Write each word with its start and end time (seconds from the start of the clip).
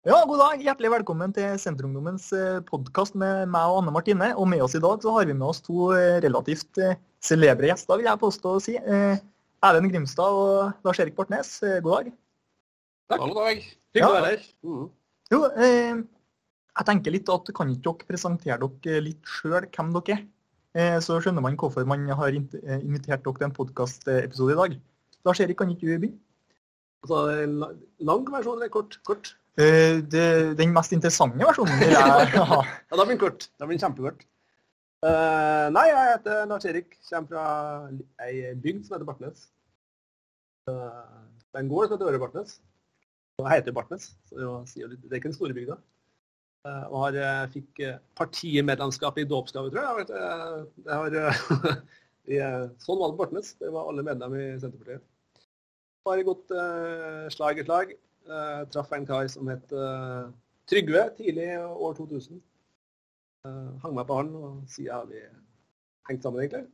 Ja, 0.00 0.16
god 0.24 0.38
dag. 0.40 0.62
Hjertelig 0.64 0.88
velkommen 0.94 1.32
til 1.36 1.58
Senterungdommens 1.60 2.30
podkast 2.70 3.12
med 3.20 3.50
meg 3.52 3.68
og 3.68 3.82
Anne 3.82 3.92
Martine. 3.92 4.30
Og 4.40 4.46
med 4.48 4.62
oss 4.64 4.72
i 4.72 4.80
dag 4.80 5.02
så 5.04 5.12
har 5.12 5.26
vi 5.28 5.34
med 5.36 5.44
oss 5.44 5.58
to 5.60 5.90
eh, 5.92 6.14
relativt 6.24 6.78
eh, 6.80 6.94
celebre 7.20 7.68
gjester, 7.68 7.98
vil 8.00 8.08
jeg 8.08 8.20
påstå 8.22 8.54
å 8.56 8.62
si. 8.64 8.78
Eh, 8.80 9.18
Erlend 9.68 9.92
Grimstad 9.92 10.38
og 10.38 10.86
Lars-Erik 10.88 11.18
Bartnes. 11.18 11.50
Eh, 11.60 11.82
God 11.84 11.92
dag. 11.98 12.08
Takk. 13.12 13.24
God 13.26 13.36
dag. 13.42 13.60
Hyggelig 13.92 14.06
å 14.08 14.14
være 14.14 14.30
her. 14.30 14.46
Mm. 14.64 14.86
Jo, 15.34 15.40
eh, 15.66 16.00
jeg 16.80 16.88
tenker 16.88 17.14
litt 17.18 17.32
at 17.34 17.50
kan 17.58 17.74
ikke 17.74 17.84
dere 17.90 18.08
presentere 18.14 18.70
dere 18.86 19.02
litt 19.04 19.34
sjøl 19.36 19.66
hvem 19.66 19.90
dere 19.98 20.16
er? 20.16 20.22
Eh, 20.80 20.96
så 21.04 21.18
skjønner 21.20 21.44
man 21.44 21.60
hvorfor 21.60 21.84
man 21.92 22.08
har 22.08 22.38
eh, 22.38 22.78
invitert 22.78 23.20
dere 23.26 23.36
til 23.36 23.50
en 23.50 23.52
podkastepisode 23.60 24.56
i 24.56 24.60
dag. 24.62 24.80
Lars-Erik, 25.28 25.60
kan 25.60 25.76
ikke 25.76 25.90
du 25.90 25.92
begynne? 25.98 26.24
Altså, 27.04 27.20
lang 28.00 28.26
versjon 28.32 28.56
eller 28.56 28.72
kort? 28.72 28.96
Kort. 29.04 29.34
Eh, 29.58 29.98
det, 30.06 30.26
den 30.58 30.74
mest 30.74 30.92
interessante 30.94 31.42
versjonen 31.42 31.80
vil 31.80 31.94
jeg 31.94 32.44
ha. 32.52 32.60
Ja, 32.62 32.96
da 32.96 33.02
blir 33.02 33.16
den 33.16 33.22
kort. 33.22 33.48
Da 33.58 33.66
blir 33.66 33.76
den 33.76 33.82
kjempekort. 33.82 34.22
Uh, 35.00 35.70
nei, 35.72 35.86
jeg 35.88 36.08
heter 36.12 36.42
Lars 36.48 36.66
Erik. 36.68 36.98
Kommer 37.08 37.30
fra 37.30 37.44
ei 38.26 38.52
bygd 38.60 38.84
som 38.84 38.94
heter 38.94 39.08
Bartnes. 39.08 39.46
Uh, 40.68 41.24
det 41.40 41.56
er 41.56 41.64
en 41.64 41.70
gård 41.72 41.88
som 41.88 41.96
heter 41.96 42.10
Øre 42.12 42.20
Bartnes. 42.20 42.58
Og 43.40 43.46
jeg 43.46 43.62
heter 43.62 43.74
Bartnes, 43.74 44.10
så 44.28 44.36
det, 44.36 44.48
sier 44.68 44.90
litt, 44.90 45.00
det 45.06 45.14
er 45.14 45.22
ikke 45.22 45.30
den 45.30 45.38
store 45.38 45.56
bygda. 45.56 45.78
Uh, 46.68 46.84
og 46.90 46.98
har, 47.06 47.16
fikk 47.54 47.80
partimedlemskap 48.20 49.16
i 49.18 49.24
dåpsgave, 49.24 49.72
tror 49.72 49.88
jeg. 49.88 50.10
Jeg, 50.84 50.92
har, 50.92 51.16
i, 52.36 52.42
sånn 52.84 53.00
var 53.00 53.08
det 53.08 53.16
på 53.16 53.22
Bartnes. 53.24 53.54
Det 53.56 53.72
var 53.72 53.88
alle 53.88 54.04
medlemmer 54.04 54.44
i 54.44 54.52
Senterpartiet. 54.60 55.02
Har 56.08 56.22
gått 56.28 56.52
slag 57.32 57.60
i 57.60 57.64
slag. 57.64 57.96
Uh, 58.28 58.62
traff 58.70 58.92
en 58.92 59.06
kar 59.08 59.28
som 59.32 59.48
het 59.50 59.72
uh, 59.72 60.28
Trygve 60.70 61.08
tidlig 61.16 61.48
år 61.58 61.96
2000. 61.98 62.38
Uh, 63.46 63.70
hang 63.82 63.96
meg 63.96 64.06
på 64.06 64.18
han, 64.20 64.28
og 64.36 64.60
siden 64.70 64.92
har 64.94 65.08
vi 65.10 65.22
hengt 66.10 66.22
sammen, 66.22 66.42
egentlig. 66.42 66.66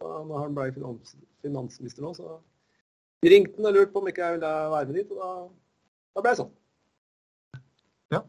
Så 0.00 0.12
når 0.28 0.44
han 0.44 0.56
ble 0.56 0.70
finans, 0.72 1.16
finansminister 1.44 2.06
nå, 2.06 2.14
så 2.16 2.38
ringte 3.26 3.58
han 3.58 3.68
og 3.68 3.76
lurte 3.76 3.92
på 3.92 4.00
om 4.00 4.08
ikke 4.08 4.24
jeg 4.24 4.38
ville 4.38 4.52
være 4.72 4.88
med 4.88 4.98
dit, 5.00 5.12
og 5.12 5.20
da, 5.20 5.30
da 6.16 6.24
ble 6.24 6.32
jeg 6.32 6.40
sånn. 6.40 6.52
Ja. 8.14 8.22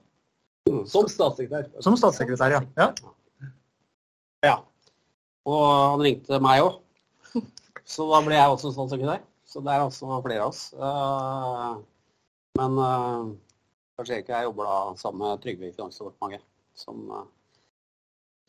Mm, 0.68 0.84
Som 0.92 1.08
statssekretær. 1.12 1.70
Som 1.86 1.98
statssekretær, 2.00 2.58
ja. 2.58 2.64
ja. 2.82 2.90
Ja. 4.44 4.58
Og 5.48 5.64
han 5.64 6.04
ringte 6.04 6.40
meg 6.44 6.66
òg. 6.66 6.82
Så 7.94 8.06
da 8.12 8.20
ble 8.26 8.36
jeg 8.36 8.52
også 8.52 8.74
statssekretær. 8.76 9.24
Så 9.48 9.62
det 9.64 9.74
er 9.74 9.84
altså 9.86 10.20
flere 10.26 10.42
av 10.42 10.52
oss. 10.52 10.62
Eh, 10.74 11.74
Men 12.60 12.76
uh, 12.78 13.32
kanskje 13.98 14.20
ikke 14.22 14.36
jeg 14.36 14.46
jobber 14.46 14.68
da 14.70 14.74
sammen 15.00 15.24
med 15.26 15.40
Trygve 15.42 15.70
i 15.70 15.74
Finansdepartementet. 15.74 16.46
Som, 16.78 17.00
uh, 17.10 17.24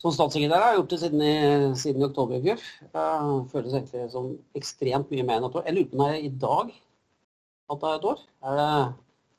som 0.01 0.13
statssekretær 0.13 0.61
har 0.61 0.73
jeg 0.73 0.79
gjort 0.81 0.91
det 0.93 0.99
siden 1.01 1.23
i, 1.25 1.35
siden 1.81 2.03
i 2.03 2.07
oktober 2.09 2.37
i 2.37 2.43
fjor. 2.43 2.65
Uh, 2.93 3.45
føles 3.53 3.73
egentlig 3.73 4.05
som 4.13 4.29
ekstremt 4.57 5.13
mye 5.13 5.25
mer 5.25 5.41
enn 5.41 5.47
et 5.49 5.57
år. 5.57 5.65
Jeg 5.65 5.77
lurer 5.77 5.89
på 5.89 5.97
om 5.97 6.03
det 6.05 6.11
er 6.11 6.27
i 6.27 6.33
dag 6.45 6.75
at 7.73 7.81
det 7.81 7.89
er 7.89 7.97
et 7.97 8.07
år. 8.11 8.21
Er 8.45 8.61
det 8.61 8.69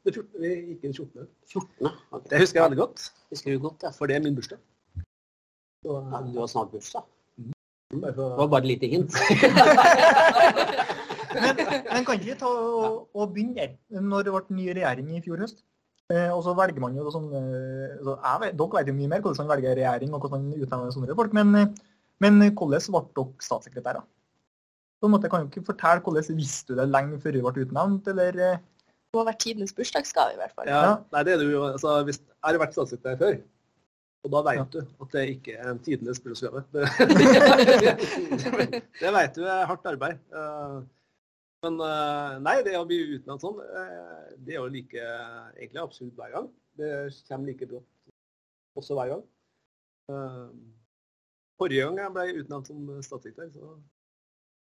Det 0.07 0.13
er 0.13 0.19
14, 0.23 0.43
vi 0.43 0.51
gikk 0.55 0.85
inn 0.87 0.95
14. 0.95 1.29
14.? 1.51 1.87
Okay. 2.15 2.29
Det 2.31 2.41
husker 2.43 2.61
jeg 2.61 2.65
veldig 2.65 2.79
godt, 2.79 3.07
Husker 3.35 3.55
du 3.55 3.63
godt, 3.63 3.83
ja. 3.83 3.91
for 3.91 4.07
det 4.07 4.17
er 4.17 4.23
min 4.23 4.37
bursdag. 4.39 4.59
Så, 5.83 5.97
ja. 5.99 6.21
Du 6.27 6.39
har 6.39 6.51
snart 6.51 6.71
bursdag. 6.71 7.07
Mm. 7.39 8.03
Det 8.03 8.17
var 8.19 8.47
bare 8.47 8.61
et 8.61 8.71
lite 8.71 8.87
hint. 8.87 9.15
Men, 11.37 11.63
men 11.87 12.07
kan 12.07 12.19
ikke 12.19 12.29
vi 12.31 12.37
ta 12.41 12.51
og, 12.51 12.99
og 13.15 13.33
begynne 13.35 13.57
der? 13.59 13.75
Når 14.01 14.27
det 14.27 14.35
ble 14.37 14.59
ny 14.59 14.69
regjering 14.73 15.15
i 15.17 15.23
fjor 15.25 15.43
høst, 15.45 15.63
eh, 16.13 16.31
og 16.33 16.43
så 16.47 16.55
velger 16.59 16.83
man 16.83 16.97
jo 16.99 17.11
sånn 17.15 17.31
eh, 17.37 17.97
så 18.03 18.17
jeg 18.17 18.43
vet, 18.45 18.59
Dere 18.61 18.79
vet 18.79 18.91
jo 18.93 18.99
mye 18.99 19.13
mer 19.15 19.25
hvordan 19.25 19.47
man 19.47 19.53
velger 19.57 19.79
regjering 19.81 20.15
og 20.15 20.25
hvordan 20.25 20.45
man 20.47 20.67
utnevner 20.67 20.95
sånne 20.95 21.19
folk, 21.23 21.35
men, 21.37 21.55
eh, 21.63 21.73
men 22.25 22.39
hvordan 22.49 22.95
ble 22.97 23.03
dere 23.17 23.49
statssekretærer? 23.49 24.05
På 25.01 25.09
en 25.11 25.13
måte 25.13 25.29
kan 25.29 25.45
du 25.45 25.51
ikke 25.53 25.67
fortelle 25.73 26.01
hvordan 26.05 26.39
visste 26.39 26.73
du 26.73 26.81
det 26.81 26.89
lenge 26.89 27.21
før 27.21 27.37
du 27.37 27.43
ble 27.45 27.67
utnevnt, 27.67 28.09
eller 28.09 28.41
eh, 28.41 28.63
Det 29.13 29.19
må 29.21 29.27
være 29.29 29.39
tidenes 29.43 29.75
bursdagsgave, 29.77 30.33
i 30.35 30.41
hvert 30.41 30.55
fall. 30.57 30.71
Ja, 30.71 30.81
Ja. 30.83 30.95
nei, 31.13 31.23
det 31.29 31.35
er 31.35 31.43
det 31.43 31.53
jo, 31.53 31.67
altså, 31.69 32.03
hvis, 32.09 32.19
jeg 32.25 32.43
har 32.49 32.57
jo 32.57 32.63
vært 32.65 32.75
statssekretær 32.77 33.21
før, 33.21 33.37
og 34.27 34.33
da 34.33 34.41
vet 34.49 34.73
du 34.73 34.79
at 34.81 35.13
det 35.13 35.23
ikke 35.37 35.53
er 35.55 35.69
en 35.71 35.79
tidenes 35.85 36.19
bursdagsgave. 36.21 36.65
Det, 36.73 37.93
det 39.03 39.13
vet 39.15 39.37
du 39.37 39.45
er 39.45 39.69
hardt 39.69 39.87
arbeid. 39.87 40.19
Men 41.67 41.83
eh, 41.83 42.37
nei, 42.45 42.61
det 42.67 42.77
å 42.79 42.87
bli 42.87 43.01
utnevnt 43.17 43.43
sånn, 43.43 43.59
eh, 43.65 44.33
det 44.47 44.55
er 44.55 44.61
jo 44.61 44.71
like 44.71 45.03
egentlig 45.59 45.83
absolutt 45.83 46.19
hver 46.19 46.35
gang. 46.37 46.49
Det 46.79 46.91
kommer 47.27 47.51
like 47.51 47.69
brått 47.71 48.13
også 48.79 48.99
hver 48.99 49.15
gang. 49.15 49.25
Eh, 50.13 50.43
Forrige 51.57 51.87
gang 51.89 51.99
jeg 52.03 52.13
ble 52.13 52.43
utnevnt 52.43 52.69
som 52.69 52.89
statssekretær, 53.01 53.49
så 53.55 53.71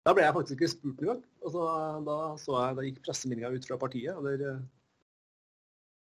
da 0.07 0.15
ble 0.17 0.23
jeg 0.25 0.33
faktisk 0.33 0.55
ikke 0.57 0.71
spurt 0.71 1.03
engang. 1.03 1.21
Altså, 1.45 1.67
da, 2.07 2.17
så 2.41 2.55
jeg, 2.57 2.77
da 2.79 2.85
gikk 2.87 3.01
pressemeldinga 3.05 3.51
ut 3.53 3.67
fra 3.69 3.77
partiet. 3.79 4.17
og 4.17 4.25
der 4.25 4.57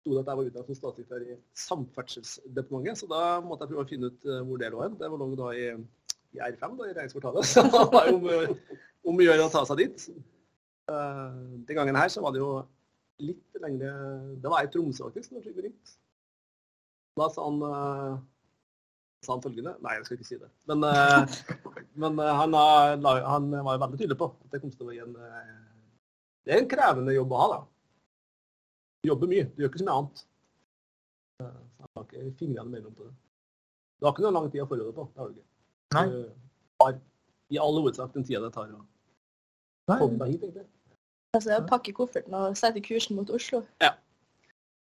sto 0.00 0.14
det 0.14 0.22
at 0.22 0.30
jeg 0.30 0.38
var 0.40 0.48
utnevnt 0.48 0.70
som 0.70 0.78
statssekretær 0.78 1.26
i 1.26 1.36
Samferdselsdepartementet, 1.66 3.02
så 3.02 3.10
da 3.10 3.22
måtte 3.44 3.66
jeg 3.66 3.74
prøve 3.74 3.84
å 3.84 3.90
finne 3.90 4.10
ut 4.10 4.28
hvor 4.48 4.62
det 4.62 4.72
lå 4.72 4.82
hen. 4.86 4.96
Det 4.96 5.12
lå 5.12 5.28
da 5.42 5.52
i, 5.52 5.68
i 6.38 6.42
R5, 6.48 6.80
da, 6.80 6.88
i 6.88 6.96
regjeringskvartalet. 6.96 7.48
Så 7.52 7.66
det 7.68 7.84
var 7.92 8.10
om, 8.14 8.26
om 9.12 9.20
å 9.20 9.28
gjøre 9.28 9.44
å 9.44 9.52
ta 9.52 9.66
seg 9.68 9.84
dit. 9.84 10.08
Eh, 10.88 11.32
Den 11.68 11.76
gangen 11.76 11.96
her 11.96 12.08
så 12.08 12.22
var 12.24 12.32
det 12.32 12.40
jo 12.40 12.50
litt 13.20 13.60
lengre 13.60 13.92
Det 14.40 14.50
var 14.50 14.64
i 14.64 14.70
Tromsø 14.72 15.08
faktisk, 15.08 15.32
når 15.34 15.44
Trygve 15.44 15.66
ringte. 15.66 15.96
Da 17.18 17.26
sa 17.34 17.44
han, 17.48 17.58
eh, 17.66 18.20
sa 19.26 19.34
han 19.34 19.42
følgende 19.42 19.74
Nei, 19.82 19.96
jeg 19.98 20.06
skal 20.06 20.18
ikke 20.18 20.28
si 20.30 20.38
det. 20.40 20.50
Men, 20.70 20.86
eh, 20.88 21.38
men 22.02 22.18
han, 22.18 22.54
han 22.54 23.50
var 23.52 23.74
jo 23.74 23.82
veldig 23.84 24.00
tydelig 24.00 24.20
på 24.20 24.30
at 24.32 24.54
det 24.54 24.62
kom 24.62 24.72
til 24.72 24.86
å 24.86 24.90
bli 24.92 25.02
en 25.04 25.16
Det 25.18 26.54
er 26.54 26.62
en 26.62 26.70
krevende 26.70 27.16
jobb 27.16 27.34
å 27.34 27.42
ha, 27.42 27.48
da. 27.56 27.60
Du 29.02 29.10
jobber 29.12 29.30
mye. 29.30 29.46
Du 29.52 29.62
gjør 29.62 29.72
ikke 29.72 29.82
så 29.82 29.88
mye 29.88 29.98
annet. 30.00 30.24
Så 31.38 31.48
Jeg 31.48 31.90
har 31.98 32.06
ikke 32.06 32.38
fingrene 32.40 32.72
mellom 32.72 32.94
på 32.96 33.04
det. 33.04 33.14
Du 33.98 34.06
har 34.06 34.14
ikke 34.14 34.24
noe 34.24 34.34
lang 34.34 34.48
tid 34.50 34.62
å 34.62 34.70
forberede 34.70 34.94
på. 34.96 35.04
Det 35.12 35.20
har 35.20 35.28
du 35.28 35.36
ikke. 35.36 35.48
Nei. 35.98 36.06
Du 36.08 36.82
har 36.82 36.98
i 37.48 37.60
all 37.60 37.78
hovedsak 37.80 38.14
den 38.14 38.24
tida 38.26 38.40
det 38.44 38.54
tar 38.54 38.72
å 38.72 38.80
komme 39.98 40.18
deg 40.20 40.34
hit, 40.34 40.42
egentlig. 40.46 40.66
Altså, 41.36 41.58
pakke 41.68 41.92
kofferten 41.92 42.34
og 42.34 42.56
sette 42.56 42.80
kursen 42.84 43.18
mot 43.18 43.30
Oslo. 43.34 43.60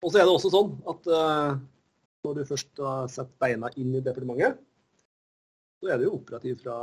Og 0.06 0.12
så 0.14 0.20
er 0.22 0.28
det 0.28 0.34
også 0.34 0.52
sånn 0.54 0.76
at 0.92 1.08
uh, 1.10 1.56
når 2.26 2.36
du 2.38 2.44
først 2.48 2.82
har 2.86 3.08
satt 3.12 3.32
beina 3.42 3.72
inn 3.82 3.96
i 3.98 4.04
departementet, 4.06 4.60
så 5.80 5.90
er 5.90 5.98
du 6.00 6.06
jo 6.06 6.18
operativ 6.20 6.60
fra 6.62 6.76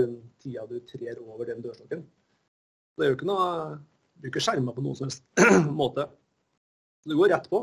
den 0.00 0.16
tida 0.40 0.64
du 0.70 0.78
trer 0.88 1.20
over 1.20 1.44
den 1.50 1.60
dørstokken. 1.62 2.02
Det 2.96 3.06
er 3.06 3.12
jo 3.12 3.18
ikke 3.18 3.28
noe 3.28 3.46
Du 4.20 4.26
er 4.26 4.32
ikke 4.32 4.42
skjerma 4.44 4.72
på 4.76 4.82
noen 4.84 4.96
som 4.98 5.08
helst 5.08 5.24
måte. 5.80 6.04
Du 7.08 7.14
går 7.16 7.32
rett 7.32 7.46
på. 7.52 7.62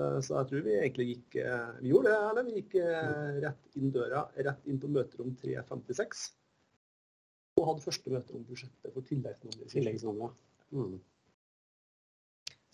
Eh, 0.00 0.20
Så 0.24 0.38
jeg 0.38 0.48
tror 0.50 0.62
vi 0.64 0.76
egentlig 0.78 1.06
gikk 1.10 1.36
eh, 1.42 1.74
Vi 1.82 1.90
gjorde 1.92 2.12
det, 2.12 2.20
eller? 2.30 2.46
Vi 2.48 2.54
gikk 2.62 2.76
rett 3.44 3.76
inn 3.80 3.92
døra, 3.94 4.22
rett 4.46 4.70
inn 4.70 4.80
på 4.80 4.90
møterom 4.94 5.34
356. 5.42 6.24
Og 7.64 7.70
hadde 7.70 7.86
første 7.86 8.12
møte 8.12 8.36
om 8.36 8.44
budsjettet 8.44 8.92
for 8.92 9.06
tilleggsnummeret. 9.08 10.34
Mm. 10.76 10.98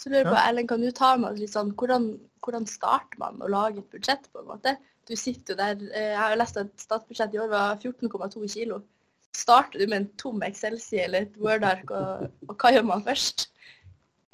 Så 0.03 0.11
lurer 0.11 0.27
på. 0.27 0.37
Ellen, 0.41 0.67
kan 0.67 0.83
du 0.83 0.91
ta 0.97 1.13
med 1.21 1.31
oss 1.31 1.39
litt 1.39 1.53
sånn, 1.53 1.71
hvordan, 1.79 2.15
hvordan 2.43 2.67
starter 2.67 3.21
man 3.21 3.39
å 3.45 3.51
lage 3.53 3.85
et 3.85 3.93
budsjett, 3.95 4.27
på 4.33 4.43
en 4.43 4.49
måte? 4.49 4.75
Du 5.07 5.13
sitter 5.15 5.55
jo 5.55 5.59
der, 5.61 5.85
eh, 5.93 6.11
Jeg 6.15 6.19
har 6.19 6.39
lest 6.41 6.59
at 6.59 6.73
statsbudsjettet 6.81 7.37
i 7.37 7.43
år 7.45 7.53
var 7.53 7.77
14,2 7.77 8.49
kilo. 8.51 8.81
Starter 9.37 9.79
du 9.79 9.87
med 9.87 10.01
en 10.01 10.09
tom 10.19 10.43
Excel-side 10.43 11.05
eller 11.07 11.29
et 11.29 11.37
Word-ark, 11.39 11.91
og, 11.95 12.31
og 12.49 12.57
hva 12.57 12.73
gjør 12.75 12.87
man 12.89 13.05
først? 13.07 13.47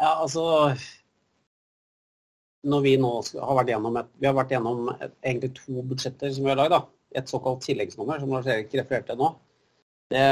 Ja, 0.00 0.14
altså 0.22 0.72
Når 2.66 2.80
vi 2.82 2.96
nå 2.98 3.10
har 3.34 3.58
vært 3.60 3.74
gjennom 3.74 3.98
et, 4.00 4.08
vi 4.18 4.26
har 4.26 4.34
vært 4.34 4.54
gjennom 4.56 4.88
et, 4.96 5.12
egentlig 5.22 5.52
to 5.60 5.84
budsjetter 5.86 6.32
som 6.32 6.46
vi 6.46 6.54
har 6.54 6.62
lagd. 6.62 6.88
Et 7.16 7.28
såkalt 7.30 7.62
tilleggsnummer, 7.62 8.18
som 8.20 8.32
Lars 8.32 8.48
Erik 8.50 8.74
refererte 8.74 9.12
til 9.12 9.20
nå. 9.20 9.34
Det, 10.12 10.22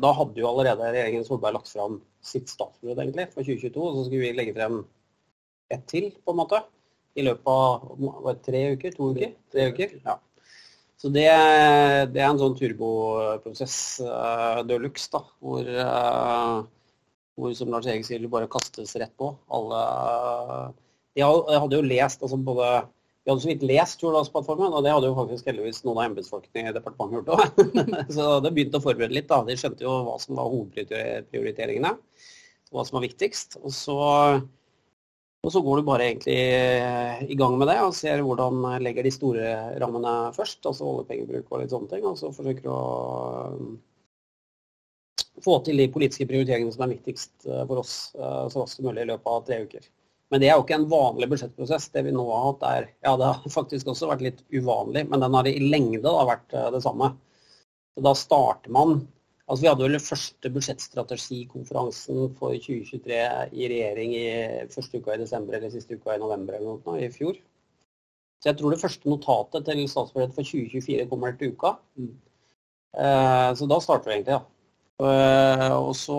da 0.00 0.12
hadde 0.16 0.40
jo 0.40 0.48
allerede 0.48 0.88
regjeringen 0.88 1.26
Solberg 1.26 1.58
lagt 1.58 1.68
fram 1.72 1.98
sitt 2.24 2.48
statsbudsjett 2.48 3.02
egentlig 3.02 3.26
for 3.34 3.44
2022, 3.44 3.82
og 3.82 3.98
så 3.98 4.06
skulle 4.06 4.22
vi 4.24 4.36
legge 4.36 4.54
frem 4.56 4.80
ett 5.74 5.84
til, 5.90 6.08
på 6.24 6.32
en 6.32 6.40
måte. 6.40 6.62
I 7.18 7.26
løpet 7.26 7.50
av 7.52 8.40
tre 8.46 8.62
uker? 8.76 8.94
To 8.96 9.10
uker? 9.12 9.34
Tre 9.52 9.68
uker? 9.74 9.94
Ja. 10.06 10.16
Så 10.98 11.10
det, 11.14 11.28
det 12.14 12.22
er 12.22 12.26
en 12.26 12.40
sånn 12.40 12.56
turboprosess 12.58 13.76
uh, 14.02 14.64
de 14.66 14.80
luxe, 14.82 15.10
da. 15.12 15.20
Hvor, 15.44 15.68
uh, 15.68 16.64
hvor 17.38 17.54
som 17.58 17.70
Lars 17.74 17.86
Egil 17.90 18.06
sier, 18.06 18.22
det 18.24 18.32
bare 18.32 18.50
kastes 18.50 18.96
rett 18.98 19.14
på. 19.20 19.30
Alle 19.54 19.82
uh, 19.84 20.68
jeg 21.18 21.60
hadde 21.62 21.78
jo 21.78 21.86
lest 21.86 22.22
altså 22.22 22.38
både 22.38 22.66
Vi 23.28 23.32
hadde 23.32 23.42
så 23.44 23.48
vidt 23.50 23.64
lest 23.68 24.00
Hurdalsplattformen, 24.00 24.72
og 24.72 24.80
det 24.86 24.92
hadde 24.94 25.08
jo 25.10 25.16
faktisk 25.18 25.50
heldigvis 25.50 25.82
noen 25.84 25.98
av 25.98 26.06
embetsfolkene 26.06 26.70
i 26.70 26.72
departementet 26.72 27.18
gjort 27.18 27.34
òg. 27.34 27.58
så 28.16 28.28
det 28.40 28.52
begynte 28.56 28.80
å 28.80 28.84
forberede 28.86 29.12
litt. 29.12 29.26
da. 29.28 29.42
De 29.44 29.52
skjønte 29.60 29.84
jo 29.84 29.96
hva 30.06 30.14
som 30.22 30.38
var 30.38 30.48
hovedprioriteringene. 30.48 31.90
Hva 32.72 32.84
som 32.88 32.96
var 32.96 33.04
viktigst. 33.04 33.58
Og 33.60 33.74
så 33.76 33.98
Og 35.44 35.52
så 35.52 35.60
går 35.60 35.76
du 35.76 35.84
bare 35.90 36.06
egentlig 36.06 36.38
eh, 36.38 37.20
i 37.28 37.36
gang 37.36 37.58
med 37.60 37.68
det 37.68 37.76
og 37.84 37.92
ser 37.94 38.24
hvordan 38.24 38.64
legger 38.80 39.04
de 39.04 39.12
store 39.12 39.52
rammene 39.76 40.32
først, 40.32 40.64
altså 40.64 40.88
oljepengebruk 40.88 41.52
og 41.52 41.60
litt 41.60 41.76
sånne 41.76 41.92
ting. 41.92 42.08
Og 42.08 42.16
så 42.16 42.32
forsøker 42.32 42.64
du 42.64 42.72
å 42.72 42.80
få 45.44 45.60
til 45.68 45.84
de 45.84 45.90
politiske 45.92 46.24
prioriteringene 46.32 46.72
som 46.72 46.88
er 46.88 46.96
viktigst 46.96 47.44
for 47.44 47.84
oss 47.84 47.94
så 48.16 48.56
raskt 48.56 48.80
som 48.80 48.88
mulig 48.88 49.04
i 49.04 49.12
løpet 49.12 49.36
av 49.36 49.44
tre 49.44 49.60
uker. 49.68 49.84
Men 50.28 50.42
det 50.42 50.50
er 50.50 50.58
jo 50.58 50.64
ikke 50.64 50.76
en 50.76 50.88
vanlig 50.90 51.28
budsjettprosess. 51.30 51.88
Det 51.94 52.02
vi 52.04 52.12
nå 52.12 52.24
har 52.28 52.48
hatt 52.50 52.66
er 52.68 52.88
Ja, 53.06 53.14
det 53.16 53.30
har 53.30 53.52
faktisk 53.58 53.92
også 53.92 54.10
vært 54.10 54.24
litt 54.26 54.42
uvanlig, 54.52 55.06
men 55.08 55.24
den 55.24 55.36
har 55.38 55.48
i 55.48 55.56
lengde 55.62 56.04
da 56.04 56.26
vært 56.28 56.56
eh, 56.56 56.70
det 56.74 56.82
samme. 56.84 57.14
Så 57.96 58.04
da 58.04 58.16
starter 58.18 58.74
man 58.74 59.00
Altså 59.48 59.62
Vi 59.62 59.68
hadde 59.70 59.84
vel 59.86 59.94
den 59.96 60.04
første 60.04 60.50
budsjettstrategikonferansen 60.52 62.34
for 62.36 62.52
2023 62.52 63.20
i 63.56 63.68
regjering 63.72 64.10
i 64.12 64.26
første 64.68 65.00
uka 65.00 65.14
i 65.14 65.22
desember 65.22 65.56
eller 65.56 65.72
siste 65.72 65.96
uka 65.96 66.18
i 66.18 66.20
november 66.20 66.58
eller 66.58 66.76
noe 66.84 66.98
i 67.00 67.08
fjor. 67.08 67.38
Så 68.38 68.50
jeg 68.50 68.58
tror 68.58 68.74
det 68.74 68.82
første 68.82 69.08
notatet 69.08 69.64
til 69.64 69.80
statsbudsjettet 69.88 70.36
for 70.36 70.50
2024 70.50 71.06
kommer 71.08 71.32
til 71.40 71.54
uka. 71.56 71.72
Mm. 71.96 72.12
Eh, 72.98 73.48
så 73.56 73.70
da 73.72 73.80
starter 73.80 74.10
vi 74.10 74.18
egentlig, 74.18 74.36
ja. 74.36 74.42
Eh, 75.08 75.74
og 75.78 75.96
så 75.96 76.18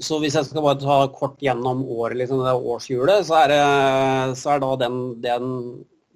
så 0.00 0.16
hvis 0.22 0.36
jeg 0.38 0.48
skal 0.48 0.64
bare 0.64 0.80
ta 0.80 0.98
kort 1.12 1.40
gjennom 1.42 1.82
året, 1.84 2.16
liksom 2.22 2.40
det 2.40 2.52
årshjulet, 2.56 3.26
så 3.28 3.42
er, 3.42 3.52
det, 3.52 4.36
så 4.40 4.54
er 4.54 4.62
da 4.62 4.70
den, 4.80 5.00
den, 5.20 5.48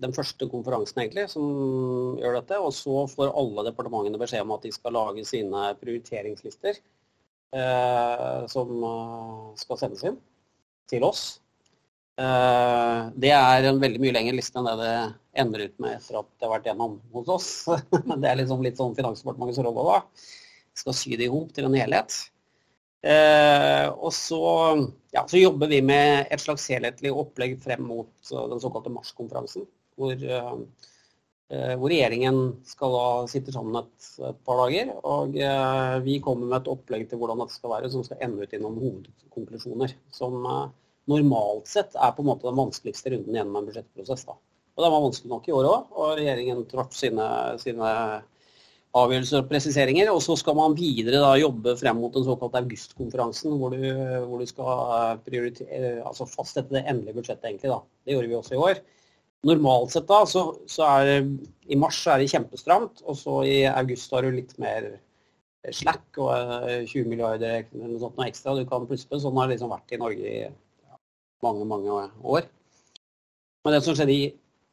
den, 0.01 0.15
første 0.17 0.49
konferansen 0.49 1.03
egentlig 1.03 1.27
som 1.29 2.17
gjør 2.21 2.39
dette. 2.39 2.61
Og 2.63 2.73
så 2.73 3.05
får 3.13 3.35
alle 3.37 3.67
departementene 3.69 4.21
beskjed 4.21 4.47
om 4.47 4.55
at 4.57 4.65
de 4.65 4.73
skal 4.73 4.97
lage 4.97 5.27
sine 5.29 5.67
prioriteringslister 5.83 6.79
eh, 6.79 8.39
som 8.49 8.73
uh, 8.81 9.51
skal 9.61 9.83
sendes 9.83 10.07
inn 10.09 10.17
til 10.89 11.05
oss. 11.05 11.27
Eh, 12.17 13.01
det 13.21 13.33
er 13.37 13.67
en 13.69 13.81
veldig 13.83 14.01
mye 14.01 14.15
lengre 14.17 14.39
liste 14.39 14.57
enn 14.57 14.71
det 14.71 14.77
det 14.81 14.95
ender 15.43 15.67
ut 15.67 15.75
med 15.85 15.99
etter 15.99 16.17
at 16.23 16.31
det 16.31 16.47
har 16.47 16.55
vært 16.55 16.71
gjennom 16.71 16.97
hos 17.13 17.29
oss. 17.35 17.51
det 18.23 18.31
er 18.31 18.41
liksom 18.41 18.65
litt 18.65 18.81
sånn 18.81 18.97
Finansdepartementets 18.97 19.61
rolle 19.67 19.85
da. 19.91 20.01
Skal 20.77 20.97
sy 20.97 21.13
det 21.21 21.29
i 21.29 21.33
hop 21.33 21.53
til 21.53 21.69
en 21.69 21.77
helhet. 21.77 22.17
Eh, 23.07 23.87
og 23.93 24.11
så, 24.15 24.41
ja, 25.15 25.23
så, 25.29 25.39
jobber 25.39 25.71
vi 25.71 25.79
med 25.85 26.27
et 26.33 26.43
slags 26.43 26.65
helhetlig 26.73 27.13
opplegg 27.15 27.55
frem 27.63 27.85
mot 27.87 28.33
uh, 28.33 28.47
den 28.51 28.63
såkalte 28.63 28.91
Mars-konferansen. 28.91 29.67
Hvor, 29.97 30.17
eh, 30.17 30.57
hvor, 31.79 31.87
regjeringen 31.87 32.41
skal 32.67 32.97
da 32.97 33.05
sitte 33.31 33.55
sammen 33.55 33.79
et, 33.79 34.09
par 34.49 34.65
dager. 34.65 34.91
Og 35.07 35.39
eh, 35.39 35.95
vi 36.07 36.19
kommer 36.25 36.51
med 36.51 36.59
et 36.59 36.73
opplegg 36.73 37.07
til 37.11 37.21
hvordan 37.21 37.45
dette 37.45 37.57
skal 37.57 37.77
være, 37.77 37.93
som 37.93 38.05
skal 38.07 38.27
ende 38.27 38.43
ut 38.43 38.57
i 38.57 38.61
noen 38.61 38.81
hovedkonklusjoner. 38.83 39.95
Som 40.17 40.41
normalt 41.07 41.71
sett 41.71 41.95
er 41.95 42.13
på 42.13 42.25
en 42.25 42.33
måte 42.33 42.49
den 42.49 42.59
vanskeligste 42.59 43.15
runden 43.15 43.39
gjennom 43.39 43.61
en 43.61 43.71
budsjettprosess. 43.71 44.27
Da. 44.27 44.35
Og 44.77 44.85
den 44.85 44.93
var 44.93 45.05
vanskelig 45.07 45.33
nok 45.33 45.47
i 45.49 45.55
år 45.57 45.71
òg, 45.71 45.93
og 45.95 46.17
regjeringen 46.19 46.67
traff 46.69 46.97
sine, 46.99 47.27
sine 47.63 47.93
avgjørelser 49.03 49.43
og 49.43 49.49
presiseringer. 49.51 50.11
Og 50.13 50.21
så 50.25 50.37
skal 50.41 50.57
man 50.59 50.77
videre 50.79 51.23
da 51.23 51.33
jobbe 51.41 51.77
frem 51.81 52.01
mot 52.01 52.15
den 52.15 52.27
såkalte 52.27 52.63
augustkonferansen, 52.63 53.57
hvor 53.61 53.75
du, 53.75 53.81
hvor 54.27 54.43
du 54.43 54.51
skal 54.51 55.23
altså 56.07 56.29
fastsette 56.31 56.75
det 56.75 56.85
endelige 56.85 57.19
budsjettet. 57.21 57.49
egentlig 57.51 57.73
da. 57.73 57.81
Det 58.05 58.17
gjorde 58.17 58.31
vi 58.31 58.39
også 58.41 58.57
i 58.57 58.63
år. 58.69 58.85
Normalt 59.47 59.93
sett 59.93 60.09
da, 60.09 60.25
så, 60.27 60.49
så 60.71 60.87
er 60.89 61.27
i 61.71 61.79
mars 61.79 61.99
er 62.11 62.23
det 62.23 62.31
kjempestramt, 62.33 63.03
og 63.07 63.19
så 63.19 63.43
i 63.47 63.59
august 63.69 64.15
har 64.15 64.27
du 64.27 64.35
litt 64.35 64.57
mer 64.63 64.97
slack 65.75 66.19
og 66.23 66.31
20 66.87 67.01
eh, 67.01 67.09
milliarder 67.09 67.65
eller 67.75 67.91
noe 67.91 68.01
sånt 68.03 68.19
noe 68.19 68.29
ekstra 68.31 68.55
du 68.57 68.65
kan 68.69 68.87
plusse 68.89 69.09
på. 69.09 69.19
Sånn 69.23 69.37
har 69.39 69.49
det 69.49 69.57
liksom 69.57 69.73
vært 69.73 69.95
i 69.95 70.01
Norge 70.01 70.33
i 70.33 70.43
mange, 71.45 71.67
mange 71.69 71.97
år. 72.23 72.47
Men 73.67 73.75
det 73.75 73.83
som 73.85 73.97
skjedde 73.99 74.15
i 74.15 74.27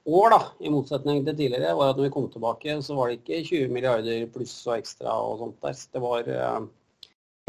år, 0.05 0.29
da, 0.33 0.39
i 0.59 0.71
motsetning 0.71 1.23
til 1.23 1.35
tidligere, 1.38 1.75
var 1.79 1.91
at 1.94 2.00
når 2.00 2.09
vi 2.09 2.13
kom 2.13 2.29
tilbake, 2.31 2.77
så 2.83 2.95
var 2.97 3.09
det 3.09 3.21
ikke 3.21 3.44
20 3.47 3.73
milliarder 3.73 4.25
pluss 4.33 4.55
og 4.67 4.77
ekstra 4.77 5.15
og 5.23 5.38
sånt 5.41 5.59
der. 5.63 5.83
Det 5.95 6.01
var 6.03 6.31
eh, 6.33 6.63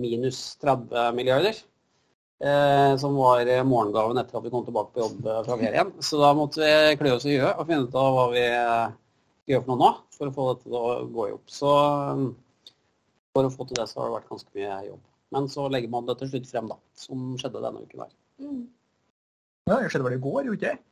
minus 0.02 0.42
30 0.62 1.14
milliarder. 1.18 1.58
Eh, 2.44 2.96
som 3.00 3.14
var 3.16 3.46
morgengaven 3.64 4.18
etter 4.20 4.36
at 4.36 4.44
vi 4.44 4.50
kom 4.52 4.64
tilbake 4.66 4.92
på 4.94 5.04
jobb 5.04 5.26
eh, 5.26 5.40
fra 5.46 5.58
ferien. 5.60 5.92
Så 6.02 6.18
da 6.20 6.32
måtte 6.36 6.60
vi 6.60 6.98
klø 7.00 7.14
oss 7.16 7.26
i 7.30 7.38
huet 7.38 7.54
og 7.54 7.68
finne 7.68 7.86
ut 7.86 7.98
av 7.98 8.16
hva 8.16 8.26
vi 8.34 8.42
eh, 8.44 8.94
gjør 9.50 9.62
for 9.64 9.72
noe 9.72 9.80
nå 9.80 9.90
for 10.14 10.30
å 10.30 10.34
få 10.34 10.48
dette 10.50 10.68
til 10.68 10.78
å 10.78 10.92
gå 11.14 11.28
i 11.30 11.34
opp. 11.36 11.46
Så 11.50 11.72
for 13.34 13.48
å 13.48 13.52
få 13.54 13.66
til 13.68 13.78
det, 13.80 13.88
så 13.90 14.00
har 14.00 14.10
det 14.10 14.16
vært 14.18 14.30
ganske 14.30 14.58
mye 14.58 14.78
jobb. 14.90 15.02
Men 15.34 15.48
så 15.50 15.66
legger 15.72 15.90
man 15.90 16.06
det 16.06 16.18
til 16.20 16.30
slutt 16.30 16.50
frem, 16.50 16.70
da. 16.70 16.78
Som 16.98 17.32
skjedde 17.40 17.62
denne 17.64 17.82
uken 17.82 18.04
her. 18.04 18.12
Mm. 18.42 18.60
Ja, 19.70 19.78
det 19.78 19.90
skjedde 19.90 20.06
vel 20.06 20.18
i 20.18 20.22
går, 20.22 20.40
gjorde 20.44 20.58
ikke 20.60 20.74
det? 20.74 20.84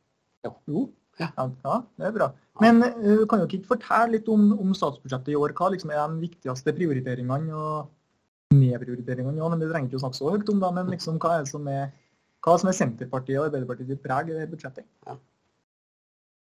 Jo. 0.43 0.53
jo. 0.73 0.83
Ja. 1.21 1.29
ja, 1.37 1.73
det 1.99 2.07
er 2.07 2.13
bra. 2.15 2.29
Men 2.61 2.81
uh, 2.81 3.25
kan 3.29 3.41
dere 3.41 3.49
ikke 3.49 3.73
fortelle 3.75 4.15
litt 4.15 4.29
om, 4.31 4.47
om, 4.57 4.71
statsbudsjettet 4.77 5.33
i 5.33 5.37
år? 5.37 5.53
Hva 5.57 5.69
liksom 5.73 5.91
er 5.93 6.01
de 6.01 6.23
viktigste 6.23 6.73
prioriteringene 6.73 7.53
og 7.57 8.55
nedprioriteringene? 8.55 9.37
Ja, 9.37 9.51
vi 9.53 9.69
trenger 9.69 9.91
ikke 9.91 9.99
å 9.99 10.05
snakke 10.05 10.19
så 10.19 10.31
høyt 10.33 10.49
om 10.53 10.63
det, 10.63 10.71
men 10.77 10.89
liksom, 10.93 11.19
hva 11.21 11.35
er 11.37 11.45
det 11.45 11.53
som 11.53 11.69
er, 11.69 11.93
hva 12.45 12.57
som 12.61 12.71
er 12.71 12.77
Senterpartiet 12.79 13.39
og 13.39 13.47
Arbeiderpartiet 13.49 13.93
sitt 13.93 14.01
preg 14.05 14.33
i 14.33 14.39
det 14.39 14.49
budsjettet? 14.51 14.89
Ja. 15.05 15.19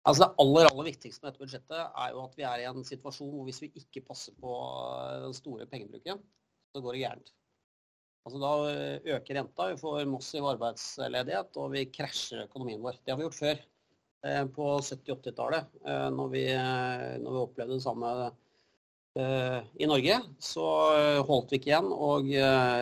Altså 0.08 0.24
Det 0.24 0.30
aller 0.42 0.70
aller 0.70 0.86
viktigste 0.88 1.22
med 1.22 1.32
dette 1.32 1.42
budsjettet 1.42 1.80
er 1.80 2.14
jo 2.14 2.22
at 2.22 2.38
vi 2.38 2.46
er 2.48 2.62
i 2.62 2.68
en 2.70 2.86
situasjon 2.86 3.34
hvor 3.34 3.44
hvis 3.48 3.60
vi 3.60 3.68
ikke 3.82 4.06
passer 4.06 4.32
på 4.40 4.54
den 5.26 5.34
store 5.36 5.66
pengebruken, 5.68 6.22
så 6.72 6.80
går 6.80 6.96
det 6.96 7.02
gærent. 7.02 7.34
Altså 8.24 8.40
Da 8.40 8.52
øker 9.16 9.36
renta, 9.36 9.66
vi 9.72 9.80
får 9.80 10.08
massiv 10.08 10.46
arbeidsledighet 10.54 11.60
og 11.60 11.74
vi 11.74 11.84
krasjer 11.92 12.46
økonomien 12.46 12.80
vår. 12.80 12.96
Det 13.04 13.12
har 13.12 13.20
vi 13.20 13.26
gjort 13.26 13.40
før. 13.40 13.60
Eh, 14.26 14.46
på 14.46 14.78
70-80-tallet, 14.80 15.64
eh, 15.86 16.06
når, 16.12 16.28
vi, 16.28 16.44
eh, 16.52 17.16
når 17.22 17.32
vi 17.32 17.42
opplevde 17.46 17.78
det 17.78 17.84
samme 17.86 18.30
i 19.10 19.86
Norge, 19.90 20.16
så 20.38 20.64
holdt 21.26 21.50
vi 21.50 21.58
ikke 21.58 21.70
igjen, 21.72 21.88
og 21.90 22.28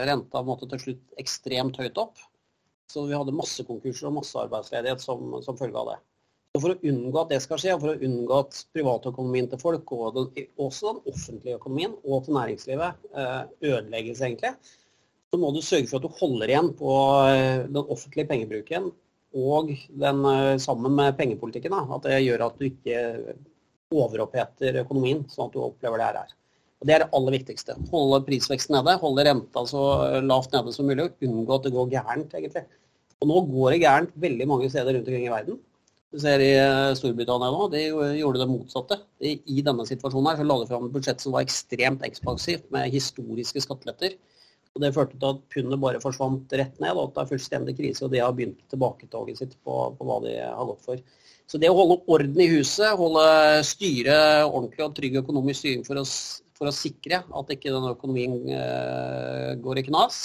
renta 0.04 0.42
måtte 0.44 0.66
til 0.68 0.82
slutt 0.82 1.14
ekstremt 1.22 1.78
høyt 1.80 1.96
opp. 2.02 2.20
Så 2.92 3.06
vi 3.08 3.16
hadde 3.16 3.32
masse 3.32 3.64
konkurser 3.64 4.10
og 4.10 4.18
masse 4.18 4.36
arbeidsledighet 4.36 5.00
som, 5.00 5.38
som 5.40 5.56
følge 5.56 5.80
av 5.80 5.88
det. 5.88 5.96
Så 6.52 6.60
For 6.60 6.74
å 6.74 6.92
unngå 6.92 7.22
at 7.22 7.32
det 7.32 7.40
skal 7.40 7.62
skje, 7.62 7.72
og 7.78 7.80
for 7.80 7.94
å 7.94 8.10
unngå 8.10 8.42
at 8.44 8.60
privatøkonomien 8.76 9.48
til 9.48 9.62
folk, 9.62 9.94
og 9.96 10.18
den, 10.18 10.46
også 10.60 10.92
den 10.92 11.14
offentlige 11.14 11.56
økonomien 11.62 11.96
og 12.02 12.28
til 12.28 12.36
næringslivet 12.36 13.08
ødelegges, 13.64 14.20
egentlig, 14.20 14.52
så 15.32 15.40
må 15.40 15.54
du 15.56 15.62
sørge 15.64 15.88
for 15.88 15.96
at 15.96 16.04
du 16.04 16.20
holder 16.20 16.52
igjen 16.52 16.74
på 16.76 16.92
den 17.72 17.84
offentlige 17.86 18.28
pengebruken 18.28 18.92
og 19.38 19.70
den 20.02 20.24
eh, 20.32 20.56
sammen 20.62 20.96
med 20.98 21.16
pengepolitikken. 21.18 21.74
Da, 21.74 21.84
at 21.96 22.08
det 22.08 22.18
gjør 22.24 22.48
at 22.48 22.58
du 22.58 22.66
ikke 22.68 23.36
overoppheter 23.94 24.82
økonomien, 24.82 25.22
sånn 25.32 25.48
at 25.48 25.56
du 25.56 25.62
opplever 25.64 26.00
det 26.02 26.10
her. 26.10 26.34
Og 26.78 26.86
Det 26.86 26.94
er 26.94 27.02
det 27.02 27.12
aller 27.16 27.34
viktigste. 27.34 27.74
Holde 27.90 28.20
prisveksten 28.26 28.76
nede, 28.76 28.98
holde 29.02 29.24
renta 29.26 29.64
så 29.66 29.84
lavt 30.22 30.52
nede 30.54 30.74
som 30.74 30.86
mulig, 30.86 31.08
og 31.08 31.24
unngå 31.26 31.56
at 31.56 31.64
det 31.66 31.74
går 31.74 31.94
gærent. 31.96 32.36
egentlig. 32.38 32.66
Og 33.18 33.30
Nå 33.30 33.40
går 33.48 33.74
det 33.74 33.80
gærent 33.82 34.12
veldig 34.14 34.46
mange 34.46 34.70
steder 34.70 34.94
rundt 34.94 35.08
omkring 35.08 35.26
i 35.26 35.32
verden. 35.32 35.58
Du 36.08 36.20
ser 36.22 36.40
i 36.40 36.52
eh, 36.56 36.94
Storbritannia 36.96 37.50
nå, 37.52 37.66
de 37.72 37.82
gjorde 38.20 38.40
det 38.40 38.48
motsatte. 38.48 38.96
I 39.20 39.60
denne 39.64 39.84
situasjonen 39.88 40.30
her 40.30 40.38
så 40.40 40.46
la 40.46 40.56
de 40.62 40.68
fram 40.70 40.86
et 40.86 40.94
budsjett 40.94 41.20
som 41.20 41.34
var 41.34 41.44
ekstremt 41.44 42.04
ekspansivt, 42.06 42.70
med 42.72 42.88
historiske 42.94 43.60
skatteletter. 43.64 44.14
Og 44.78 44.84
Det 44.84 44.94
førte 44.94 45.16
til 45.18 45.32
at 45.34 45.38
pundet 45.50 45.80
bare 45.82 45.98
forsvant 45.98 46.52
rett 46.54 46.76
ned, 46.78 46.94
og 46.94 47.08
at 47.08 47.16
det 47.16 47.22
er 47.24 47.30
fullstendig 47.32 47.72
krise. 47.74 48.04
Og 48.06 48.12
de 48.12 48.20
har 48.22 48.34
begynt 48.36 48.60
tilbaketoget 48.70 49.40
sitt 49.40 49.56
på, 49.66 49.74
på, 49.98 50.06
hva 50.06 50.20
de 50.22 50.36
har 50.38 50.68
gått 50.68 50.84
for. 50.86 51.00
Så 51.50 51.58
det 51.58 51.72
å 51.72 51.74
holde 51.74 51.96
orden 52.06 52.38
i 52.44 52.46
huset, 52.52 52.92
holde 52.94 53.24
styret 53.66 54.46
ordentlig 54.46 54.84
og 54.86 54.94
trygg 54.94 55.18
økonomisk 55.24 55.64
styring 55.64 55.82
for 55.82 55.98
å, 55.98 56.06
for 56.60 56.70
å 56.70 56.76
sikre 56.76 57.24
at 57.26 57.52
ikke 57.56 57.74
den 57.74 57.90
økonomien 57.90 58.38
uh, 58.52 59.58
går 59.64 59.82
i 59.82 59.86
knas, 59.88 60.20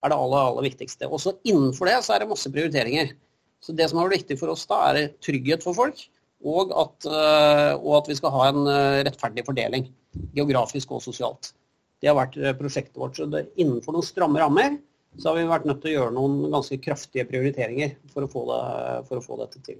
er 0.00 0.14
det 0.14 0.20
aller, 0.24 0.48
aller 0.48 0.70
viktigste. 0.70 1.12
Også 1.12 1.36
innenfor 1.44 1.90
det 1.90 2.00
så 2.06 2.16
er 2.16 2.24
det 2.24 2.32
masse 2.32 2.50
prioriteringer. 2.54 3.12
Så 3.60 3.76
Det 3.76 3.90
som 3.90 4.00
er 4.00 4.16
viktig 4.16 4.40
for 4.40 4.54
oss 4.54 4.64
da, 4.70 4.80
er 4.88 5.12
trygghet 5.20 5.66
for 5.66 5.76
folk, 5.76 6.00
og 6.42 6.72
at, 6.72 7.10
uh, 7.12 7.76
og 7.76 7.98
at 8.00 8.08
vi 8.08 8.16
skal 8.18 8.32
ha 8.34 8.46
en 8.48 8.64
eh, 8.66 9.02
rettferdig 9.06 9.44
fordeling. 9.46 9.92
Geografisk 10.34 10.96
og 10.96 11.04
sosialt. 11.04 11.52
Det 12.02 12.10
har 12.10 12.18
vært 12.18 12.36
eh, 12.40 12.56
prosjektet 12.58 12.98
vårt. 12.98 13.16
Så 13.18 13.28
det, 13.30 13.46
innenfor 13.62 13.94
noen 13.94 14.06
stramme 14.06 14.42
rammer 14.42 14.76
så 15.20 15.28
har 15.28 15.38
vi 15.38 15.48
vært 15.50 15.66
nødt 15.68 15.82
til 15.82 15.92
å 15.92 15.96
gjøre 15.98 16.16
noen 16.16 16.52
ganske 16.52 16.78
kraftige 16.82 17.28
prioriteringer 17.28 17.96
for 18.12 18.24
å 18.24 18.30
få, 18.32 18.44
det, 18.48 18.60
for 19.10 19.20
å 19.20 19.24
få 19.24 19.38
dette 19.42 19.60
til. 19.66 19.78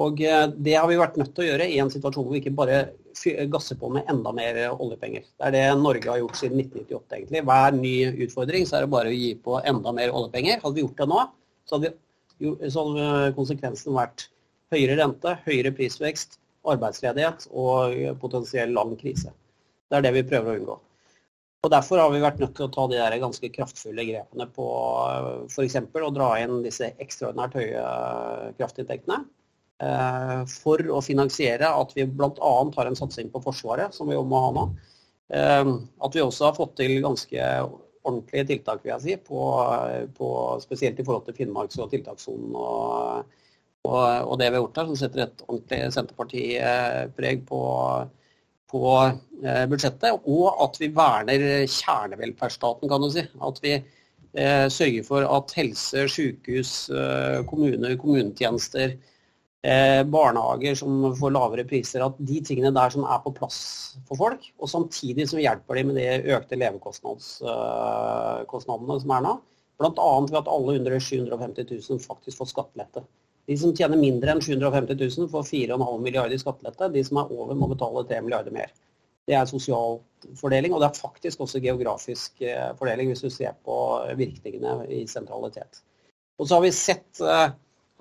Og 0.00 0.22
eh, 0.24 0.46
det 0.56 0.78
har 0.78 0.88
vi 0.88 0.98
vært 1.00 1.18
nødt 1.20 1.34
til 1.36 1.44
å 1.44 1.48
gjøre 1.50 1.68
i 1.68 1.78
en 1.82 1.92
situasjon 1.92 2.24
hvor 2.24 2.36
vi 2.36 2.42
ikke 2.42 2.56
bare 2.56 2.80
gasser 3.52 3.76
på 3.76 3.90
med 3.92 4.08
enda 4.08 4.32
mer 4.32 4.60
oljepenger. 4.70 5.26
Det 5.26 5.48
er 5.48 5.56
det 5.56 5.64
Norge 5.82 6.08
har 6.08 6.20
gjort 6.22 6.38
siden 6.38 6.62
1998, 6.62 7.16
egentlig. 7.18 7.42
Hver 7.50 7.76
ny 7.76 7.94
utfordring 8.24 8.68
så 8.68 8.78
er 8.78 8.86
det 8.86 8.94
bare 8.94 9.10
å 9.10 9.16
gi 9.16 9.32
på 9.44 9.58
enda 9.66 9.92
mer 9.96 10.14
oljepenger. 10.14 10.62
Hadde 10.62 10.78
vi 10.78 10.84
gjort 10.86 11.02
det 11.02 11.08
nå, 11.10 11.24
så 11.68 11.76
hadde, 11.76 11.90
vi, 12.38 12.52
så 12.70 12.86
hadde 12.86 13.32
konsekvensen 13.36 13.98
vært 13.98 14.30
høyere 14.72 14.96
rente, 15.02 15.34
høyere 15.44 15.74
prisvekst, 15.76 16.38
arbeidsledighet 16.70 17.48
og 17.50 17.98
potensiell 18.22 18.72
lang 18.76 18.94
krise. 19.00 19.34
Det 19.90 19.98
er 19.98 20.06
det 20.06 20.14
vi 20.20 20.28
prøver 20.30 20.54
å 20.54 20.60
unngå. 20.60 20.78
Og 21.60 21.68
Derfor 21.74 22.00
har 22.00 22.12
vi 22.12 22.22
vært 22.22 22.38
nødt 22.40 22.54
til 22.56 22.64
å 22.66 22.72
ta 22.72 22.86
de 22.88 22.96
der 22.96 23.18
ganske 23.20 23.50
kraftfulle 23.52 24.06
grepene 24.08 24.46
på 24.56 24.66
f.eks. 25.52 25.76
å 25.76 26.12
dra 26.16 26.30
inn 26.40 26.62
disse 26.64 26.88
ekstraordinært 27.04 27.58
høye 27.60 27.82
kraftinntektene. 28.56 29.18
eh, 29.84 30.38
For 30.48 30.80
å 30.88 31.02
finansiere 31.04 31.68
at 31.68 31.92
vi 31.96 32.06
bl.a. 32.08 32.54
har 32.76 32.88
en 32.88 32.96
satsing 32.96 33.28
på 33.34 33.42
Forsvaret, 33.44 33.92
som 33.92 34.08
vi 34.08 34.16
jo 34.16 34.24
må 34.24 34.40
ha 34.46 34.54
nå. 34.56 34.64
Eh, 35.36 35.74
At 36.00 36.16
vi 36.16 36.24
også 36.24 36.48
har 36.48 36.56
fått 36.56 36.78
til 36.80 36.96
ganske 37.04 37.52
ordentlige 38.08 38.46
tiltak, 38.54 38.80
vil 38.82 38.94
jeg 38.94 39.04
si, 39.04 39.16
på, 39.28 39.44
på, 40.16 40.30
spesielt 40.64 41.00
i 41.00 41.04
forhold 41.04 41.26
til 41.28 41.36
Finnmarks- 41.36 41.76
og 41.78 41.90
tiltakssonen 41.92 42.56
og, 42.56 43.36
og, 43.84 44.00
og, 44.00 44.38
det 44.40 44.48
vi 44.48 44.56
har 44.56 44.64
gjort 44.64 44.80
der, 44.80 44.88
som 44.88 44.96
setter 44.96 45.26
et 45.26 45.44
ordentlig 45.44 45.92
Senterparti-preg 45.92 47.44
på, 47.52 47.60
på 48.70 48.84
eh, 49.44 49.64
budsjettet. 49.70 50.20
Og 50.30 50.46
at 50.64 50.80
vi 50.80 50.88
verner 50.94 51.66
kjernevelferdsstaten, 51.66 52.88
kan 52.90 53.02
du 53.02 53.10
si. 53.12 53.24
At 53.46 53.56
vi 53.64 53.72
eh, 53.76 54.66
sørger 54.70 55.04
for 55.06 55.20
at 55.26 55.56
helse, 55.58 55.98
sykehus, 56.14 56.72
eh, 56.94 57.38
kommuner, 57.50 57.96
kommunetjenester, 58.00 58.88
eh, 59.62 60.02
barnehager 60.06 60.74
som 60.78 61.14
får 61.18 61.30
lavere 61.36 61.64
priser, 61.68 62.00
at 62.06 62.14
de 62.18 62.40
tingene 62.46 62.76
der 62.76 62.90
som 62.94 63.04
er 63.04 63.20
på 63.24 63.34
plass 63.36 63.60
for 64.08 64.16
folk, 64.20 64.42
og 64.58 64.72
samtidig 64.72 65.24
som 65.30 65.42
hjelper 65.42 65.74
dem 65.80 65.86
med 65.90 65.96
de 66.00 66.34
økte 66.36 66.60
levekostnadene 66.60 69.00
som 69.02 69.10
er 69.16 69.22
nå. 69.26 69.34
Bl.a. 69.80 70.10
ved 70.26 70.36
at 70.36 70.52
alle 70.52 70.76
under 70.76 70.92
750 71.00 71.64
000 71.88 72.02
faktisk 72.04 72.42
får 72.42 72.48
skattelette. 72.52 73.00
De 73.50 73.56
som 73.58 73.72
tjener 73.74 73.98
mindre 73.98 74.30
enn 74.30 74.42
750 74.44 74.94
000 74.94 75.30
får 75.32 75.48
4,5 75.48 76.04
milliarder 76.04 76.36
i 76.36 76.38
skattelette. 76.38 76.92
De 76.94 77.02
som 77.02 77.18
er 77.18 77.32
over 77.34 77.58
må 77.58 77.66
betale 77.72 78.04
3 78.06 78.20
milliarder 78.22 78.54
mer. 78.54 78.70
Det 79.26 79.34
er 79.34 79.48
sosial 79.50 79.98
fordeling, 80.38 80.74
og 80.74 80.82
det 80.82 80.90
er 80.90 81.00
faktisk 81.00 81.42
også 81.42 81.62
geografisk 81.64 82.44
eh, 82.46 82.70
fordeling 82.78 83.10
hvis 83.10 83.24
du 83.24 83.30
ser 83.32 83.56
på 83.66 83.74
virkningene 84.18 84.86
i 84.94 85.02
sentralitet. 85.10 85.82
Og 86.38 86.46
så 86.46 86.56
har 86.56 86.64
vi 86.64 86.72
sett 86.74 87.22
eh, 87.26 87.50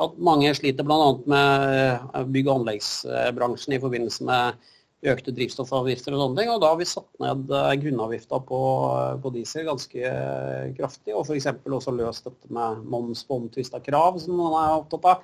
at 0.06 0.22
mange 0.30 0.54
sliter 0.56 0.86
bl.a. 0.86 1.10
med 1.34 1.66
eh, 1.74 2.28
bygg- 2.30 2.52
og 2.52 2.62
anleggsbransjen 2.62 3.76
i 3.76 3.82
forbindelse 3.82 4.30
med 4.30 4.70
økte 5.08 5.32
drivstoffavgifter 5.32 6.16
og 6.16 6.22
sånne 6.24 6.42
ting. 6.42 6.50
Og 6.52 6.60
da 6.62 6.72
har 6.74 6.80
vi 6.80 6.88
satt 6.90 7.08
ned 7.24 7.48
grunnavgifta 7.84 8.40
på, 8.48 8.60
på 9.24 9.32
diesel 9.36 9.68
ganske 9.70 10.12
kraftig, 10.76 11.14
og 11.16 11.24
f.eks. 11.24 11.48
også 11.64 11.94
løst 11.96 12.28
dette 12.28 12.52
med 12.56 12.84
moms 12.92 13.24
på 13.28 13.40
omtvista 13.40 13.80
krav, 13.84 14.20
som 14.24 14.36
man 14.40 14.58
er 14.60 14.76
opptatt 14.76 15.08
av. 15.14 15.24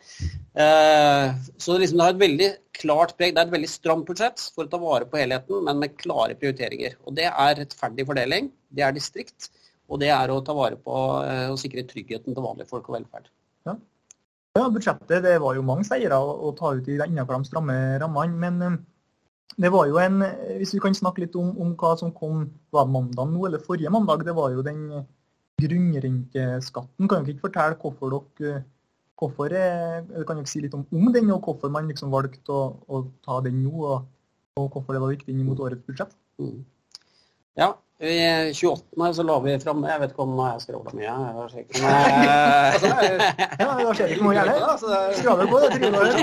Eh, 0.63 1.35
så 1.59 1.79
liksom 1.81 1.99
det 1.99 2.07
har 2.07 2.15
et 2.15 2.23
veldig 2.23 2.49
klart 2.79 3.15
preg. 3.19 3.35
Det 3.35 3.43
er 3.43 3.49
et 3.49 3.57
veldig 3.57 3.71
stramt 3.71 4.07
budsjett 4.07 4.47
for 4.55 4.67
å 4.67 4.71
ta 4.71 4.79
vare 4.81 5.09
på 5.09 5.19
helheten, 5.19 5.59
men 5.67 5.83
med 5.83 5.99
klare 5.99 6.39
prioriteringer. 6.39 6.97
Og 7.03 7.19
det 7.19 7.27
er 7.31 7.59
rettferdig 7.59 8.07
fordeling, 8.07 8.51
det 8.75 8.87
er 8.87 8.95
distrikt, 8.95 9.51
og 9.91 9.99
det 10.01 10.13
er 10.13 10.31
å 10.31 10.41
ta 10.45 10.55
vare 10.57 10.79
på 10.81 10.93
og 10.95 11.59
sikre 11.61 11.83
tryggheten 11.85 12.33
til 12.33 12.43
vanlige 12.43 12.71
folk 12.71 12.87
og 12.89 12.99
velferd. 12.99 13.27
Ja, 14.55 14.69
budsjettet 14.71 15.25
det 15.25 15.33
var 15.43 15.57
jo 15.57 15.65
mange 15.67 15.83
seire 15.83 16.15
å 16.15 16.53
ta 16.55 16.69
ut 16.77 16.85
innenfor 16.87 17.35
de 17.35 17.47
stramme 17.49 17.73
rammene. 17.99 18.37
Men 18.39 18.77
det 19.55 19.71
var 19.71 19.87
jo 19.87 19.99
en 20.01 20.23
Hvis 20.57 20.73
vi 20.75 20.81
kan 20.83 20.95
snakke 20.95 21.23
litt 21.23 21.35
om, 21.39 21.53
om 21.61 21.75
hva 21.79 21.93
som 21.99 22.11
kom 22.15 22.49
var 22.75 22.89
mandag 22.91 23.29
nå, 23.31 23.45
eller 23.47 23.63
forrige 23.63 23.91
mandag. 23.93 24.25
Det 24.27 24.35
var 24.35 24.51
jo 24.51 24.63
den 24.65 25.05
grunnrenteskatten. 25.61 27.07
Kan 27.07 27.23
dere 27.23 27.35
ikke 27.35 27.47
fortelle 27.47 27.79
hvorfor 27.79 28.17
dere 28.39 28.63
hvorfor, 29.15 29.55
Kan 30.27 30.37
dere 30.41 30.49
si 30.49 30.61
litt 30.63 30.75
om, 30.75 30.85
om 30.91 31.13
den, 31.13 31.31
og 31.31 31.47
hvorfor 31.47 31.71
man 31.71 31.87
liksom 31.87 32.11
valgte 32.11 32.51
å, 32.51 32.75
å 32.87 33.03
ta 33.25 33.39
den 33.45 33.63
nå? 33.63 33.73
Og, 33.79 34.05
og, 34.59 34.69
hvorfor 34.73 34.95
det 34.95 35.01
var 35.03 35.13
viktig 35.13 35.31
inn 35.33 35.47
mot 35.47 35.59
årets 35.59 35.85
budsjett? 35.87 36.11
Mm. 36.39 36.65
Ja, 37.55 37.69
i 38.03 38.51
28. 38.51 39.13
så 39.15 39.23
la 39.23 39.37
vi 39.39 39.53
fram 39.63 39.85
Jeg 39.87 39.99
vet 40.01 40.11
ikke 40.11 40.25
om 40.25 40.33
jeg 40.41 40.63
skravla 40.65 40.91
mye. 40.97 41.05
Jeg 41.07 41.63
ikke, 41.63 41.79
men... 41.79 41.89
ja, 43.61 43.69
da 43.71 43.93
skjer 43.95 44.05
det 44.09 44.17
ikke 44.17 44.27
noe 44.27 44.35
gærent. 44.35 44.83
Skravler 45.21 45.47
på, 45.53 45.55
det 45.63 45.69
trives 45.79 46.13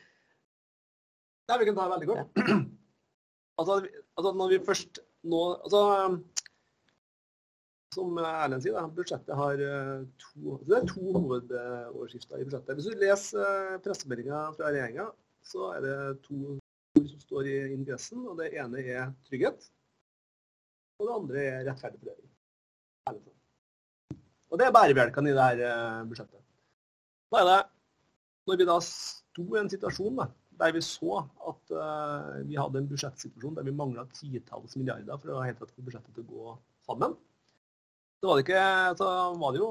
Nei, 1.48 1.58
vi 1.60 1.66
kan 1.68 1.76
ta 1.76 1.84
det 1.84 1.94
veldig 1.96 2.10
kort. 2.12 2.40
Altså, 3.54 3.74
altså, 4.18 4.30
når 4.34 4.48
vi 4.50 4.56
først 4.66 4.98
nå 5.30 5.40
altså, 5.54 5.80
Som 7.94 8.16
Erlend 8.18 8.64
sier, 8.64 8.74
da, 8.74 8.88
budsjettet 8.90 9.36
har 9.38 9.60
to, 10.18 10.56
det 10.66 10.80
er 10.80 10.88
to 10.90 11.12
hovedoverskrifter 11.14 12.42
i 12.42 12.48
budsjettet. 12.48 12.74
Hvis 12.74 12.88
du 12.90 12.98
leser 12.98 13.76
pressemeldinga 13.84 14.40
fra 14.56 14.72
regjeringa, 14.72 15.06
så 15.46 15.68
er 15.76 15.84
det 15.84 15.94
to 16.24 16.40
ord 16.56 17.06
som 17.12 17.22
står 17.22 17.52
i 17.52 17.56
ingressen. 17.76 18.26
og 18.26 18.40
Det 18.42 18.50
ene 18.58 18.82
er 18.82 19.14
trygghet, 19.28 19.70
og 20.98 21.06
det 21.06 21.16
andre 21.20 21.46
er 21.52 21.64
rettferdig 21.70 22.02
fordeling. 22.02 22.30
Og 24.50 24.58
Det 24.58 24.66
er 24.66 24.74
bærebjelkene 24.74 25.30
i 25.30 25.38
dette 25.38 25.70
budsjettet. 26.10 26.42
Da 27.30 27.44
er 27.44 27.50
det, 27.52 27.60
Når 28.46 28.58
vi 28.60 28.66
da 28.68 28.80
sto 28.84 29.44
i 29.54 29.60
en 29.62 29.70
situasjon 29.72 30.18
da, 30.18 30.26
der 30.60 30.74
vi 30.74 30.82
så 30.84 31.20
at 31.22 31.74
uh, 31.74 32.40
vi 32.48 32.58
hadde 32.58 32.80
en 32.80 32.88
budsjettsituasjon 32.90 33.58
der 33.58 33.66
vi 33.66 33.76
mangla 33.76 34.06
titalls 34.14 34.76
milliarder 34.78 35.20
for 35.20 35.34
å 35.34 35.44
helt 35.44 35.60
tatt 35.60 35.72
få 35.74 35.84
budsjettet 35.86 36.16
til 36.16 36.26
å 36.26 36.32
gå 36.32 36.56
sammen. 36.86 37.16
Så 38.20 38.30
var 38.30 38.40
ikke, 38.40 38.64
så 38.96 39.06
var 39.36 39.54
det 39.54 39.60
jo 39.60 39.70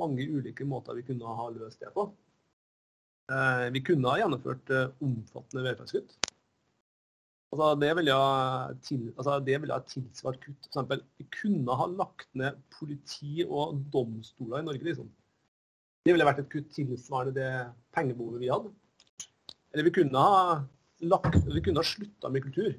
mange 0.00 0.26
ulike 0.26 0.66
måter 0.66 0.96
vi 0.98 1.06
kunne 1.06 1.36
ha 1.38 1.48
løst 1.54 1.82
det 1.82 1.92
på. 1.94 2.08
Uh, 3.30 3.70
vi 3.72 3.84
kunne 3.86 4.10
ha 4.10 4.20
gjennomført 4.20 4.72
uh, 4.74 4.88
omfattende 5.04 5.64
velferdskutt. 5.68 6.16
Altså, 7.54 7.68
det 7.78 7.90
ville 7.94 8.14
ha, 8.18 8.72
til, 8.82 9.04
altså, 9.14 9.36
ha 9.38 9.80
tilsvart 9.86 10.40
kutt. 10.42 10.68
For 10.74 10.96
vi 11.20 11.26
kunne 11.38 11.76
ha 11.78 11.86
lagt 11.86 12.26
ned 12.34 12.58
politi 12.74 13.44
og 13.46 13.78
domstoler 13.94 14.58
i 14.58 14.66
Norge. 14.66 14.88
liksom. 14.88 15.12
Det 16.04 16.12
ville 16.12 16.26
vært 16.26 16.42
et 16.42 16.50
kutt 16.52 16.72
tilsvarende 16.74 17.36
det 17.38 17.52
pengebehovet 17.94 18.42
vi 18.42 18.50
hadde. 18.50 18.74
Eller 19.74 19.88
vi 19.88 19.90
kunne 19.90 20.20
ha, 20.22 20.60
lagt, 21.02 21.40
vi 21.50 21.60
kunne 21.60 21.82
ha 21.82 21.86
slutta 21.86 22.30
med 22.30 22.44
kultur. 22.46 22.76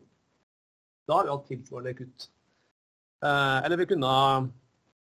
Da 1.06 1.18
har 1.18 1.28
vi 1.28 1.34
hatt 1.34 1.50
tilsvarende 1.50 1.92
kutt. 1.98 2.30
Eh, 3.26 3.58
eller 3.66 3.82
vi 3.82 3.88
kunne 3.90 4.12
ha 4.12 4.30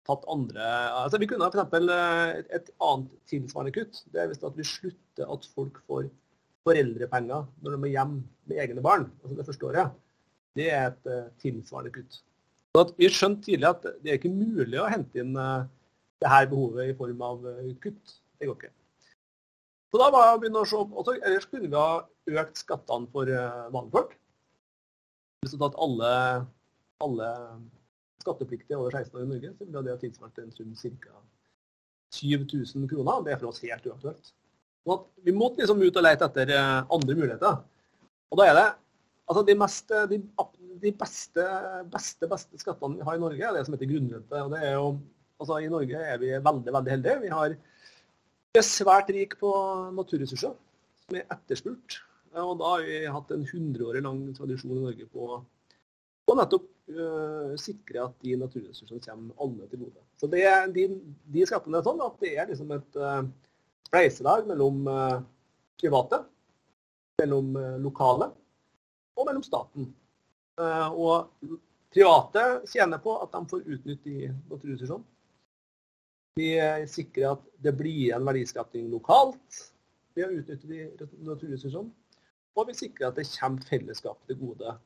tatt 0.06 0.22
andre 0.30 0.66
altså 1.02 1.18
Vi 1.18 1.26
kunne 1.30 1.46
ha 1.46 1.50
f.eks. 1.50 1.90
Eh, 1.94 2.40
et 2.58 2.70
annet 2.88 3.12
tilsvarende 3.30 3.74
kutt. 3.76 4.00
Det 4.10 4.22
er 4.22 4.32
hvis 4.32 4.42
vi 4.58 4.66
slutter 4.66 5.30
at 5.32 5.46
folk 5.54 5.78
får 5.86 6.08
foreldrepenger 6.66 7.46
når 7.62 7.76
de 7.76 7.80
er 7.86 7.94
hjemme 7.94 8.22
med 8.50 8.62
egne 8.64 8.82
barn. 8.82 9.06
altså 9.22 9.38
Det 9.38 9.46
forstår 9.46 9.78
jeg. 9.78 9.94
Det 10.58 10.70
er 10.72 10.88
et 10.88 11.10
uh, 11.12 11.28
tilsvarende 11.38 11.92
kutt. 11.94 12.18
Så 12.74 12.84
vi 12.98 13.10
skjønte 13.12 13.46
tidlig 13.46 13.68
at 13.68 13.84
det 14.02 14.10
er 14.10 14.18
ikke 14.18 14.32
mulig 14.32 14.80
å 14.80 14.88
hente 14.90 15.20
inn 15.22 15.36
det 15.36 16.32
her 16.32 16.48
behovet 16.50 16.90
i 16.90 16.96
form 16.98 17.22
av 17.22 17.46
kutt. 17.84 18.16
Det 18.40 18.48
går 18.48 18.58
ikke. 18.58 18.72
Så 19.96 20.00
da 20.02 20.10
var 20.12 20.26
jeg 20.28 20.40
begynne 20.42 20.60
å 20.60 20.68
se 20.68 20.76
også, 20.76 21.12
Ellers 21.24 21.46
kunne 21.48 21.70
vi 21.72 21.78
ha 21.80 22.40
økt 22.42 22.58
skattene 22.60 23.08
for 23.14 23.30
uh, 23.32 23.68
vanlige 23.72 23.94
folk. 23.94 24.10
Hvis 25.40 25.54
du 25.54 25.60
tatt 25.62 25.76
alle, 25.80 26.08
alle 27.00 27.28
skattepliktige 28.20 28.76
over 28.76 28.92
16 28.92 29.14
år 29.16 29.22
i 29.22 29.28
Norge, 29.30 29.52
så 29.56 29.64
ville 29.64 29.82
det 29.86 29.94
tilsvart 30.02 30.40
en 30.42 30.50
sum 30.52 30.74
ca. 31.00 31.22
7000 32.12 32.84
kroner. 32.90 33.22
Det 33.24 33.32
er 33.32 33.40
for 33.40 33.48
oss 33.48 33.62
helt 33.64 33.88
uaktuelt. 33.88 34.28
Så 34.84 34.96
vi 35.24 35.32
måtte 35.32 35.62
liksom 35.62 35.80
ut 35.80 35.96
og 35.96 36.04
lete 36.04 36.28
etter 36.28 36.52
uh, 36.52 36.82
andre 36.98 37.16
muligheter. 37.16 37.56
Og 38.28 38.40
da 38.42 38.48
er 38.50 38.58
det 38.58 38.66
altså 39.24 39.44
de, 39.48 39.54
mest, 39.62 39.94
de, 40.12 40.18
de 40.82 40.92
beste, 41.00 41.46
beste, 41.94 42.28
beste 42.34 42.60
skattene 42.60 43.00
vi 43.00 43.08
har 43.08 43.16
i 43.16 43.24
Norge, 43.24 43.40
er 43.48 43.56
det 43.56 43.64
som 43.64 43.78
heter 43.78 43.88
grunnrente. 43.94 44.44
Og 44.44 44.52
det 44.52 44.60
er 44.60 44.76
jo, 44.76 44.92
altså 45.40 45.62
I 45.64 45.72
Norge 45.72 46.04
er 46.04 46.20
vi 46.20 46.34
veldig 46.36 46.76
veldig 46.76 46.94
heldige. 46.98 47.16
Vi 47.24 47.32
har 47.32 47.56
er 48.60 48.66
svært 48.66 49.10
rike 49.14 49.38
på 49.40 49.50
naturressurser 49.96 50.54
som 51.06 51.18
er 51.18 51.26
etterspurt. 51.32 52.00
Og 52.36 52.56
da 52.60 52.72
har 52.74 52.84
vi 52.84 52.98
hatt 53.08 53.30
en 53.32 53.44
100 53.46 53.84
år 53.86 54.00
lang 54.04 54.24
tradisjon 54.36 54.76
i 54.76 54.82
Norge 54.82 55.06
på 55.12 55.28
å 55.36 56.36
nettopp 56.36 56.66
uh, 56.92 57.52
sikre 57.60 58.02
at 58.02 58.16
de 58.24 58.34
naturressursene 58.40 59.02
kommer 59.04 59.42
alle 59.42 59.68
til 59.70 59.84
gode. 59.86 60.02
Så 60.20 60.28
det, 60.32 60.44
de, 60.74 60.88
de 61.32 61.46
skattene 61.48 61.80
er 61.80 61.86
sånn 61.86 62.02
at 62.04 62.18
det 62.20 62.32
er 62.36 62.50
liksom 62.50 62.74
et 62.76 62.98
uh, 63.00 63.22
spleiselag 63.88 64.48
mellom 64.50 64.82
uh, 64.90 65.20
private, 65.80 66.20
mellom 67.22 67.54
lokale 67.80 68.28
og 69.16 69.24
mellom 69.24 69.44
staten. 69.44 69.86
og 70.60 71.30
private 71.92 72.42
tjener 72.68 73.00
på 73.00 73.14
at 73.22 73.32
de 73.32 73.40
får 73.48 73.62
utnytte 73.64 74.10
de 74.10 74.28
naturressursene. 74.50 75.04
Vi 76.36 76.50
sikrer 76.92 77.32
at 77.32 77.44
det 77.64 77.72
blir 77.78 78.08
igjen 78.08 78.26
verdiskapning 78.28 78.90
lokalt 78.92 79.60
ved 80.16 80.26
å 80.26 80.40
utnytte 80.40 80.68
de 80.68 81.08
naturressursene. 81.24 81.88
Og 82.56 82.68
vi 82.70 82.76
sikrer 82.76 83.10
at 83.10 83.18
det 83.18 83.26
kommer 83.30 83.64
fellesskapet 83.68 84.30
til 84.30 84.38
gode, 84.40 84.76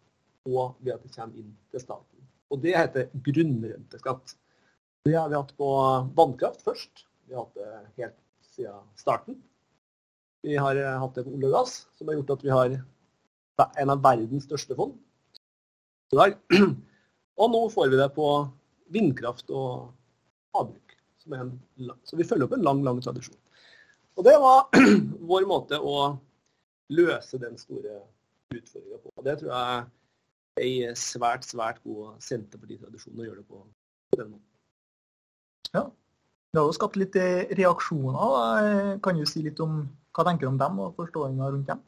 og 0.51 0.79
ved 0.83 0.95
at 0.97 1.05
det 1.05 1.13
kommer 1.15 1.43
inn 1.43 1.53
til 1.71 1.83
staten. 1.83 2.29
Og 2.51 2.63
Det 2.63 2.75
heter 2.75 3.11
grunnrenteskatt. 3.27 4.35
Det 5.07 5.15
har 5.15 5.31
vi 5.31 5.39
hatt 5.39 5.53
på 5.57 5.69
vannkraft 6.19 6.65
først. 6.67 7.05
Vi 7.27 7.35
har 7.35 7.47
hatt 7.47 7.59
det 7.59 8.03
helt 8.03 8.19
siden 8.51 8.89
starten. 8.99 9.39
Vi 10.43 10.57
har 10.57 10.79
hatt 11.03 11.15
det 11.15 11.25
på 11.27 11.35
olje 11.37 11.51
og 11.51 11.55
gass, 11.59 11.75
som 11.95 12.11
har 12.11 12.19
gjort 12.19 12.35
at 12.35 12.45
vi 12.45 12.55
har 12.55 12.75
en 13.61 13.93
av 13.93 14.03
verdens 14.03 14.47
største 14.49 14.77
fond. 14.79 14.97
i. 16.13 16.31
Og 17.41 17.53
nå 17.53 17.61
får 17.73 17.91
vi 17.91 18.01
det 18.01 18.11
på 18.17 18.29
vindkraft 18.91 19.51
og 19.51 19.93
havbruk. 20.57 20.80
Som 21.21 21.37
en, 21.37 21.53
så 22.09 22.17
vi 22.17 22.25
følger 22.25 22.49
opp 22.49 22.57
en 22.57 22.65
lang, 22.65 22.83
lang 22.87 23.01
tradisjon. 23.05 23.37
Og 24.17 24.25
det 24.27 24.37
var 24.41 24.69
vår 25.33 25.47
måte 25.49 25.79
å 25.81 25.97
løse 26.91 27.39
den 27.41 27.59
store 27.61 28.01
utfordringa 28.55 29.03
på. 29.03 29.13
Og 29.17 29.27
det 29.27 29.37
tror 29.41 29.53
jeg 29.53 30.81
er 30.81 30.89
en 30.91 30.99
svært, 30.99 31.47
svært 31.47 31.79
god 31.85 32.17
Senterpartitradisjon 32.25 33.21
å 33.21 33.29
gjøre 33.29 33.43
det 33.43 33.49
på 33.49 33.63
på 34.11 34.19
den 34.19 34.33
måten. 34.35 34.47
Ja. 35.75 35.85
Det 36.51 36.59
har 36.59 36.67
jo 36.67 36.75
skapt 36.75 36.99
litt 36.99 37.17
eh, 37.19 37.47
reaksjoner. 37.55 38.17
da. 38.19 38.97
Kan 39.05 39.21
du 39.21 39.27
si 39.29 39.45
litt 39.45 39.61
om 39.63 39.85
hva 40.17 40.27
tenker 40.27 40.49
du 40.49 40.51
om 40.51 40.59
dem 40.59 40.81
og 40.83 40.97
forståelsen 40.99 41.45
rundt 41.45 41.71
dem? 41.71 41.85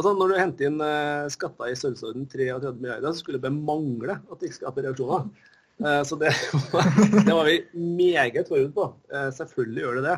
Altså, 0.00 0.12
når 0.16 0.32
du 0.32 0.36
henter 0.36 0.68
inn 0.68 0.84
eh, 0.84 1.30
skatter 1.32 1.70
i 1.70 1.78
størrelsesorden 1.78 2.28
33 2.28 2.74
milliarder, 2.76 3.12
så 3.12 3.22
skulle 3.22 3.40
det 3.40 3.52
mangle 3.54 4.18
at 4.20 4.36
det 4.40 4.50
ikke 4.50 4.60
skaper 4.60 4.88
reaksjoner. 4.88 5.48
Eh, 5.80 6.02
så 6.04 6.16
det, 6.16 6.30
det 7.26 7.34
var 7.34 7.48
vi 7.48 7.58
meget 7.74 8.48
forberedt 8.48 8.74
på. 8.76 8.88
Eh, 9.12 9.28
selvfølgelig 9.34 9.84
gjør 9.84 9.98
det 9.98 10.06
det. 10.08 10.16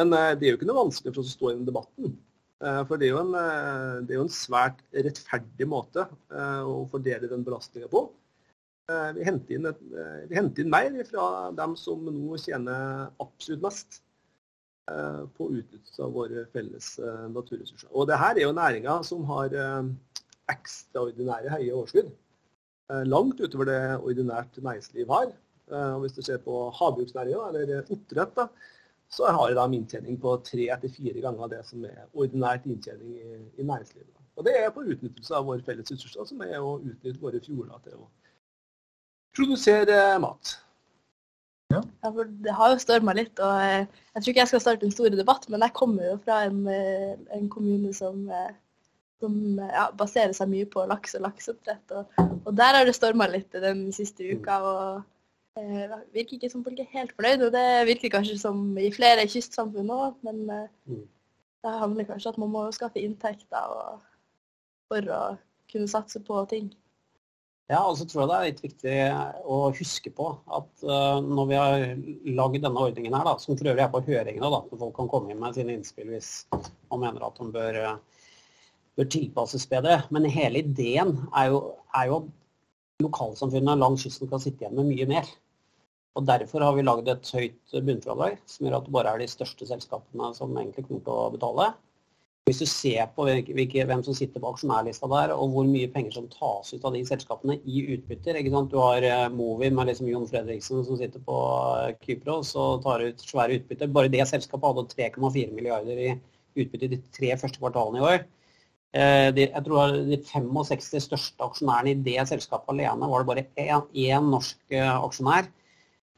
Men 0.00 0.16
eh, 0.16 0.32
det 0.38 0.46
er 0.46 0.54
jo 0.54 0.60
ikke 0.60 0.68
noe 0.70 0.84
vanskelig 0.84 1.14
for 1.14 1.22
oss 1.22 1.34
å 1.34 1.36
stå 1.36 1.50
i 1.50 1.56
den 1.56 1.68
debatten. 1.68 2.14
For 2.62 2.94
det 2.94 3.08
er, 3.08 3.16
jo 3.16 3.22
en, 3.24 3.32
det 4.06 4.12
er 4.14 4.20
jo 4.20 4.24
en 4.28 4.28
svært 4.30 4.84
rettferdig 4.94 5.66
måte 5.66 6.04
å 6.30 6.76
fordele 6.92 7.26
den 7.26 7.42
belastninga 7.42 7.88
på. 7.90 8.04
Vi 9.16 9.24
henter, 9.26 9.56
inn 9.56 9.66
et, 9.66 9.80
vi 10.30 10.38
henter 10.38 10.62
inn 10.62 10.70
mer 10.70 10.94
fra 11.08 11.24
dem 11.58 11.74
som 11.74 12.06
nå 12.06 12.38
tjener 12.38 13.08
absolutt 13.18 13.64
mest 13.66 13.98
på 14.86 15.48
utnyttelse 15.48 16.06
av 16.06 16.14
våre 16.14 16.46
felles 16.54 16.92
naturressurser. 17.34 17.90
Og 17.90 18.06
det 18.12 18.20
her 18.22 18.38
er 18.38 18.46
jo 18.46 18.54
næringa 18.54 18.94
som 19.10 19.26
har 19.32 19.58
ekstraordinære 20.54 21.56
høye 21.56 21.74
overskudd. 21.74 22.14
Eh, 22.90 23.04
Langt 23.06 23.40
utover 23.40 23.68
det 23.70 23.80
ordinært 24.00 24.58
næringsliv 24.58 25.10
har. 25.12 25.32
Eh, 25.70 25.94
Og 25.94 26.00
hvis 26.00 26.16
du 26.16 26.22
ser 26.22 26.38
på 26.42 26.70
havbruksnæringa, 26.78 27.48
eller 27.48 27.84
oppdrett, 27.90 28.34
da, 28.36 28.48
så 29.12 29.28
har 29.28 29.52
de 29.54 29.76
inntjening 29.76 30.18
på 30.20 30.36
tre 30.44 30.68
til 30.80 30.94
fire 30.96 31.20
ganger 31.20 31.46
det 31.52 31.62
som 31.68 31.84
er 31.84 32.08
ordinært 32.14 32.66
inntjening 32.66 33.14
i, 33.18 33.38
i 33.60 33.62
næringslivet. 33.62 34.08
Og 34.36 34.44
det 34.44 34.56
er 34.56 34.70
på 34.72 34.80
utnyttelse 34.80 35.34
av 35.36 35.44
våre 35.44 35.62
felles 35.62 35.90
ressurser, 35.92 36.24
som 36.24 36.40
er 36.40 36.58
å 36.58 36.78
utnytte 36.80 37.20
våre 37.20 37.40
fjorder 37.44 37.82
til 37.84 37.98
å 38.00 38.06
produsere 39.36 40.18
mat. 40.20 40.56
Ja, 41.72 41.80
for 42.04 42.28
det 42.44 42.52
har 42.56 42.72
jo 42.72 42.80
storma 42.80 43.14
litt, 43.16 43.38
og 43.40 43.60
eh, 43.64 43.84
jeg 44.14 44.22
tror 44.22 44.32
ikke 44.32 44.42
jeg 44.42 44.50
skal 44.50 44.64
starte 44.64 44.88
en 44.88 44.92
stor 44.92 45.12
debatt, 45.12 45.46
men 45.52 45.64
jeg 45.64 45.76
kommer 45.76 46.10
jo 46.10 46.16
fra 46.24 46.42
en, 46.48 46.58
eh, 46.68 47.14
en 47.36 47.48
kommune 47.52 47.92
som, 47.96 48.26
eh, 48.28 48.50
som 49.22 49.38
eh, 49.62 49.72
ja, 49.72 49.86
baserer 49.96 50.34
seg 50.36 50.50
mye 50.52 50.68
på 50.70 50.84
laks 50.90 51.16
og 51.18 51.24
lakseoppdrett. 51.28 51.96
Og, 51.96 52.20
og 52.42 52.52
der 52.58 52.78
har 52.78 52.88
det 52.88 52.94
storma 52.98 53.30
litt 53.30 53.54
den 53.54 53.86
siste 53.94 54.26
uka. 54.34 54.58
og 54.60 55.62
eh, 55.62 55.96
virker 56.14 56.38
ikke 56.38 56.52
som 56.52 56.66
folk 56.66 56.82
er 56.82 56.92
helt 56.92 57.14
fornøyd, 57.16 57.46
og 57.48 57.56
det 57.56 57.66
virker 57.90 58.12
kanskje 58.18 58.38
som 58.40 58.62
i 58.80 58.90
flere 58.94 59.26
kystsamfunn 59.30 59.94
òg, 59.94 60.20
men 60.26 60.44
eh, 60.50 60.68
Mm. 60.90 61.02
det 61.62 61.78
handler 61.78 62.08
kanskje 62.08 62.30
at 62.34 62.38
man 62.42 62.50
må 62.50 62.68
skaffe 62.74 62.98
inntekter 62.98 63.74
og, 63.78 64.00
for 64.90 65.10
å 65.14 65.24
kunne 65.70 65.88
satse 65.88 66.20
på 66.26 66.40
ting. 66.50 66.72
Ja, 67.70 67.84
og 67.86 67.94
så 67.96 68.04
tror 68.04 68.24
jeg 68.24 68.28
det 68.28 68.36
er 68.36 68.48
litt 68.48 68.62
viktig 68.66 68.94
å 69.48 69.58
huske 69.72 70.10
på 70.12 70.26
at 70.52 70.82
eh, 70.84 71.20
når 71.24 71.46
vi 71.48 71.56
har 71.60 71.84
lagd 72.36 72.58
denne 72.60 72.82
ordningen 72.88 73.14
her, 73.16 73.24
da, 73.24 73.36
som 73.40 73.56
for 73.56 73.70
øvrig 73.70 73.84
er 73.84 73.92
på 73.92 74.02
høringene, 74.08 74.50
da, 74.52 74.58
så 74.68 74.80
folk 74.80 74.96
kan 74.98 75.08
komme 75.08 75.32
inn 75.32 75.40
med 75.40 75.56
sine 75.56 75.78
innspill 75.78 76.10
hvis 76.12 76.32
man 76.52 77.04
mener 77.06 77.24
at 77.24 77.38
de 77.38 77.46
bør, 77.54 77.78
eh, 77.86 78.21
bør 78.98 79.08
tilpasses 79.12 79.66
bedre. 79.70 80.00
Men 80.14 80.28
hele 80.30 80.62
ideen 80.64 81.14
er 81.36 81.52
jo, 81.52 81.62
er 81.96 82.10
jo 82.10 82.18
at 82.22 83.06
lokalsamfunnene 83.06 83.78
langs 83.80 84.04
kysten 84.06 84.30
kan 84.30 84.42
sitte 84.42 84.64
igjen 84.64 84.76
med 84.78 84.90
mye 84.90 85.08
mer. 85.14 85.30
Og 86.18 86.26
Derfor 86.28 86.60
har 86.60 86.74
vi 86.76 86.84
lagd 86.84 87.08
et 87.08 87.30
høyt 87.32 87.78
bunnfradrag, 87.86 88.36
som 88.44 88.66
gjør 88.66 88.76
at 88.78 88.88
det 88.88 88.92
bare 88.98 89.14
er 89.14 89.22
de 89.22 89.30
største 89.32 89.68
selskapene 89.68 90.34
som 90.36 90.52
egentlig 90.52 90.84
kommer 90.84 91.00
til 91.06 91.16
å 91.16 91.30
betale. 91.32 91.72
Hvis 92.48 92.58
du 92.58 92.66
ser 92.66 93.06
på 93.14 93.24
hvem 93.24 94.00
som 94.02 94.16
sitter 94.18 94.42
på 94.42 94.50
aksjonærlista 94.50 95.06
der, 95.08 95.32
og 95.32 95.54
hvor 95.54 95.68
mye 95.68 95.88
penger 95.94 96.16
som 96.16 96.26
tas 96.32 96.72
ut 96.74 96.84
av 96.84 96.96
de 96.96 97.04
selskapene 97.06 97.54
i 97.62 97.84
utbytter 97.94 98.36
ikke 98.40 98.52
sant? 98.52 98.72
Du 98.74 98.80
har 98.82 99.06
eh, 99.06 99.28
Movi 99.30 99.70
med 99.70 99.88
liksom 99.88 100.10
Jon 100.10 100.26
Fredriksen 100.28 100.82
som 100.84 100.98
sitter 100.98 101.22
på 101.22 101.38
eh, 101.78 101.94
Kypros 102.02 102.50
og 102.58 102.82
tar 102.82 103.06
ut 103.06 103.22
svære 103.22 103.60
utbytter. 103.60 103.92
Bare 103.94 104.10
det 104.12 104.26
selskapet 104.28 104.68
hadde 104.68 104.88
3,4 104.90 105.54
milliarder 105.54 106.02
i 106.02 106.10
utbytte 106.58 106.90
de 106.90 106.98
tre 107.14 107.30
første 107.40 107.62
kvartalene 107.62 108.02
i 108.02 108.08
år. 108.10 108.26
Eh, 108.92 109.30
jeg 109.32 109.64
tror 109.64 109.94
De 110.04 110.18
65 110.20 111.00
største 111.00 111.46
aksjonærene 111.46 111.94
i 111.94 112.00
det 112.04 112.26
selskapet 112.28 112.74
alene 112.74 113.08
var 113.08 113.22
det 113.22 113.30
bare 113.30 113.46
én, 113.56 114.26
norsk 114.28 114.58
eh, 114.74 114.90
aksjonær. 114.92 115.48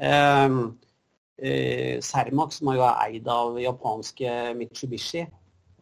Eh, 0.03 0.57
eh, 1.39 2.01
Cermaq, 2.03 2.53
som 2.57 2.73
er 2.73 2.81
jo 2.81 2.89
eid 2.91 3.31
av 3.31 3.61
japanske 3.63 4.35
Mitsubishi. 4.59 5.27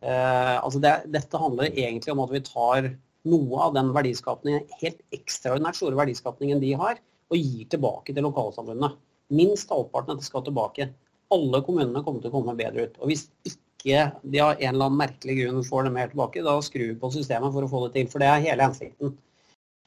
Altså 0.03 0.81
det, 0.83 0.91
dette 1.15 1.39
handler 1.39 1.69
egentlig 1.71 2.11
om 2.11 2.25
at 2.25 2.33
vi 2.35 2.41
tar 2.43 2.89
noe 3.31 3.59
av 3.63 3.77
den 3.77 3.93
verdiskapningen, 3.95 4.65
helt 4.81 4.99
ekstraordinært 5.15 5.79
store 5.79 5.95
verdiskapningen 6.01 6.59
de 6.59 6.73
har, 6.81 6.99
og 7.31 7.39
gir 7.39 7.69
tilbake 7.71 8.11
til 8.11 8.27
lokalsamfunnene. 8.27 8.97
Minst 9.33 9.71
halvparten 9.71 10.11
av 10.11 10.19
dette 10.19 10.27
skal 10.27 10.43
tilbake. 10.45 10.89
Alle 11.33 11.63
kommunene 11.65 12.03
kommer 12.05 12.21
til 12.21 12.33
å 12.33 12.35
komme 12.35 12.57
bedre 12.59 12.89
ut. 12.89 12.99
Og 13.01 13.13
hvis 13.13 13.29
ikke 13.47 13.62
de 13.85 14.41
av 14.43 14.55
en 14.55 14.75
eller 14.75 14.87
annen 14.87 14.99
merkelig 15.01 15.37
grunn 15.41 15.63
får 15.67 15.87
det 15.87 15.93
mer 15.95 16.11
tilbake, 16.13 16.45
da 16.47 16.57
skrur 16.63 16.89
vi 16.93 16.99
på 16.99 17.13
systemet 17.15 17.55
for 17.55 17.67
å 17.67 17.71
få 17.71 17.85
det 17.87 17.93
til. 17.97 18.11
For 18.13 18.23
det 18.23 18.31
er 18.31 18.45
hele 18.47 18.69
hensikten. 18.69 19.15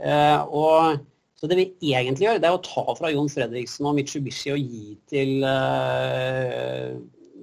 Eh, 0.04 0.42
og 0.52 1.02
så 1.40 1.50
det 1.52 1.58
vi 1.60 1.68
egentlig 1.94 2.28
gjør, 2.28 2.40
det 2.42 2.50
er 2.50 2.58
å 2.58 2.64
ta 2.64 2.96
fra 2.98 3.12
Jon 3.12 3.32
Fredriksen 3.32 3.88
og 3.88 3.98
Mitsubishi 3.98 4.54
og 4.54 4.62
gi 4.62 4.96
til 5.12 5.44
eh, 5.48 6.96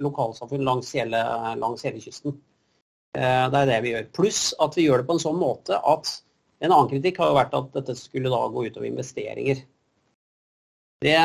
lokalsamfunn 0.02 0.64
langs 0.66 0.92
hele, 0.96 1.20
langs 1.60 1.84
hele 1.86 2.00
kysten. 2.02 2.36
Eh, 3.16 3.44
det 3.52 3.62
er 3.62 3.68
det 3.68 3.80
vi 3.84 3.92
gjør. 3.92 4.08
Pluss 4.16 4.42
at 4.64 4.76
vi 4.78 4.86
gjør 4.86 5.02
det 5.02 5.08
på 5.10 5.18
en 5.18 5.24
sånn 5.24 5.40
måte 5.40 5.78
at 5.78 6.14
en 6.62 6.70
annen 6.70 6.90
kritikk 6.90 7.20
har 7.20 7.32
jo 7.32 7.38
vært 7.40 7.56
at 7.58 7.72
dette 7.76 7.96
skulle 7.98 8.32
da 8.32 8.40
gå 8.48 8.66
utover 8.68 8.88
investeringer. 8.88 9.64
Det, 11.02 11.16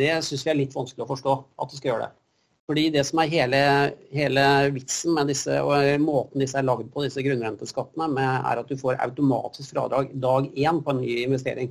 det 0.00 0.12
syns 0.24 0.46
vi 0.46 0.52
er 0.52 0.58
litt 0.62 0.74
vanskelig 0.74 1.04
å 1.04 1.10
forstå 1.10 1.34
at 1.60 1.70
det 1.70 1.78
skal 1.78 1.92
gjøre 1.92 2.06
det. 2.08 2.25
Fordi 2.66 2.88
det 2.90 3.04
som 3.06 3.20
er 3.22 3.30
hele, 3.30 3.58
hele 4.10 4.44
vitsen 4.74 5.14
med 5.14 5.28
disse, 5.30 5.54
og 5.62 6.00
måten 6.02 6.42
disse 6.42 6.58
er 6.58 6.66
lagd 6.66 6.88
på, 6.90 7.04
disse 7.04 7.22
grunnrenteskattene, 7.22 8.08
med, 8.10 8.26
er 8.26 8.62
at 8.62 8.70
du 8.70 8.74
får 8.80 8.98
automatisk 9.04 9.76
fradrag 9.76 10.10
dag 10.22 10.48
én 10.50 10.80
på 10.82 10.94
en 10.94 11.02
ny 11.04 11.20
investering. 11.22 11.70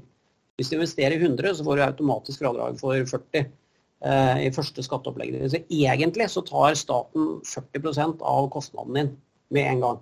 Hvis 0.56 0.72
du 0.72 0.78
investerer 0.78 1.20
100, 1.20 1.58
så 1.58 1.68
får 1.68 1.76
du 1.76 1.84
automatisk 1.84 2.40
fradrag 2.40 2.80
for 2.80 2.96
40 3.12 3.42
eh, 3.42 4.46
i 4.46 4.52
første 4.56 4.86
skatteopplegg. 4.88 5.36
Så 5.52 5.60
egentlig 5.68 6.30
så 6.32 6.46
tar 6.48 6.80
staten 6.80 7.42
40 7.44 8.16
av 8.24 8.48
kostnaden 8.54 8.96
din 8.96 9.12
med 9.52 9.72
en 9.74 9.84
gang. 9.84 10.00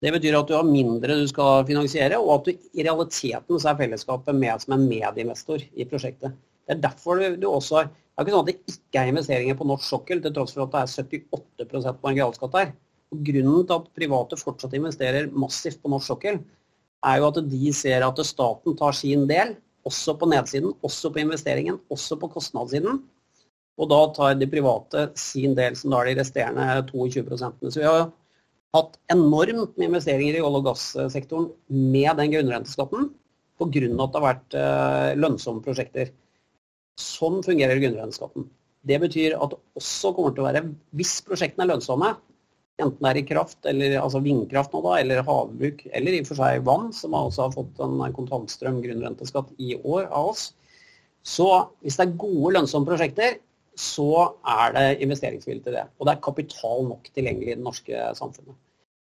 Det 0.00 0.12
betyr 0.14 0.36
at 0.36 0.48
du 0.48 0.54
har 0.56 0.68
mindre 0.68 1.16
du 1.16 1.26
skal 1.28 1.64
finansiere, 1.68 2.20
og 2.20 2.34
at 2.38 2.46
du 2.48 2.68
i 2.76 2.84
realiteten 2.84 3.60
så 3.60 3.72
er 3.72 3.80
fellesskapet 3.80 4.36
med 4.36 4.62
som 4.62 4.76
en 4.76 4.86
medinvestor 4.88 5.64
i 5.64 5.88
prosjektet. 5.88 6.36
Det 6.68 6.76
er 6.76 6.84
derfor 6.84 7.20
du, 7.20 7.48
også 7.48 7.80
har 7.80 7.90
Det 8.10 8.22
er 8.22 8.26
ikke 8.26 8.34
sånn 8.36 8.44
at 8.44 8.50
det 8.50 8.74
ikke 8.74 9.00
er 9.00 9.10
investeringer 9.10 9.56
på 9.56 9.66
norsk 9.70 9.86
sokkel, 9.86 10.20
til 10.20 10.32
tross 10.36 10.54
for 10.56 10.66
at 10.66 10.74
det 10.74 11.20
er 11.20 11.68
78 11.70 12.00
marginalskatt 12.04 12.56
der. 12.56 12.72
Og 13.10 13.22
grunnen 13.26 13.66
til 13.66 13.76
at 13.76 13.92
private 13.96 14.38
fortsatt 14.38 14.74
investerer 14.76 15.30
massivt 15.32 15.80
på 15.82 15.92
norsk 15.92 16.12
sokkel, 16.12 16.40
er 17.00 17.20
jo 17.20 17.30
at 17.30 17.40
de 17.48 17.72
ser 17.72 18.04
at 18.04 18.20
staten 18.28 18.76
tar 18.76 18.96
sin 18.96 19.24
del, 19.30 19.54
også 19.88 20.14
på 20.20 20.28
nedsiden, 20.28 20.74
også 20.84 21.08
på 21.14 21.22
investeringen, 21.22 21.80
også 21.88 22.18
på 22.20 22.28
kostnadssiden. 22.34 23.00
Og 23.80 23.88
da 23.88 24.00
tar 24.12 24.34
de 24.36 24.48
private 24.50 25.06
sin 25.16 25.54
del, 25.56 25.76
som 25.78 25.94
da 25.94 26.02
er 26.02 26.10
de 26.10 26.20
resterende 26.20 26.66
22% 26.90 27.70
Så 27.70 27.80
vi 27.80 27.88
har 27.88 28.10
hatt 28.76 28.98
enormt 29.12 29.78
med 29.78 29.88
investeringer 29.88 30.36
i 30.36 30.42
olje- 30.44 30.60
og 30.60 30.66
gassektoren 30.68 31.48
med 31.68 32.10
den 32.20 32.34
grunnrenteskatten, 32.34 33.10
pga. 33.60 33.86
at 34.04 34.12
det 34.12 34.20
har 34.20 34.26
vært 34.26 34.54
eh, 34.56 35.16
lønnsomme 35.16 35.64
prosjekter. 35.64 36.12
Sånn 36.98 37.40
fungerer 37.46 37.80
grunnrenteskatten. 37.80 38.48
Det 38.88 38.96
betyr 39.02 39.36
at 39.36 39.52
det 39.52 39.60
også 39.78 40.14
kommer 40.16 40.32
til 40.34 40.44
å 40.44 40.48
være, 40.48 40.64
hvis 40.96 41.18
prosjektene 41.26 41.66
er 41.66 41.74
lønnsomme, 41.74 42.14
enten 42.80 43.04
det 43.04 43.10
er 43.10 43.20
i 43.20 43.26
kraft, 43.28 43.58
eller 43.68 43.98
altså 44.00 44.22
vindkraft 44.24 44.72
nå 44.72 44.80
da, 44.86 44.94
eller 45.02 45.20
havbruk, 45.26 45.84
eller 45.92 46.16
i 46.16 46.22
og 46.22 46.30
for 46.30 46.40
seg 46.40 46.64
vann, 46.64 46.88
som 46.96 47.16
også 47.16 47.44
har 47.44 47.54
fått 47.58 47.82
en 47.84 48.00
kontantstrøm 48.16 48.80
grunnrenteskatt 48.84 49.52
i 49.60 49.74
år 49.82 50.08
av 50.08 50.32
oss, 50.32 50.46
så 51.26 51.48
hvis 51.84 51.98
det 52.00 52.06
er 52.06 52.18
gode, 52.22 52.54
lønnsomme 52.56 52.88
prosjekter, 52.88 53.36
så 53.80 54.32
er 54.48 54.74
det 54.74 54.86
investeringsvilje 55.04 55.66
til 55.66 55.76
det. 55.76 55.84
Og 55.98 56.08
det 56.08 56.14
er 56.14 56.24
kapital 56.24 56.84
nok 56.88 57.08
tilgjengelig 57.14 57.52
i 57.52 57.56
det 57.58 57.64
norske 57.64 58.02
samfunnet. 58.18 58.56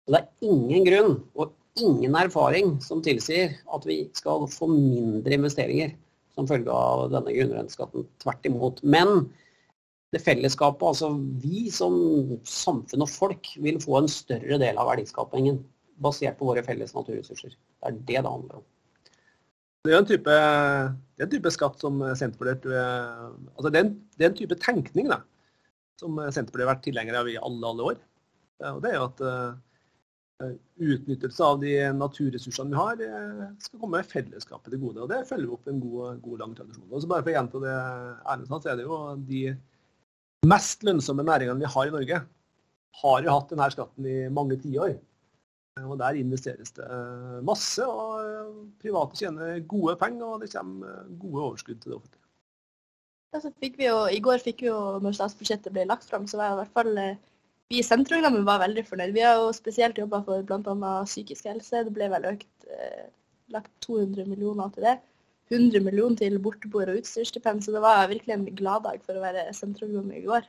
Så 0.07 0.15
det 0.15 0.21
er 0.21 0.47
ingen 0.47 0.87
grunn 0.87 1.15
og 1.35 1.51
ingen 1.77 2.15
erfaring 2.17 2.77
som 2.83 3.03
tilsier 3.05 3.57
at 3.75 3.85
vi 3.87 4.05
skal 4.17 4.47
få 4.49 4.69
mindre 4.71 5.35
investeringer 5.37 5.93
som 6.37 6.47
følge 6.49 6.73
av 6.73 7.07
denne 7.15 7.33
grunnrenteskatten. 7.33 8.05
Tvert 8.21 8.45
imot. 8.47 8.81
Men 8.85 9.27
det 10.13 10.21
fellesskapet, 10.23 10.85
altså 10.87 11.11
vi 11.41 11.67
som 11.73 11.97
samfunn 12.47 13.03
og 13.03 13.11
folk, 13.11 13.49
vil 13.63 13.81
få 13.83 13.99
en 13.99 14.11
større 14.11 14.59
del 14.61 14.79
av 14.79 14.87
verdiskapingen 14.93 15.59
basert 16.03 16.37
på 16.39 16.47
våre 16.47 16.63
felles 16.63 16.93
naturressurser. 16.95 17.55
Det 17.57 17.89
er 17.89 17.97
det 17.97 18.21
det 18.21 18.29
handler 18.29 18.61
om. 18.61 18.67
Det 19.87 19.93
er 19.93 20.01
en 20.01 20.07
type, 20.07 20.33
er 20.35 21.23
en 21.23 21.31
type 21.31 21.51
skatt 21.53 21.79
som 21.81 22.01
Senterpartiet 22.19 22.65
eh, 22.75 23.27
altså 23.55 23.71
det 23.71 23.79
er, 23.79 23.85
en, 23.85 23.93
det 24.17 24.25
er 24.25 24.31
en 24.31 24.39
type 24.39 24.57
tenkning 24.59 25.07
da, 25.11 25.21
som 25.99 26.17
Senterpartiet 26.19 26.65
har 26.65 26.73
vært 26.73 26.83
tilhenger 26.87 27.19
av 27.21 27.29
i 27.31 27.37
alle, 27.39 27.71
alle 27.71 27.91
år. 27.93 28.01
Og 28.73 28.81
det 28.83 28.91
er 28.91 28.97
jo 28.97 29.05
at 29.05 29.21
uh, 29.21 29.55
utnyttelse 30.77 31.41
av 31.43 31.59
de 31.63 31.71
naturressursene 31.97 32.69
vi 32.69 32.77
har, 32.77 32.99
uh, 33.01 33.47
skal 33.63 33.81
komme 33.81 34.03
fellesskapet 34.05 34.69
til 34.73 34.81
gode. 34.83 35.01
Og 35.05 35.09
det 35.09 35.23
følger 35.29 35.47
vi 35.47 35.55
opp 35.55 35.71
en 35.71 35.81
god, 35.81 36.21
god 36.21 36.43
lang 36.43 36.53
tradisjon. 36.57 36.85
Og 36.91 37.01
så 37.01 37.09
bare 37.09 37.25
for 37.25 37.33
å 37.33 37.37
gjenta 37.39 37.63
det 37.63 37.75
Erlend 37.75 38.51
sa, 38.51 38.59
så 38.61 38.71
er 38.71 38.77
det 38.77 38.85
jo 38.85 38.99
de 39.29 39.41
mest 40.47 40.85
lønnsomme 40.85 41.25
næringene 41.25 41.63
vi 41.63 41.73
har 41.73 41.89
i 41.89 41.95
Norge, 41.95 42.21
har 43.01 43.25
jo 43.25 43.33
hatt 43.33 43.51
denne 43.51 43.69
skatten 43.73 44.09
i 44.09 44.17
mange 44.33 44.57
tiår. 44.61 44.97
Og 45.85 45.97
Der 45.99 46.17
investeres 46.17 46.71
det 46.73 46.85
eh, 46.89 47.41
masse, 47.45 47.85
og 47.85 48.15
eh, 48.25 48.53
private 48.81 49.19
tjener 49.19 49.59
gode 49.69 49.93
penger, 50.01 50.25
og 50.25 50.41
det 50.41 50.49
kommer 50.49 50.89
eh, 50.89 51.11
gode 51.21 51.43
overskudd 51.43 51.81
til 51.81 51.91
det 51.91 51.97
offentlige. 51.99 52.23
Ja, 53.35 53.41
så 53.43 53.51
fikk 53.61 53.77
vi 53.77 53.85
jo, 53.89 53.99
I 54.09 54.21
går 54.23 54.41
fikk 54.41 54.63
vi 54.63 54.71
jo, 54.71 54.79
når 55.03 55.17
statsbudsjettet 55.19 55.75
ble 55.75 55.85
lagt 55.85 56.07
fram, 56.09 56.25
så 56.25 56.39
var 56.39 56.55
i 56.55 56.59
hvert 56.63 56.73
fall 56.73 56.97
vi 57.69 57.79
i 57.81 57.83
Senterungdommen 57.83 58.45
var 58.47 58.61
veldig 58.63 58.83
fornøyd. 58.87 59.13
Vi 59.15 59.23
har 59.25 59.41
jo 59.41 59.51
spesielt 59.55 59.97
jobba 59.99 60.21
for 60.25 60.43
bl.a. 60.47 60.91
psykisk 61.07 61.49
helse. 61.49 61.83
Det 61.87 61.93
ble 61.95 62.09
vel 62.13 62.27
økt, 62.31 62.51
eh, 62.71 63.07
lagt 63.51 63.71
200 63.85 64.27
millioner 64.29 64.71
til 64.75 64.87
det. 64.87 64.97
100 65.51 65.83
millioner 65.83 66.19
til 66.19 66.39
borteboer 66.43 66.91
og 66.91 67.01
utstyrsstipend, 67.01 67.63
så 67.63 67.71
det 67.71 67.81
var 67.83 68.09
virkelig 68.11 68.33
en 68.35 68.47
gladdag 68.55 69.03
for 69.03 69.15
å 69.15 69.23
være 69.23 69.47
Senterungdom 69.55 70.09
i 70.15 70.23
går. 70.25 70.47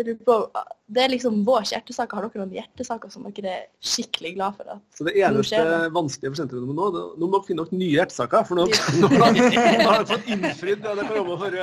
Det 0.00 1.02
er 1.02 1.12
liksom 1.12 1.42
vår 1.44 1.66
hjertesak. 1.74 2.14
Har 2.16 2.24
dere 2.24 2.40
noen 2.40 2.54
hjertesaker 2.56 3.12
som 3.12 3.26
dere 3.28 3.52
er 3.52 3.66
skikkelig 3.84 4.32
glad 4.38 4.56
for? 4.56 4.80
Så 4.96 5.04
det 5.06 5.16
eneste 5.20 5.60
vanskelige 5.92 6.32
for 6.32 6.40
Senterungdommen 6.40 6.78
nå, 6.78 7.04
nå 7.20 7.28
må 7.28 7.36
dere 7.36 7.48
finne 7.50 7.66
dere 7.66 7.80
nye 7.82 7.98
hjertesaker. 7.98 8.46
For 8.48 8.58
nå, 8.58 8.66
nå 9.02 9.10
har 9.12 9.36
dere 9.36 10.08
fått 10.08 10.30
innfridd 10.32 10.82
det 10.86 10.96
dere 11.02 11.20
jobba 11.20 11.38
for. 11.44 11.58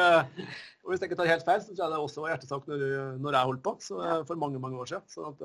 Og 0.88 0.94
hvis 0.94 1.02
jeg 1.04 1.12
ikke 1.12 1.20
tar 1.20 1.28
helt 1.28 1.44
feil, 1.44 1.60
så 1.60 1.74
tror 1.74 1.84
jeg 1.84 1.94
det 1.94 1.98
også 2.00 2.22
var 2.24 2.32
hjertesak 2.32 2.68
når, 2.72 2.84
når 3.20 3.36
jeg 3.36 3.50
holdt 3.50 3.64
på, 3.66 3.74
så, 3.84 3.98
for 4.30 4.40
mange 4.40 4.62
mange 4.64 4.80
år 4.80 4.88
siden. 4.88 5.04
Så 5.12 5.26
at, 5.34 5.42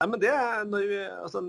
nei, 0.00 0.06
men 0.08 0.22
det 0.22 0.32
når 0.72 0.86
vi, 0.88 1.00
altså, 1.04 1.42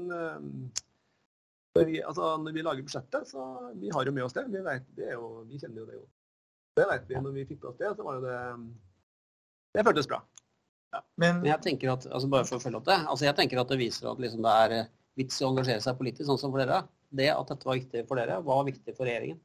når 1.77 1.87
vi, 1.87 2.01
altså, 2.03 2.33
når 2.43 2.57
vi 2.57 2.65
lager 2.67 2.83
budsjettet, 2.83 3.29
så 3.31 3.45
vi 3.79 3.93
har 3.95 4.03
jo 4.03 4.15
med 4.15 4.27
oss 4.27 4.35
det. 4.35 4.43
Vi, 4.51 4.59
vet, 4.67 4.89
det 4.99 5.13
jo, 5.13 5.29
vi 5.47 5.61
kjenner 5.61 5.79
jo 5.79 5.87
det 5.87 5.95
jo. 5.95 6.03
Det 6.75 6.89
vet 6.89 7.07
vi. 7.07 7.21
Når 7.23 7.37
vi 7.37 7.45
fikk 7.53 7.63
på 7.63 7.71
oss 7.71 7.79
det, 7.79 7.93
så 7.95 8.03
var 8.03 8.19
jo 8.19 8.25
det 8.27 8.35
det 9.73 9.85
føltes 9.87 10.09
bra. 10.09 10.19
Ja. 10.93 11.01
Men, 11.17 11.39
Men, 11.39 11.47
jeg 11.49 11.61
tenker 11.65 11.95
at, 11.95 12.05
altså 12.05 12.29
bare 12.29 12.45
for 12.45 12.59
å 12.59 12.61
følge 12.61 12.77
opp 12.77 12.89
det, 12.89 12.99
altså 13.09 13.25
jeg 13.25 13.37
tenker 13.39 13.61
at 13.61 13.71
det 13.71 13.79
viser 13.79 14.11
at 14.11 14.19
liksom 14.21 14.43
det 14.45 14.53
er 14.65 14.75
eh, 14.77 14.91
vits 15.17 15.39
i 15.41 15.45
å 15.45 15.49
engasjere 15.49 15.81
seg 15.81 15.97
politisk, 15.97 16.27
sånn 16.29 16.41
som 16.41 16.53
for 16.53 16.61
dere. 16.61 16.83
Det 17.13 17.29
at 17.33 17.49
dette 17.49 17.69
var 17.69 17.79
viktig 17.79 18.03
for 18.09 18.21
dere, 18.21 18.37
var 18.45 18.67
viktig 18.67 18.93
for 18.97 19.09
regjeringen. 19.09 19.39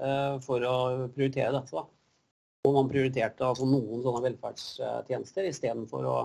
Uh, 0.00 0.40
for 0.40 0.64
å 0.64 0.76
prioritere 1.12 1.52
dette. 1.52 1.76
da. 1.76 1.84
Og 2.68 2.76
man 2.76 2.90
prioriterte 2.90 3.46
altså 3.46 3.66
noen 3.68 4.02
sånne 4.04 4.22
velferdstjenester 4.26 5.48
istedenfor 5.48 6.06
å 6.06 6.16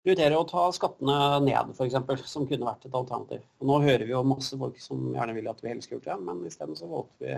prioritere 0.00 0.38
å 0.38 0.46
ta 0.48 0.64
skattene 0.72 1.16
ned, 1.44 1.74
f.eks., 1.76 2.24
som 2.30 2.46
kunne 2.48 2.68
vært 2.68 2.86
et 2.88 2.96
alternativ. 2.96 3.42
Og 3.60 3.68
nå 3.68 3.80
hører 3.84 4.06
vi 4.06 4.14
jo 4.14 4.22
masse 4.24 4.56
folk 4.56 4.78
som 4.80 5.10
gjerne 5.12 5.34
vil 5.36 5.50
at 5.52 5.60
vi 5.60 5.74
helst 5.74 5.90
skulle 5.90 6.06
det, 6.06 6.16
men 6.24 6.40
isteden 6.48 6.78
så 6.78 6.88
valgte 6.88 7.26
vi, 7.26 7.36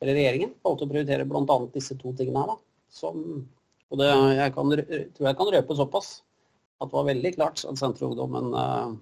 eller 0.00 0.18
regjeringen 0.18 0.54
valgte 0.64 0.88
å 0.88 0.92
prioritere 0.94 1.28
bl.a. 1.28 1.58
disse 1.74 1.98
to 2.00 2.14
tingene 2.16 2.46
her, 2.46 2.54
da, 2.54 2.56
som 2.92 3.20
og 3.92 4.00
det, 4.00 4.08
jeg 4.38 4.52
kan, 4.56 4.72
tror 5.12 5.26
jeg 5.28 5.36
kan 5.36 5.50
røpe 5.52 5.74
såpass 5.76 6.12
at 6.80 6.88
det 6.88 6.96
var 6.96 7.08
veldig 7.10 7.32
klart 7.36 7.60
at 7.68 7.76
Senterungdommen 7.78 8.54
uh, 8.56 8.94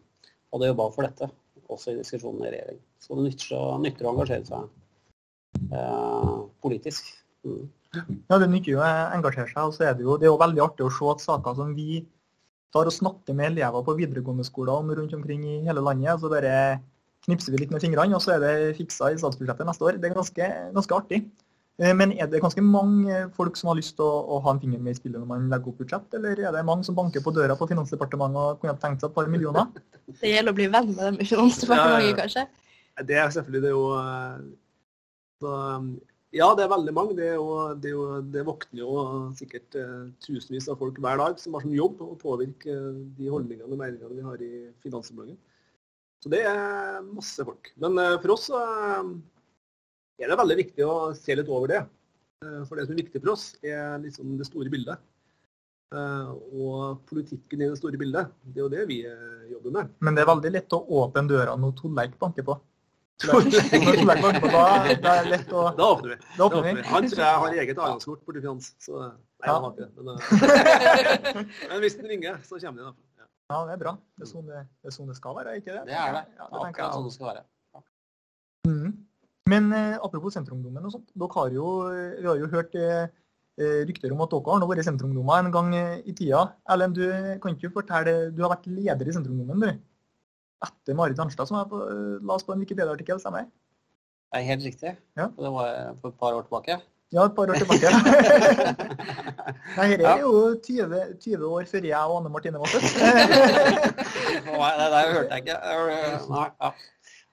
hadde 0.50 0.70
jobba 0.72 0.86
for 0.96 1.06
dette, 1.06 1.28
også 1.70 1.92
i 1.92 2.00
diskusjonen 2.00 2.42
i 2.42 2.50
regjering. 2.50 2.80
Så 2.98 3.14
det 3.14 3.28
nytter, 3.28 3.68
nytter 3.84 4.08
å 4.08 4.14
engasjere 4.16 4.48
seg 4.48 5.70
uh, 5.70 6.40
politisk. 6.64 7.12
Mm. 7.46 7.68
Ja, 7.96 8.38
det 8.38 8.46
nytter 8.50 8.76
jo 8.76 8.81
å 8.83 8.88
engasjere 9.16 9.50
seg. 9.50 9.61
og 9.64 9.74
så 9.74 9.88
er 9.88 9.96
det, 9.98 10.07
jo, 10.07 10.16
det 10.20 10.29
er 10.29 10.33
jo 10.33 10.40
veldig 10.40 10.62
artig 10.62 10.87
å 10.87 10.92
se 10.94 11.11
at 11.11 11.24
saker 11.24 11.57
som 11.59 11.74
vi 11.74 12.05
tar 12.70 12.87
og 12.87 12.94
snakker 12.94 13.35
med 13.35 13.53
elever 13.53 13.83
på 13.87 13.96
videregående 13.98 14.46
skoler 14.46 14.79
om 14.79 14.92
rundt 14.94 15.14
omkring 15.16 15.42
i 15.42 15.61
hele 15.66 15.83
landet, 15.83 16.20
så 16.22 16.31
bare 16.31 16.55
knipser 17.26 17.53
vi 17.53 17.64
litt 17.64 17.72
med 17.74 17.83
fingrene, 17.83 18.14
og 18.16 18.22
så 18.24 18.37
er 18.37 18.44
det 18.44 18.53
fiksa 18.79 19.11
i 19.11 19.18
statsbudsjettet 19.20 19.66
neste 19.68 19.87
år. 19.87 19.98
Det 20.00 20.09
er 20.09 20.16
ganske, 20.16 20.50
ganske 20.76 20.96
artig. 20.96 21.24
Eh, 21.81 21.92
men 21.96 22.14
er 22.14 22.31
det 22.31 22.42
ganske 22.44 22.62
mange 22.64 23.24
folk 23.37 23.59
som 23.59 23.72
har 23.72 23.79
lyst 23.81 23.96
til 23.98 24.07
å, 24.07 24.22
å 24.37 24.40
ha 24.44 24.55
en 24.55 24.62
finger 24.62 24.81
med 24.83 24.94
i 24.94 25.00
spillet 25.00 25.18
når 25.18 25.29
man 25.29 25.50
legger 25.53 25.72
opp 25.72 25.83
budsjett, 25.83 26.16
eller 26.16 26.40
er 26.46 26.55
det 26.55 26.64
mange 26.68 26.87
som 26.87 26.96
banker 26.96 27.24
på 27.24 27.35
døra 27.37 27.57
på 27.59 27.68
Finansdepartementet 27.70 28.40
og 28.40 28.62
kunne 28.62 28.76
tenkt 28.83 29.03
seg 29.03 29.11
et 29.11 29.18
par 29.18 29.31
millioner? 29.33 29.70
Det 30.20 30.33
gjelder 30.33 30.53
å 30.53 30.59
bli 30.59 30.70
venn 30.70 30.90
med 30.92 31.03
dem 31.07 31.20
i 31.22 31.29
Finansdepartementet, 31.29 32.16
kanskje? 32.18 32.46
Det 33.07 33.16
er 33.16 33.31
selvfølgelig 33.33 33.62
det 33.64 33.70
er 33.70 33.76
jo 33.76 33.85
eh, 33.96 34.40
så, 35.40 35.53
Ja, 36.34 36.52
det 36.54 36.62
er 36.62 36.70
veldig 36.70 36.94
mange. 36.94 37.16
Det, 37.18 37.30
det, 37.82 37.92
det 38.34 38.46
våkner 38.46 38.82
jo 38.84 38.90
sikkert 39.38 39.74
uh, 39.74 40.10
tusenvis 40.22 40.68
av 40.70 40.78
folk 40.78 41.00
hver 41.02 41.18
dag 41.18 41.40
som 41.42 41.56
har 41.56 41.64
som 41.66 41.74
jobb 41.74 42.02
å 42.06 42.18
påvirke 42.20 42.76
de 43.18 43.30
holdningene 43.32 43.66
og 43.66 43.80
meningene 43.80 44.14
vi 44.14 44.26
har 44.26 44.44
i 44.46 44.52
Finansdepartementet. 44.84 45.40
Så 46.20 46.30
det 46.30 46.44
er 46.46 47.00
masse 47.08 47.42
folk. 47.46 47.72
Men 47.82 47.98
uh, 47.98 48.18
for 48.22 48.36
oss 48.36 48.46
er 48.52 50.28
det 50.30 50.38
veldig 50.38 50.60
viktig 50.60 50.86
å 50.86 51.10
se 51.18 51.34
litt 51.34 51.50
over 51.50 51.72
det. 51.72 51.82
Eh, 52.40 52.60
for 52.64 52.78
det 52.78 52.86
som 52.86 52.94
er 52.94 53.02
viktig 53.02 53.20
for 53.20 53.34
oss, 53.34 53.50
er 53.60 53.98
liksom 54.00 54.36
det 54.40 54.46
store 54.48 54.72
bildet. 54.72 55.00
Eh, 55.92 56.30
og 56.56 57.02
politikken 57.10 57.60
i 57.60 57.68
det 57.68 57.76
store 57.76 58.00
bildet. 58.00 58.30
Det 58.46 58.62
er 58.62 58.64
jo 58.64 58.72
det 58.72 58.86
vi 58.88 59.02
eh, 59.04 59.50
jobber 59.52 59.74
med. 59.74 59.90
Men 60.00 60.16
det 60.16 60.24
er 60.24 60.30
veldig 60.30 60.52
lett 60.54 60.76
å 60.76 60.80
åpne 61.02 61.26
døra 61.28 61.56
når 61.60 61.74
Torleik 61.80 62.16
banker 62.20 62.46
på. 62.46 62.56
Torleik 63.20 64.40
da, 64.40 64.62
da 65.04 65.12
er 65.12 65.26
det 65.26 65.33
lett 65.35 65.52
å 65.52 65.66
Da 65.76 65.90
åpner 65.92 66.14
vi. 66.14 66.18
Da 66.38 66.46
åpner 66.46 66.66
vi. 66.66 66.87
Han 66.88 67.11
tror 67.11 67.22
jeg 67.24 67.42
har 67.44 67.59
eget 67.64 67.76
adgangskort 67.76 68.24
borti 68.24 68.42
Finans. 68.42 68.72
Så 68.80 68.96
nei, 68.96 69.12
ja. 69.44 69.52
han 69.52 69.66
har 69.66 69.72
ikke 69.74 69.87
det. 69.87 70.06
Men, 70.09 71.52
men 71.68 71.85
hvis 71.85 71.98
den 72.00 72.11
ringer, 72.14 72.40
så 72.46 72.61
kommer 72.62 72.80
de. 72.80 72.88
da. 72.90 73.26
Ja, 73.50 73.61
det 73.66 73.74
er 73.74 73.80
bra. 73.83 73.94
Det 74.16 74.26
er 74.26 74.30
sånn 74.30 74.46
det, 74.46 74.64
det, 74.78 74.90
er 74.92 74.94
sånn 74.94 75.09
det 75.11 75.16
skal 75.18 75.35
være, 75.40 75.56
ikke 75.59 75.72
det? 75.74 75.87
Det 75.88 75.96
er 75.98 76.12
det. 76.14 76.26
Ja, 76.38 76.46
det 76.46 76.66
Akkurat 76.68 76.94
sånn 76.94 77.09
det 77.09 77.14
skal 77.16 77.33
være. 77.33 77.46
Mm. 78.68 78.92
Men 79.50 79.72
eh, 79.74 79.96
apropos 79.98 80.37
Senterungdommen 80.37 80.87
og 80.87 80.94
sånt. 80.94 81.09
Dere 81.18 81.35
har 81.35 81.56
jo, 81.56 81.70
vi 81.90 82.28
har 82.28 82.38
jo 82.38 82.50
hørt 82.52 82.76
eh, 82.78 83.09
eh 83.61 83.80
rykter 83.88 84.14
om 84.14 84.22
at 84.22 84.30
dere 84.33 84.54
har 84.54 84.61
nå 84.62 84.68
vært 84.70 84.87
Senterungdommer 84.87 85.42
en 85.42 85.54
gang 85.54 85.72
eh, 85.74 85.96
i 86.06 86.14
tida. 86.14 86.44
Erlend, 86.70 87.00
du 87.00 87.40
kan 87.42 87.56
ikke 87.56 87.72
fortelle, 87.80 88.30
du 88.30 88.44
har 88.44 88.54
vært 88.54 88.70
leder 88.70 89.11
i 89.11 89.16
Senterungdommen, 89.16 89.64
du? 89.66 89.89
Etter 90.66 90.96
Marit 90.96 91.20
Arnstad, 91.22 91.48
som 91.48 91.56
jeg 91.56 91.70
på, 91.70 91.78
la 92.20 92.36
oss 92.36 92.44
på 92.44 92.52
en 92.52 92.62
Wikipedia-artikkel, 92.62 93.20
stemmer 93.22 93.46
det? 93.46 93.52
Det 94.30 94.40
er 94.40 94.46
helt 94.46 94.64
riktig. 94.68 94.90
Ja. 95.18 95.26
Det 95.34 95.50
var 95.56 95.68
for 96.02 96.12
et 96.12 96.18
par 96.20 96.36
år 96.36 96.44
tilbake. 96.46 96.74
Ja, 97.10 97.24
et 97.26 97.34
par 97.34 97.50
år 97.50 97.58
tilbake. 97.58 97.90
Nei, 99.76 99.86
dette 99.90 100.10
er 100.12 100.20
jo 100.22 100.30
20, 100.62 101.00
20, 101.24 101.46
år 101.48 101.64
før 101.66 101.86
jeg 101.88 102.10
og 102.12 102.20
Anne 102.20 102.30
Martine 102.30 102.60
var 102.62 102.70
født. 102.70 102.86
Nei, 104.46 104.70
det 104.78 104.86
der 104.92 105.10
hørte 105.16 105.32
jeg 105.34 105.42
ikke. 105.42 105.56
Nei, 106.30 106.46
ja. 106.46 106.70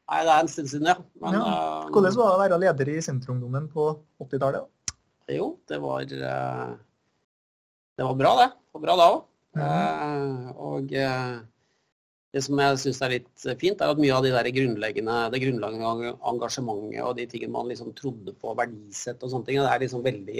Nei, 0.07 0.21
det 0.23 0.31
er 0.33 0.39
en 0.39 0.49
stund 0.49 0.69
siden, 0.71 0.89
ja. 0.89 0.95
Men, 1.21 1.37
ja. 1.37 1.43
Uh, 1.43 1.91
Hvordan 1.93 2.17
var 2.17 2.25
det 2.25 2.33
å 2.33 2.41
være 2.41 2.59
leder 2.63 2.87
i 2.95 3.05
Senterungdommen 3.05 3.65
på 3.69 3.83
80-tallet? 4.23 4.65
Jo, 5.35 5.45
det 5.69 5.77
var 5.83 5.99
Det 6.07 8.03
var 8.07 8.15
bra, 8.23 8.31
det. 8.41 8.49
Det 8.55 8.73
var 8.79 8.83
bra 8.87 8.93
da 8.97 9.05
òg. 9.13 9.21
Mm. 9.57 10.53
Og 10.57 10.85
det 12.37 12.43
som 12.45 12.59
jeg 12.61 12.77
syns 12.83 13.01
er 13.01 13.15
litt 13.15 13.45
fint, 13.57 13.81
er 13.81 13.93
at 13.93 14.01
mye 14.01 14.13
av 14.13 14.25
de 14.25 14.31
der 14.35 14.49
grunnleggende, 14.53 15.17
det 15.33 15.41
grunnleggende 15.41 16.13
engasjementet 16.31 17.01
og 17.01 17.15
de 17.17 17.25
tingene 17.31 17.55
man 17.55 17.71
liksom 17.71 17.95
trodde 17.97 18.35
på, 18.37 18.53
verdisett 18.59 19.23
og 19.25 19.33
sånne 19.33 19.49
ting, 19.49 19.61
det 19.63 19.71
er 19.73 19.83
liksom 19.83 20.05
veldig 20.05 20.37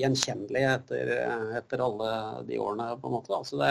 gjenkjennelig 0.00 0.66
etter, 0.72 1.12
etter 1.60 1.86
alle 1.86 2.12
de 2.48 2.58
årene, 2.62 2.90
på 2.98 3.10
en 3.10 3.16
måte. 3.18 3.42
Så 3.46 3.60
det, 3.62 3.70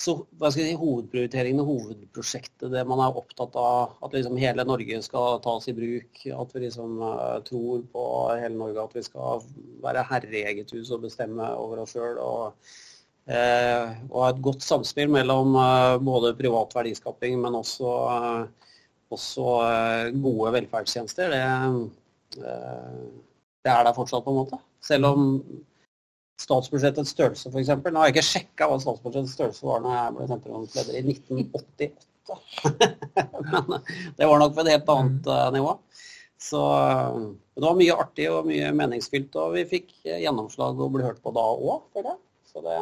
så 0.00 0.16
hva 0.40 0.48
skal 0.50 0.64
jeg 0.64 0.72
si, 0.72 0.80
hovedprioriteringene, 0.80 1.64
hovedprosjektet, 1.68 2.68
det 2.72 2.84
man 2.88 3.02
er 3.04 3.18
opptatt 3.20 3.56
av, 3.60 3.96
at 4.02 4.14
liksom 4.16 4.38
hele 4.40 4.64
Norge 4.66 5.02
skal 5.06 5.40
tas 5.44 5.68
i 5.70 5.76
bruk, 5.76 6.22
at 6.34 6.54
vi 6.56 6.66
liksom 6.66 7.00
tror 7.46 7.82
på 7.94 8.06
hele 8.40 8.56
Norge, 8.56 8.86
at 8.86 8.96
vi 8.96 9.04
skal 9.06 9.44
være 9.84 10.06
herre 10.10 10.32
i 10.32 10.46
eget 10.54 10.72
hus 10.74 10.90
og 10.96 11.04
bestemme 11.04 11.52
over 11.60 11.84
oss 11.84 11.94
sjøl. 11.94 12.18
Og, 13.28 14.16
ha 14.16 14.28
et 14.30 14.42
godt 14.42 14.64
samspill 14.64 15.10
mellom 15.12 15.54
uh, 15.54 15.98
både 16.02 16.32
privat 16.38 16.72
verdiskaping, 16.74 17.36
men 17.42 17.58
også, 17.58 17.90
også 19.14 19.44
gode 20.22 20.54
velferdstjenester. 20.56 21.34
Det, 21.34 22.44
det 23.60 23.72
er 23.72 23.84
der 23.86 23.96
fortsatt, 23.96 24.24
på 24.24 24.34
en 24.34 24.40
måte. 24.40 24.58
Selv 24.82 25.10
om 25.10 25.26
statsbudsjettets 26.40 27.12
størrelse, 27.14 27.50
f.eks. 27.52 27.74
Nå 27.84 28.00
har 28.00 28.08
jeg 28.08 28.16
ikke 28.16 28.28
sjekka 28.30 28.70
hva 28.70 28.78
statsbudsjettets 28.80 29.36
størrelse 29.36 29.66
var 29.68 29.84
når 29.84 29.96
jeg 29.96 30.16
ble 30.16 30.30
sentrumsleder 30.30 30.96
i 30.96 31.02
1988. 31.14 32.06
Men 33.70 33.84
det 34.16 34.28
var 34.30 34.40
nok 34.40 34.56
på 34.56 34.64
et 34.64 34.72
helt 34.74 34.92
annet 34.94 35.30
uh, 35.30 35.46
nivå. 35.54 35.76
Så 36.40 36.60
det 37.60 37.66
var 37.66 37.76
mye 37.76 37.96
artig 38.00 38.30
og 38.32 38.46
mye 38.48 38.70
meningsfylt, 38.72 39.34
og 39.36 39.58
vi 39.58 39.66
fikk 39.68 39.90
gjennomslag 40.08 40.78
og 40.80 40.94
ble 40.94 41.04
hørt 41.04 41.20
på 41.20 41.34
da 41.36 41.44
òg, 41.52 41.82
føler 41.92 42.14
jeg. 42.14 42.20
Så 42.50 42.62
det 42.64 42.76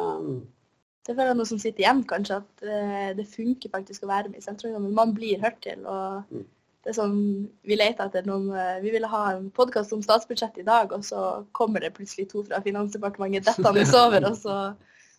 det 1.09 1.15
er 1.25 1.33
noe 1.33 1.47
som 1.47 1.57
sitter 1.57 1.81
igjen, 1.81 2.03
kanskje, 2.05 2.37
at 2.43 2.63
uh, 2.67 3.09
det 3.17 3.25
funker 3.31 3.71
faktisk 3.73 4.05
å 4.05 4.11
være 4.11 4.29
med 4.29 4.41
i 4.41 4.45
Senterungdommen. 4.45 4.95
Man 4.97 5.15
blir 5.17 5.41
hørt 5.41 5.57
til. 5.65 5.81
og 5.89 6.27
mm. 6.29 6.43
det 6.83 6.91
er 6.91 6.97
sånn, 6.99 7.17
Vi 7.65 7.77
leter 7.79 8.05
etter 8.09 8.27
noen 8.29 8.51
eh, 8.53 8.81
Vi 8.83 8.93
ville 8.93 9.09
ha 9.09 9.23
en 9.33 9.49
podkast 9.55 9.95
om 9.95 10.03
statsbudsjettet 10.05 10.61
i 10.61 10.67
dag, 10.67 10.93
og 10.93 11.05
så 11.07 11.23
kommer 11.57 11.81
det 11.81 11.95
plutselig 11.97 12.29
to 12.29 12.43
fra 12.45 12.61
Finansdepartementet 12.65 13.47
dettende 13.47 13.87
over. 14.03 14.29
og 14.29 14.37
så, 14.37 14.57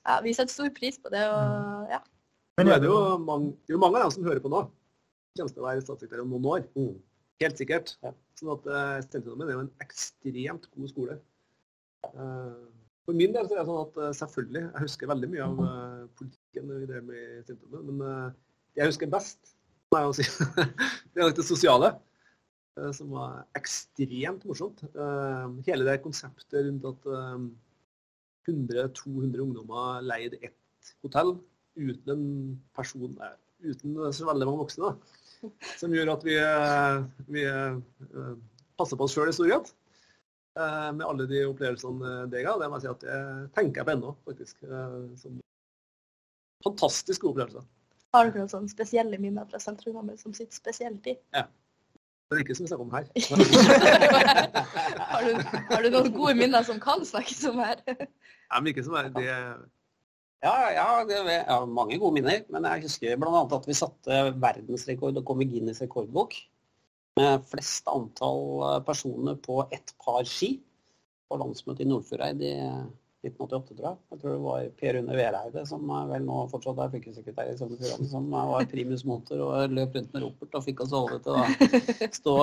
ja, 0.06 0.20
Vi 0.22 0.36
setter 0.36 0.54
stor 0.54 0.70
pris 0.76 1.00
på 1.00 1.12
det. 1.14 1.26
og 1.26 1.90
ja. 1.96 2.02
Men 2.58 2.68
nå 2.68 2.76
er 2.76 2.82
det 2.82 2.90
jo 2.90 3.00
mange, 3.24 3.54
det 3.64 3.74
er 3.74 3.78
jo 3.78 3.82
mange 3.82 3.98
av 3.98 4.06
dem 4.06 4.16
som 4.18 4.30
hører 4.30 4.44
på 4.44 4.52
nå. 4.52 4.66
Kommer 5.38 5.54
til 5.54 5.62
å 5.62 5.70
være 5.70 5.86
statssekretær 5.86 6.26
om 6.26 6.34
noen 6.36 6.50
år. 6.54 6.66
Mm. 6.76 6.92
Helt 7.40 7.58
sikkert. 7.58 7.96
Sånn 8.38 8.52
at 8.52 8.66
Senterungdommen 9.08 9.48
er 9.48 9.56
jo 9.56 9.64
en 9.64 9.74
ekstremt 9.82 10.70
god 10.76 10.92
skole. 10.92 11.16
Eh, 12.10 12.79
for 13.06 13.16
min 13.16 13.32
del 13.34 13.48
så 13.48 13.56
er 13.56 13.62
det 13.62 13.68
sånn 13.70 13.86
at 13.86 13.98
eh, 14.00 14.12
selvfølgelig, 14.18 14.62
jeg 14.66 14.84
husker 14.84 15.10
veldig 15.10 15.30
mye 15.32 15.46
av 15.46 15.64
eh, 15.64 16.04
politikken 16.20 16.70
vi 16.70 16.90
drev 16.90 17.08
med 17.08 17.50
i 17.54 17.56
men 17.72 18.04
eh, 18.06 18.28
det 18.76 18.84
jeg 18.84 18.92
husker 18.92 19.10
best, 19.10 19.54
må 19.90 20.04
jeg 20.04 20.20
si, 20.20 20.46
det 21.10 21.18
er 21.18 21.26
nok 21.26 21.36
det 21.40 21.48
sosiale. 21.48 21.96
Som 22.96 23.10
var 23.12 23.42
ekstremt 23.58 24.44
morsomt. 24.48 24.78
Hele 25.66 25.84
det 25.84 25.96
konseptet 26.04 26.62
rundt 26.64 26.86
at 26.88 27.08
eh, 27.10 27.42
100-200 28.48 29.42
ungdommer 29.42 29.98
leide 30.06 30.38
ett 30.46 30.92
hotell 31.02 31.34
uten 31.76 32.14
en 32.14 32.22
person, 32.76 33.18
der. 33.18 33.34
uten 33.66 33.98
så 34.14 34.30
veldig 34.30 34.48
mange 34.48 34.62
voksne. 34.62 34.92
Da. 34.94 35.50
Som 35.82 35.92
gjør 35.96 36.14
at 36.14 36.24
vi, 36.24 36.38
vi 37.34 37.44
passer 38.78 38.96
på 38.96 39.08
oss 39.08 39.18
sjøl 39.18 39.32
i 39.32 39.36
stor 39.36 39.50
grad. 39.50 39.74
Eh, 40.58 40.90
Med 40.96 41.04
alle 41.06 41.24
de 41.30 41.38
opplevelsene 41.48 42.08
det 42.32 42.40
ga. 42.46 42.52
Det 42.60 42.68
må 42.70 42.74
jeg 42.80 42.84
si 42.86 42.90
at 42.94 43.02
jeg 43.10 43.20
tenker 43.58 43.82
på 43.86 43.94
ennå, 43.96 44.10
faktisk. 44.26 44.54
eh, 44.64 45.00
Som 45.20 45.32
fantastisk 46.64 47.18
god 47.22 47.30
opplevelse. 47.36 47.62
Har 48.12 48.22
dere 48.26 48.38
noen 48.42 48.50
sånne 48.50 48.68
spesielle 48.72 49.18
minner 49.22 49.44
fra 49.48 49.58
sentrumnummer 49.62 50.16
som 50.18 50.32
sitter 50.34 50.54
spesielt 50.56 51.04
i? 51.06 51.14
Ja. 51.36 51.44
Det 52.30 52.36
er 52.36 52.42
ikke 52.44 52.54
som 52.54 52.64
vi 52.66 52.70
snakker 52.70 52.86
om 52.86 52.94
her. 52.94 53.06
har, 55.10 55.20
du, 55.26 55.32
har 55.70 55.80
du 55.82 55.88
noen 55.90 56.12
gode 56.14 56.34
minner 56.38 56.62
som 56.66 56.78
kan 56.82 57.02
snakkes 57.06 57.42
om 57.50 57.58
her? 57.62 57.76
ja, 57.90 57.96
men 58.60 58.68
ikke 58.70 58.84
som 58.86 58.94
er 59.00 59.04
det 59.14 59.24
Ja, 59.26 60.54
ja, 60.72 60.86
det 61.08 61.16
er 61.18 61.24
ja, 61.48 61.56
mange 61.66 61.98
gode 61.98 62.14
minner. 62.20 62.38
Men 62.54 62.62
jeg 62.70 62.84
husker 62.86 63.16
bl.a. 63.18 63.42
at 63.58 63.66
vi 63.66 63.74
satte 63.76 64.12
verdensrekord 64.40 65.18
og 65.18 65.24
kom 65.26 65.42
i 65.42 65.48
Guinness 65.50 65.82
rekordbok. 65.82 66.32
Med 67.20 67.44
flest 67.50 67.88
antall 67.90 68.42
eh, 68.64 68.80
personer 68.87 69.38
på 69.44 69.61
ett 69.70 69.94
par 70.04 70.24
ski 70.28 70.54
på 71.30 71.38
landsmøtet 71.38 71.85
i 71.85 71.90
Nordfjordeid 71.90 72.42
i 72.42 72.54
1988, 73.20 73.74
tror 73.76 73.87
jeg. 73.87 73.98
Jeg 74.11 74.20
tror 74.20 74.33
det 74.33 74.42
var 74.46 74.68
Per 74.80 74.96
Rune 74.96 75.16
Vereide, 75.18 75.64
som 75.68 75.90
er 75.92 76.09
vel 76.09 76.24
nå 76.24 76.38
fortsatt 76.50 76.80
er 76.80 76.92
fylkessekretær 76.94 77.52
i 77.52 77.56
Sogn 77.59 77.76
og 77.76 77.83
Fjordane, 77.83 78.09
som 78.09 78.28
var 78.33 78.68
primus 78.70 79.04
motor 79.09 79.44
og 79.44 79.76
løp 79.76 79.98
rundt 79.98 80.14
med 80.14 80.24
ropert 80.24 80.56
og 80.56 80.64
fikk 80.64 80.83
oss 80.87 80.96
alle 80.96 81.20
til 81.22 81.37
å 81.37 81.44
stå, 82.20 82.37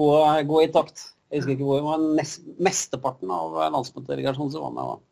gå, 0.00 0.10
gå 0.50 0.62
i 0.64 0.70
takt. 0.74 1.06
Jeg 1.30 1.40
husker 1.40 1.54
ikke 1.54 1.68
hvor, 1.70 1.86
men 1.86 2.18
nest, 2.18 2.44
mesteparten 2.62 3.30
av 3.34 3.56
landsmøtedelegasjonen 3.76 4.52
som 4.54 4.66
var 4.66 4.74
med. 4.74 5.04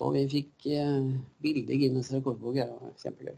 da. 0.00 0.10
Vi 0.16 0.24
fikk 0.32 0.70
eh, 0.72 1.10
bilde 1.44 1.76
i 1.76 1.82
Guinness 1.84 2.12
rekordbok. 2.12 2.56
Det 2.56 2.70
var 2.72 2.96
kjempegøy. 3.04 3.36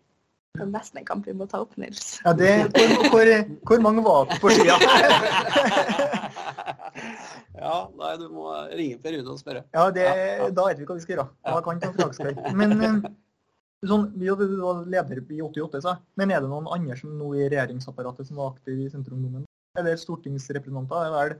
Det 0.57 0.64
er 0.64 0.71
nesten 0.73 1.01
en 1.01 1.07
kamp 1.09 1.27
vi 1.29 1.35
må 1.37 1.47
ta 1.51 1.61
opp, 1.64 1.75
Nils. 1.81 2.16
Ja, 2.25 2.33
det, 2.37 2.53
hvor, 2.73 3.11
hvor, 3.12 3.33
hvor 3.71 3.83
mange 3.85 4.05
var 4.07 4.31
på 4.40 4.53
skia? 4.55 4.77
ja, 7.66 7.77
nei, 8.01 8.12
du 8.21 8.27
må 8.33 8.49
ringe 8.73 8.99
Per 9.03 9.16
Rune 9.16 9.35
og 9.35 9.40
spørre. 9.42 9.62
Ja, 9.77 9.87
det, 9.95 10.07
da 10.57 10.66
vet 10.69 10.81
vi 10.81 10.88
hva 10.88 10.97
vi 10.99 11.05
skal 11.05 11.16
gjøre. 11.16 11.29
Da 11.47 11.61
kan 11.66 11.83
ta 11.83 11.92
kontraktskveld. 11.92 12.40
Men 12.59 12.77
eh, 12.79 13.11
sånn, 13.90 14.09
vi 14.16 14.31
du 14.31 14.47
var 14.62 14.87
leder 14.88 15.21
i 15.21 15.42
88, 15.45 15.83
sa. 15.85 15.99
Men 16.21 16.33
er 16.33 16.40
det 16.45 16.53
noen 16.53 16.71
andre 16.73 16.97
som 17.01 17.12
nå 17.19 17.35
i 17.37 17.51
regjeringsapparatet 17.51 18.31
som 18.31 18.40
var 18.40 18.55
aktive 18.55 18.87
i 18.87 18.90
Senterungdommen? 18.92 19.45
Eller 19.77 20.01
stortingsrepresentanter? 20.01 20.97
Det 20.97 21.07
er 21.07 21.14
vel 21.16 21.38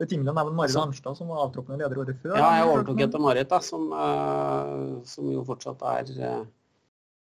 betimelig 0.00 0.32
å 0.32 0.36
nevne 0.40 0.56
Marit 0.58 0.76
Arnstad, 0.80 1.16
som 1.18 1.30
var 1.30 1.44
avtroppende 1.46 1.84
leder 1.84 2.00
året 2.02 2.20
før. 2.22 2.36
Ja, 2.40 2.50
jeg 2.58 2.68
overtok 2.70 3.02
etter 3.06 3.22
Marit, 3.22 3.48
da, 3.50 3.60
som, 3.62 3.86
eh, 3.94 5.02
som 5.08 5.30
jo 5.30 5.44
fortsatt 5.46 5.84
er, 5.92 6.14
eh, 6.18 6.44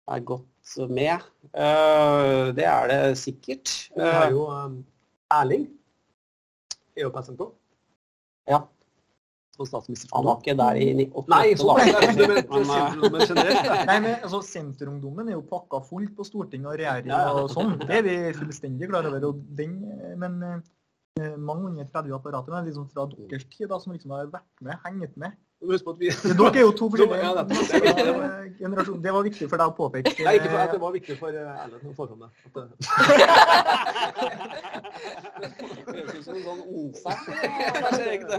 er 0.09 0.21
godt 0.21 0.75
med. 0.91 1.25
Eh, 1.55 2.53
det 2.57 2.65
er 2.69 2.89
det 2.91 3.01
sikkert. 3.21 3.73
Vi 3.97 4.03
har 4.03 4.27
Eh, 4.29 4.33
jo 4.33 4.47
um, 4.51 4.79
Erling. 5.33 5.67
Er 6.97 7.07
jo 7.07 7.11
på 7.11 7.23
SMK. 7.23 7.45
Ja. 8.49 8.61
Som 9.55 9.67
statsminister. 9.67 10.09
han 10.15 10.25
var 10.27 10.41
ikke 10.43 10.57
der 10.59 10.75
i 10.83 11.07
88, 11.15 11.29
Nei, 11.31 11.45
eh, 11.53 13.27
generelt. 13.29 13.87
Nei, 13.87 13.99
men 14.03 14.15
altså, 14.17 14.41
Senterungdommen 14.43 15.29
er 15.31 15.37
jo 15.37 15.45
pakka 15.47 15.79
fullt 15.87 16.17
på 16.17 16.27
Stortinget 16.27 16.67
og 16.73 16.79
regjering 16.81 17.13
Ja, 17.13 17.21
ja. 17.29 17.35
og 17.45 17.53
sånn. 17.55 17.77
Det 17.85 18.01
er 18.01 18.03
vi 18.03 18.17
fullstendig 18.35 18.89
klar 18.91 19.07
over. 19.07 19.29
Og 19.31 19.45
den, 19.59 19.77
eh, 19.95 20.17
men 20.19 20.41
eh, 20.43 21.37
mange 21.39 21.71
under 21.71 21.87
30 21.87 22.11
i 22.11 22.17
apparatet, 22.19 22.51
men 22.51 22.67
liksom 22.67 22.89
fra 22.91 23.07
deres 23.15 23.47
tid, 23.47 23.69
da, 23.71 23.79
som 23.79 23.95
liksom 23.95 24.11
har 24.17 24.27
vært 24.35 24.51
med, 24.61 24.75
hengt 24.85 25.17
med. 25.23 25.39
Huske 25.63 25.85
på 25.85 25.91
at 25.91 26.01
vi... 26.01 26.09
Dere 26.11 26.57
er 26.59 26.61
jo 26.61 26.71
to 26.77 26.91
forskjellige 26.91 27.19
Ja, 27.23 27.35
det 27.35 27.49
det 27.49 27.57
det 27.97 28.25
eh, 28.25 28.31
generasjoner. 28.59 29.03
Det 29.03 29.13
var 29.13 29.23
viktig 29.23 29.51
for 29.51 29.57
deg 29.61 29.67
å 29.71 29.75
påpeke. 29.77 30.25
Nei, 30.27 30.35
ikke 30.39 30.51
for 30.51 30.59
at 30.61 30.73
det 30.75 30.81
var 30.83 30.93
viktig 30.95 31.19
for 31.21 31.29
eh, 31.29 31.65
Erlend 31.65 31.87
å 31.89 31.91
få 31.97 32.05
fram 32.11 32.21
det. 32.25 32.31
Eh, 32.45 32.51
Det 35.45 35.51
høres 36.01 36.19
ut 36.19 36.25
som 36.25 36.35
en 36.35 36.47
sånn 36.49 36.63
onsdag. 36.81 37.17
Kanskje 37.79 38.05
ikke 38.17 38.29
det. 38.31 38.39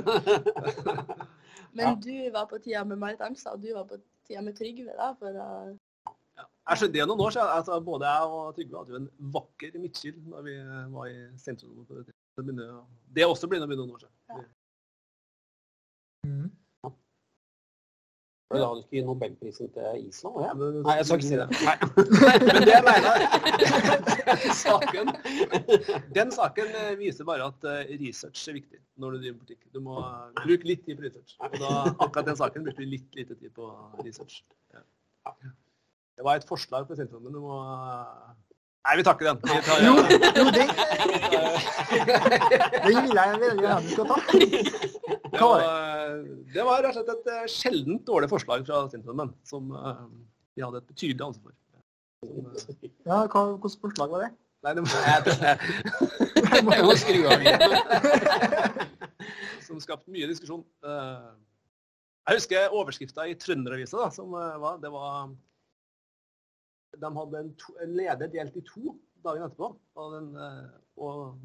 Men 1.77 1.87
du 2.03 2.15
var 2.35 2.45
på 2.51 2.57
tida 2.63 2.81
med 2.87 2.97
Marit 3.01 3.21
Arnstad, 3.25 3.53
og 3.57 3.61
du 3.63 3.69
var 3.75 3.85
på 3.89 3.95
tida 4.27 4.41
med 4.45 4.53
Trygve, 4.57 4.93
da. 4.95 5.07
For 5.19 5.31
å... 5.43 5.45
Jeg 6.65 6.75
skjønte 6.81 6.95
det 6.95 7.07
noen 7.09 7.25
år 7.25 7.31
siden. 7.35 7.49
Altså, 7.55 7.71
både 7.85 8.03
jeg 8.11 8.21
og 8.35 8.43
Trygve 8.57 8.75
hadde 8.79 8.91
jo 8.93 8.99
en 9.01 9.11
vakker 9.35 9.69
midtskill 9.81 10.17
da 10.31 10.37
vi 10.45 10.53
var 10.93 11.05
i 11.09 11.11
sentrum. 11.41 11.71
det. 11.89 11.95
Det, 12.45 13.21
er 13.23 13.27
også 13.27 13.45
blitt 13.49 13.63
noen 13.65 13.95
år 13.97 14.01
siden. 14.05 14.15
Mm. 16.25 16.49
Da 18.53 18.59
hadde 18.61 18.77
du 18.77 18.81
ikke 18.83 18.99
gitt 18.99 19.07
Nobelprisen 19.09 19.69
til 19.73 20.03
Island? 20.05 20.35
Ja. 20.45 20.51
Nei, 20.85 20.95
jeg 20.99 21.05
skal 21.07 21.17
ikke 21.17 21.29
si 21.31 21.37
det. 21.39 21.47
Nei. 21.65 21.77
Men 22.53 22.67
det 22.67 22.75
jeg 22.75 22.85
mener, 22.85 23.15
saken, 24.65 25.09
den 26.13 26.33
saken 26.35 26.77
eh, 26.81 26.91
viser 26.99 27.25
bare 27.25 27.47
at 27.49 27.65
eh, 27.71 27.95
research 28.03 28.43
er 28.51 28.59
viktig 28.59 28.79
når 29.01 29.15
du 29.15 29.23
driver 29.23 29.39
politikk. 29.39 29.65
Du 29.73 29.81
må 29.87 29.97
eh, 29.97 30.29
bruke 30.43 30.69
litt 30.69 30.85
tid 30.85 30.99
på 30.99 31.07
research. 31.07 31.33
Og 31.41 31.57
da, 31.57 31.73
akkurat 32.05 32.29
den 32.29 32.37
saken 32.43 32.69
brukte 32.69 32.85
vi 32.85 32.91
litt 32.93 33.17
lite 33.17 33.33
tid 33.41 33.49
på 33.57 33.71
research. 34.05 34.43
Det 36.15 36.23
var 36.29 36.37
et 36.37 36.45
forslag 36.47 36.85
på 36.85 37.01
sentrum, 37.01 37.25
men 37.25 37.33
du 37.33 37.41
må 37.41 37.57
Nei, 38.85 38.99
vi 38.99 39.03
takker 39.07 39.25
den. 39.25 39.37
Vi 39.41 39.61
tar, 39.65 39.81
Jo, 39.81 39.93
jo 39.97 40.51
den, 40.53 40.69
den 42.85 42.99
vil 43.01 43.17
jeg 43.17 43.39
veldig 43.41 43.65
gjerne 43.65 43.81
du 43.81 43.89
skal 43.95 44.05
ta. 44.13 45.14
det, 45.35 45.45
var, 45.45 46.23
det 46.55 46.65
var 46.67 46.81
rett 46.85 46.95
og 46.95 46.97
slett 47.05 47.13
et 47.15 47.29
eh, 47.35 47.45
sjeldent 47.51 48.03
dårlig 48.07 48.29
forslag 48.31 48.65
fra 48.67 48.83
sentrummen, 48.91 49.33
som 49.47 49.69
de 50.55 50.63
hadde 50.63 50.79
et 50.81 50.87
betydelig 50.89 51.25
ansvar 51.27 51.51
for. 51.51 51.61
Eh, 52.25 52.89
Ja, 53.05 53.21
hva, 53.29 53.41
Hvilket 53.59 53.81
forslag 53.83 54.09
var 54.15 54.25
det? 54.25 54.31
Nei, 54.65 54.71
det 54.73 54.81
Jeg 56.55 56.85
må 56.87 56.93
skru 56.97 57.19
av 57.29 57.43
lyden. 57.43 57.75
som 59.65 59.81
skapte 59.83 60.11
mye 60.13 60.29
diskusjon. 60.31 60.63
Eh, 60.85 61.27
Jeg 62.25 62.39
husker 62.39 62.73
overskrifta 62.73 63.27
i 63.29 63.35
Trønderavisa 63.37 64.07
som 64.15 64.33
eh, 64.33 64.55
var, 64.61 64.79
det 64.81 64.89
var 64.93 65.35
De 66.95 67.11
hadde 67.19 67.43
en, 67.43 67.51
to, 67.59 67.75
en 67.83 67.93
leder 67.99 68.31
delt 68.33 68.55
i 68.57 68.63
to 68.65 68.95
dagen 69.25 69.45
etterpå. 69.45 69.69
Og, 69.99 70.15
den, 70.15 70.31
eh, 70.39 70.65
og 70.97 71.35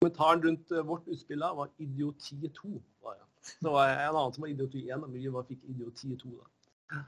kommentaren 0.00 0.42
rundt 0.48 0.72
eh, 0.74 0.82
vårt 0.88 1.06
utspill 1.12 1.44
da 1.44 1.52
var 1.54 1.70
'idioti 1.78 2.40
2'. 2.40 2.80
Var 3.04 3.20
det. 3.20 3.28
Så 3.44 3.72
var 3.72 3.90
det 3.90 3.98
en 4.00 4.16
annen 4.16 4.34
som 4.34 4.44
var 4.44 4.52
idioti 4.52 4.86
1, 4.88 5.04
men 5.04 5.12
vi 5.12 5.28
fikk 5.50 5.68
idioti 5.68 6.16
2. 6.16 6.32
da. 6.40 7.02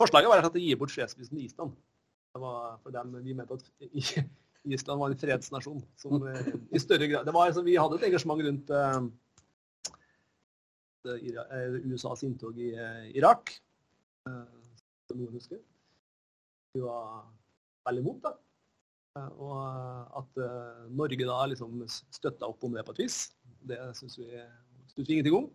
Forslaget 0.00 0.28
var 0.28 0.42
slett 0.42 0.58
å 0.58 0.62
gi 0.62 0.74
bort 0.78 0.92
fredsprisen 0.92 1.36
til 1.36 1.46
Island. 1.46 1.76
Det 2.36 2.42
var 2.42 2.76
for 2.82 2.92
dem, 2.92 3.14
Vi 3.24 3.34
mente 3.36 3.56
at 3.56 3.70
Island 4.66 5.00
var 5.00 5.12
en 5.12 5.20
fredsnasjon. 5.20 5.84
Som 5.96 6.26
eh, 6.28 6.50
i 6.74 6.82
større 6.82 7.08
grad, 7.08 7.26
det 7.26 7.34
var, 7.34 7.48
altså, 7.48 7.62
Vi 7.64 7.78
hadde 7.80 7.96
et 7.96 8.08
engasjement 8.10 8.42
rundt 8.44 8.72
eh, 8.76 8.98
det 11.06 11.16
eh, 11.32 11.78
USAs 11.92 12.24
inntog 12.26 12.58
i 12.58 12.72
Irak. 13.16 13.54
Som 14.26 15.20
noen 15.20 15.36
husker. 15.38 15.60
Vi 16.74 16.82
var 16.82 17.28
veldig 17.86 18.02
imot 18.02 18.24
det. 18.24 18.32
Og 19.38 20.16
at 20.18 20.40
Norge 20.92 21.28
da 21.28 21.36
liksom 21.48 21.78
støtta 21.86 22.48
opp 22.50 22.66
om 22.66 22.74
det 22.74 22.82
på 22.84 22.92
et 22.96 23.04
vis, 23.04 23.20
det 23.64 23.78
syns 23.96 24.18
vi, 24.18 24.26
synes 24.90 25.06
vi 25.06 25.14
ingenting 25.14 25.38
om. 25.38 25.46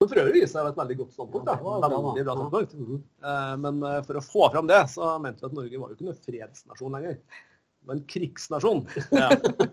Som 0.00 0.08
for 0.08 0.16
øvrig 0.22 0.38
viser 0.38 0.54
seg 0.54 0.62
å 0.62 0.64
være 0.64 0.72
et 0.72 0.78
veldig 0.80 0.94
godt 0.96 1.10
standpunkt. 1.12 1.44
da. 1.44 1.54
Ja, 1.60 1.72
det 1.82 1.88
bra. 1.92 1.98
Veldig 2.06 2.22
bra 2.24 2.34
standpunkt. 2.38 3.02
Eh, 3.20 3.54
Men 3.60 3.82
eh, 3.84 3.98
for 4.06 4.16
å 4.16 4.22
få 4.24 4.46
fram 4.54 4.70
det, 4.70 4.78
så 4.88 5.10
mente 5.20 5.44
vi 5.44 5.48
at 5.50 5.56
Norge 5.58 5.80
var 5.82 5.90
jo 5.90 5.96
ikke 5.98 6.06
noen 6.06 6.22
fredsnasjon 6.24 6.96
lenger. 6.96 7.18
Det 7.20 7.88
var 7.90 7.98
en 7.98 8.06
krigsnasjon. 8.12 8.80
Ja. 9.12 9.28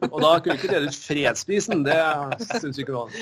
Og 0.10 0.18
da 0.26 0.34
kunne 0.44 0.58
vi 0.58 0.60
ikke 0.60 0.74
dele 0.74 0.92
ut 0.92 1.00
fredsprisen. 1.00 1.86
Det 1.88 1.96
syns 2.44 2.76
vi 2.76 2.84
ikke 2.84 2.98
var. 2.98 3.16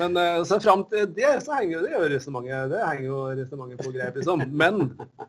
Men 0.00 0.16
eh, 0.22 0.38
så 0.48 0.58
fram 0.64 0.86
til 0.88 1.04
det, 1.20 1.34
så 1.44 1.60
henger 1.60 1.84
det 1.84 1.92
jo 1.92 2.00
resonnementet 2.14 2.72
det 2.72 2.80
henger 2.86 3.06
jo 3.10 3.20
resonnementet 3.42 3.84
på 3.84 3.92
greip, 3.98 4.16
liksom. 4.22 4.46
Men 4.64 4.82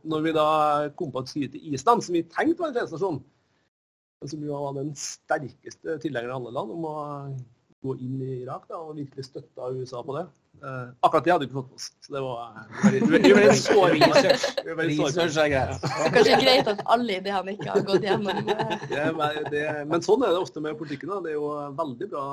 når 0.07 0.25
vi 0.29 0.35
da 0.39 0.47
kom 0.95 1.11
på 1.11 1.25
et 1.25 1.35
styre 1.35 1.51
til 1.57 1.75
Island, 1.75 2.07
som 2.07 2.15
vi 2.15 2.23
tenkte 2.31 2.63
var 2.63 2.71
en 2.71 2.79
fredsnasjon, 2.79 3.19
som 4.23 4.49
jo 4.49 4.63
var 4.63 4.79
den 4.79 4.95
sterkeste 4.95 5.99
tilhengeren 5.99 6.39
av 6.39 6.47
alle 6.47 6.55
land 6.61 6.75
om 6.79 6.87
å 6.87 6.97
gå 7.83 7.99
inn 8.01 8.19
i 8.23 8.41
Irak 8.41 8.65
da, 8.71 8.79
og 8.81 8.95
virkelig 8.97 9.27
støtta 9.27 9.71
USA 9.75 9.99
på 10.03 10.15
det. 10.15 10.25
Eh, 10.63 10.89
akkurat 10.99 11.23
det 11.23 11.31
hadde 11.31 11.45
vi 11.45 11.49
ikke 11.51 11.59
fått 11.59 11.69
med 11.69 11.75
oss. 11.77 11.87
Så 12.01 12.13
det 12.13 12.21
var 12.21 12.55
veldig, 12.83 13.33
veldig, 13.35 13.57
sårende. 13.61 14.21
Research 14.81 15.37
er 15.37 15.51
greit. 15.53 15.81
Det 15.83 15.91
er 16.07 16.13
kanskje 16.15 16.39
greit 16.41 16.71
at 16.71 16.81
alle 16.95 17.17
ideene 17.19 17.53
ikke 17.53 17.69
har 17.75 17.85
gått 17.85 18.07
gjennom. 18.07 18.51
eh, 18.55 18.87
Det, 18.89 19.43
det, 19.53 19.65
men 19.91 20.05
sånn 20.05 20.25
er 20.25 20.33
det 20.33 20.41
ofte 20.41 20.63
med 20.63 20.79
politikken. 20.79 21.13
Da. 21.13 21.19
Det 21.25 21.35
er 21.35 21.37
jo 21.37 21.51
veldig 21.77 22.09
bra. 22.13 22.25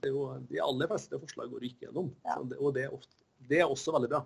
Det 0.00 0.08
er 0.08 0.14
jo, 0.14 0.26
de 0.48 0.60
aller 0.64 0.90
fleste 0.92 1.20
forslag 1.20 1.50
går 1.52 1.68
ikke 1.68 1.88
gjennom. 1.88 2.12
Ja. 2.24 2.38
Det, 2.40 2.58
og 2.62 2.74
det 2.76 2.86
er, 2.86 2.94
ofte, 2.94 3.16
det 3.50 3.60
er 3.60 3.68
også 3.68 3.94
veldig 3.98 4.12
bra. 4.14 4.22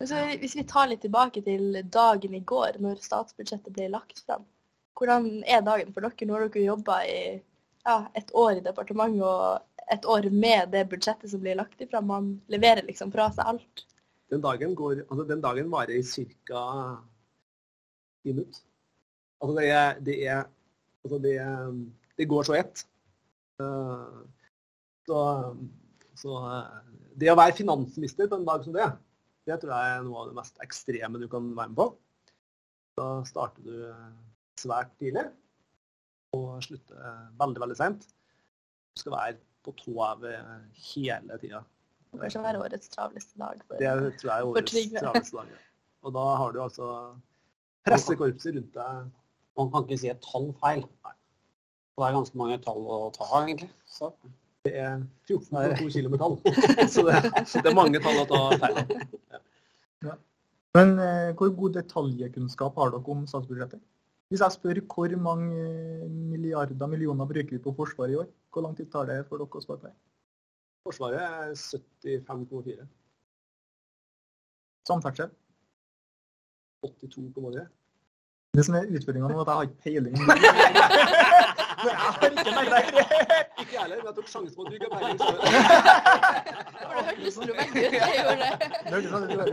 Så 0.00 0.16
hvis 0.40 0.56
vi 0.56 0.64
tar 0.64 0.88
litt 0.88 1.02
tilbake 1.04 1.42
til 1.44 1.76
dagen 1.92 2.34
i 2.34 2.40
går, 2.40 2.80
når 2.80 3.02
statsbudsjettet 3.04 3.74
ble 3.76 3.90
lagt 3.92 4.24
fram. 4.24 4.46
Hvordan 4.96 5.44
er 5.48 5.62
dagen 5.64 5.92
for 5.94 6.04
dere? 6.04 6.26
Nå 6.26 6.34
har 6.36 6.48
dere 6.48 6.64
jobba 6.64 6.96
i 7.08 7.20
ja, 7.86 7.96
et 8.18 8.32
år 8.36 8.58
i 8.58 8.64
departementet 8.64 9.24
og 9.24 9.60
et 9.90 10.06
år 10.06 10.28
med 10.30 10.70
det 10.74 10.84
budsjettet 10.90 11.32
som 11.32 11.42
blir 11.42 11.58
lagt 11.58 11.80
ifra. 11.82 12.00
Man 12.04 12.32
leverer 12.52 12.86
liksom 12.86 13.10
fra 13.14 13.28
seg 13.34 13.48
alt. 13.52 13.84
Den 14.30 14.42
dagen, 14.44 14.74
går, 14.78 15.04
altså 15.08 15.24
den 15.26 15.42
dagen 15.42 15.70
varer 15.72 15.96
i 15.98 16.02
ca. 16.06 16.64
ti 18.22 18.32
minutter. 18.34 18.62
Altså 19.40 19.56
det 19.56 19.68
er, 19.72 20.00
det 20.06 20.16
er, 20.28 20.44
altså 21.04 21.18
det 21.24 21.34
Det 22.20 22.28
går 22.28 22.42
så 22.44 22.54
ett. 22.60 22.84
Eh, 23.60 24.20
Så, 25.08 25.20
så 26.14 26.36
eh, 26.46 26.82
det 27.18 27.30
å 27.32 27.38
være 27.38 27.56
finansminister 27.56 28.28
på 28.30 28.36
en 28.38 28.44
dag 28.46 28.62
som 28.62 28.74
det, 28.76 28.86
det 29.48 29.56
tror 29.58 29.72
jeg 29.74 29.94
er 29.96 30.04
noe 30.06 30.20
av 30.20 30.28
det 30.28 30.36
mest 30.36 30.60
ekstreme 30.62 31.18
du 31.18 31.26
kan 31.32 31.48
være 31.56 31.72
med 31.72 31.78
på. 31.80 31.86
Da 33.00 33.06
starter 33.26 33.64
du 33.64 33.88
svært 34.60 34.92
tidlig 35.00 35.24
og 36.36 36.60
slutter 36.62 37.00
veldig, 37.40 37.62
veldig 37.64 37.78
sent. 37.80 38.06
Du 38.94 39.02
skal 39.02 39.16
være 39.16 39.38
på 39.64 39.74
tå 39.78 39.94
av 40.04 40.24
hele 40.24 41.38
tida. 41.42 41.64
Det 42.10 42.30
være 42.42 42.62
årets 42.64 42.90
travleste 42.90 43.38
dag. 43.38 43.60
For, 43.66 43.78
Det 43.78 44.14
tror 44.20 44.30
jeg 44.32 44.36
er 44.40 44.48
årets 44.48 44.78
travleste 44.96 45.36
dag. 45.36 45.50
ja. 45.54 45.66
Og 46.00 46.14
da 46.16 46.24
har 46.40 46.52
du 46.52 46.62
altså 46.64 46.86
pressekorpset 47.86 48.56
rundt 48.56 48.76
deg. 48.76 49.08
Man 49.58 49.72
kan 49.72 49.84
ikke 49.84 49.98
si 50.00 50.10
et 50.10 50.22
tall 50.24 50.50
feil. 50.62 50.84
Det 52.00 52.06
er 52.06 52.16
ganske 52.16 52.38
mange 52.40 52.56
tall 52.64 52.86
å 52.88 53.00
ta, 53.12 53.28
egentlig. 53.42 53.68
Så. 53.84 54.08
Det 54.64 54.72
er 54.76 55.02
14,2 55.28 55.90
kilo 55.92 56.12
med 56.12 56.22
tall. 56.22 56.38
Så 56.94 57.04
det, 57.06 57.20
det 57.52 57.68
er 57.68 57.76
mange 57.76 58.00
tall 58.02 58.22
å 58.22 58.26
ta 58.28 58.40
feil 58.62 58.80
av. 58.80 60.18
Men 60.76 60.92
eh, 61.02 61.30
hvor 61.36 61.50
god 61.58 61.74
detaljkunnskap 61.80 62.76
har 62.78 62.92
dere 62.94 63.12
om 63.12 63.24
statsbudsjettet? 63.28 63.80
Hvis 64.30 64.42
jeg 64.44 64.54
spør 64.54 64.78
hvor 64.94 65.16
mange 65.18 65.46
eh, 65.58 66.10
milliarder 66.10 66.86
millioner 66.86 67.26
bruker 67.26 67.50
vi 67.50 67.58
på 67.58 67.72
Forsvaret 67.74 68.12
i 68.12 68.18
år, 68.22 68.28
hvor 68.52 68.62
lang 68.62 68.76
tid 68.76 68.86
tar 68.92 69.08
det 69.08 69.24
for 69.26 69.42
dere 69.42 69.58
å 69.58 69.62
svare 69.64 69.80
på 69.82 69.88
det? 69.88 69.94
Forsvaret 70.86 71.18
er 71.18 71.50
75,4. 71.58 72.86
Samferdsel? 74.86 75.34
82,3. 76.86 77.66
Det 78.54 78.66
som 78.66 78.78
er 78.78 78.86
utfordringa 78.94 79.32
nå, 79.32 79.34
er 79.34 79.42
at 79.42 79.50
jeg 79.50 79.58
har 79.58 79.66
ikke 79.68 79.82
peiling. 79.84 81.58
Jeg 81.86 81.96
har 82.00 82.26
ikke 82.30 82.52
meg 82.56 82.66
der. 82.70 82.82
Ikke 83.60 83.74
jeg 83.74 83.82
heller, 83.82 83.96
men 84.00 84.08
jeg 84.08 84.16
tok 84.18 84.30
sjansen 84.32 84.54
på 84.56 84.62
at 84.62 84.68
du 84.70 84.74
ikke 84.76 84.88
har 84.90 84.94
peiling. 85.00 85.18
det 86.76 86.84
hørtes 86.96 87.38
troverdig 87.40 87.82
ut. 87.84 87.92
Det 88.86 89.00
gjorde 89.04 89.36
det. 89.40 89.50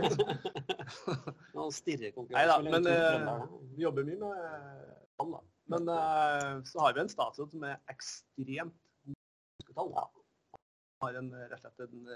Man 1.54 1.72
stirrer 1.76 2.10
Nei 2.34 2.44
da, 2.50 2.58
men 2.64 2.90
eh, 2.92 3.46
vi 3.76 3.86
jobber 3.86 4.08
mye 4.08 4.20
med 4.24 4.36
tall, 5.18 5.30
da. 5.36 5.40
Men 5.74 5.92
eh, 5.94 6.50
så 6.70 6.84
har 6.84 6.96
vi 6.96 7.04
en 7.04 7.12
statsråd 7.12 7.54
som 7.54 7.68
er 7.68 7.78
ekstremt 7.92 8.76
tall. 9.76 9.94
Har 11.04 11.22
en, 11.22 11.32
rett 11.46 11.64
og 11.64 11.72
slett 11.76 11.88
en 11.88 12.12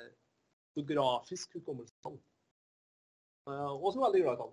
fotografisk 0.75 1.59
hukommelsestall. 1.59 2.17
Eh, 3.51 3.73
og 3.73 3.89
som 3.93 4.03
er 4.03 4.11
veldig 4.11 4.23
glad 4.25 4.37
i 4.37 4.43
tall. 4.43 4.53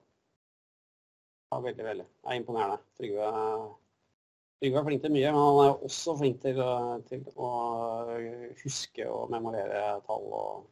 Ja, 1.49 1.59
veldig, 1.65 1.85
veldig. 1.85 2.05
Det 2.05 2.31
er 2.31 2.39
imponerende. 2.39 2.77
Trygve, 2.97 3.29
Trygve 4.59 4.81
er 4.81 4.87
flink 4.89 5.03
til 5.05 5.13
mye, 5.15 5.29
men 5.31 5.39
han 5.39 5.61
er 5.63 5.85
også 5.87 6.17
flink 6.19 6.41
til, 6.43 6.57
til 7.07 7.21
å 7.39 7.51
huske 8.59 9.05
og 9.07 9.29
memorere 9.31 9.83
tall 10.07 10.25
og 10.35 10.65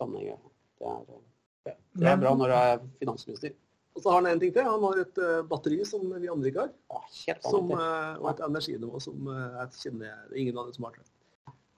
sammenhenger. 0.00 0.40
Det 0.80 0.90
er, 0.90 1.78
det 2.02 2.10
er 2.10 2.18
bra 2.20 2.32
når 2.34 2.50
du 2.50 2.56
er 2.56 2.82
finansminister. 2.98 3.54
Og 3.96 4.02
så 4.02 4.10
har 4.10 4.18
han 4.20 4.26
en 4.28 4.40
ting 4.40 4.52
til. 4.52 4.66
Han 4.68 4.82
har 4.84 4.98
et 5.00 5.18
eh, 5.24 5.44
batteri 5.48 5.78
som 5.88 6.02
vi 6.10 6.28
andre 6.28 6.50
ikke 6.50 6.64
har. 6.66 6.72
Ja, 6.92 6.98
helt 7.22 7.46
Som, 7.48 7.70
eh, 7.72 8.18
og 8.20 8.26
et 8.32 8.42
energinivå 8.44 8.98
som 9.00 9.30
eh, 9.32 9.54
jeg 9.54 9.78
kjenner 9.84 10.10
er 10.10 10.34
ingen 10.42 10.58
andre 10.60 10.74
som 10.76 10.88
har. 10.88 10.98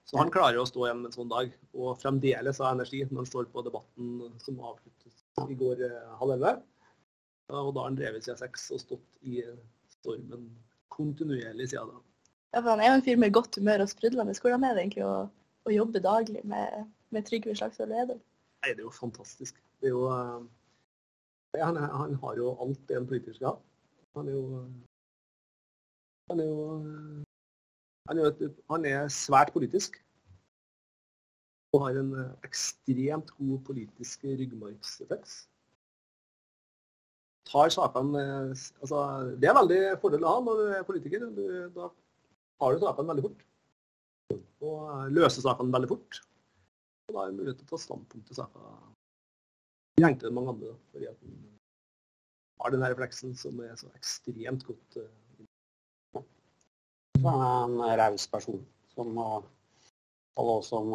Så 0.09 0.17
han 0.19 0.33
klarer 0.33 0.59
å 0.59 0.65
stå 0.67 0.87
igjen 0.87 1.05
en 1.05 1.13
sånn 1.13 1.29
dag, 1.31 1.53
og 1.77 1.99
fremdeles 2.01 2.59
ha 2.59 2.73
energi 2.73 3.03
når 3.05 3.21
han 3.21 3.29
står 3.29 3.47
på 3.53 3.63
debatten 3.63 4.33
som 4.41 4.57
avsluttes 4.65 5.21
i 5.45 5.55
går 5.61 5.85
halv 6.19 6.33
elleve. 6.33 6.55
Og 7.53 7.69
da 7.75 7.83
har 7.83 7.91
han 7.91 7.99
drevet 7.99 8.25
siden 8.25 8.41
seks 8.41 8.65
og 8.73 8.81
stått 8.81 9.29
i 9.29 9.43
stormen 9.93 10.49
kontinuerlig 10.99 11.69
siden 11.71 11.89
da. 11.95 11.99
Ja, 12.53 12.61
for 12.61 12.69
han 12.73 12.81
er 12.83 12.91
jo 12.91 12.97
en 12.99 13.05
fyr 13.05 13.19
med 13.21 13.33
godt 13.35 13.55
humør 13.59 13.83
og 13.85 13.89
sprudlende. 13.91 14.35
Hvordan 14.41 14.63
er 14.67 14.75
det 14.75 14.83
egentlig 14.83 15.05
å, 15.07 15.15
å 15.69 15.73
jobbe 15.73 16.01
daglig 16.03 16.41
med, 16.49 16.85
med 17.15 17.27
Trygve 17.27 17.55
Slagsvold 17.57 17.93
Vedum? 17.93 18.21
Nei, 18.63 18.71
det 18.73 18.81
er 18.81 18.87
jo 18.87 18.93
fantastisk. 18.95 19.59
Det 19.79 19.91
er 19.91 19.93
jo 19.95 20.05
eh, 20.11 20.39
han, 21.61 21.77
er- 21.79 21.93
han 21.95 22.15
har 22.23 22.37
jo 22.41 22.53
alt 22.65 22.81
det 22.89 22.97
en 22.99 23.07
politiker 23.09 23.37
skal 23.37 23.51
ha. 23.53 23.57
Han 24.17 24.27
er 24.27 24.35
jo 24.37 24.45
Han 26.29 26.39
er 26.43 26.47
jo 26.49 26.63
Han 28.09 28.17
er, 28.17 28.31
jo 28.41 28.49
han 28.73 28.85
er 28.89 29.07
svært 29.13 29.53
politisk. 29.53 29.99
Og 31.77 31.83
har 31.85 31.99
en 32.01 32.11
eh, 32.17 32.31
ekstremt 32.49 33.29
god 33.37 33.59
politisk 33.67 34.25
ryggmargsrefleks. 34.25 35.43
Tar 37.49 37.71
sakene 37.73 38.21
eh, 38.21 38.63
Altså, 38.83 39.03
det 39.41 39.49
er 39.49 39.57
veldig 39.57 39.81
fordel 40.01 40.25
å 40.25 40.33
ha 40.35 40.41
når 40.45 40.59
du 40.59 40.73
er 40.77 40.87
politiker. 40.87 41.27
Du, 41.33 41.45
da 41.75 41.89
tar 42.61 42.75
du 42.75 42.83
sakene 42.83 43.13
veldig 43.13 43.25
fort. 43.25 43.45
Og 44.35 44.75
eh, 44.93 45.05
løser 45.17 45.45
sakene 45.45 45.73
veldig 45.73 45.91
fort. 45.91 46.19
Og 47.09 47.15
da 47.15 47.23
er 47.23 47.31
det 47.31 47.39
mulighet 47.39 47.61
til 47.61 47.69
å 47.69 47.71
ta 47.71 47.81
standpunkt 47.81 48.29
til 48.29 48.39
saker 48.41 48.67
enklere 49.99 50.29
enn 50.29 50.35
mange 50.37 50.53
andre. 50.53 50.75
Fordi 50.93 51.09
at 51.09 51.23
den 51.23 51.39
har 52.59 52.75
den 52.75 52.85
refleksen 52.85 53.33
som 53.39 53.63
er 53.63 53.73
så 53.79 53.89
ekstremt 53.97 54.67
godt 54.67 54.99
eh, 55.01 56.21
Så 57.19 57.31
er 57.33 57.47
en 57.65 57.81
raus 57.99 58.27
person 58.31 58.61
som 58.93 59.17
alle 59.19 60.53
oss 60.53 60.69
som 60.71 60.93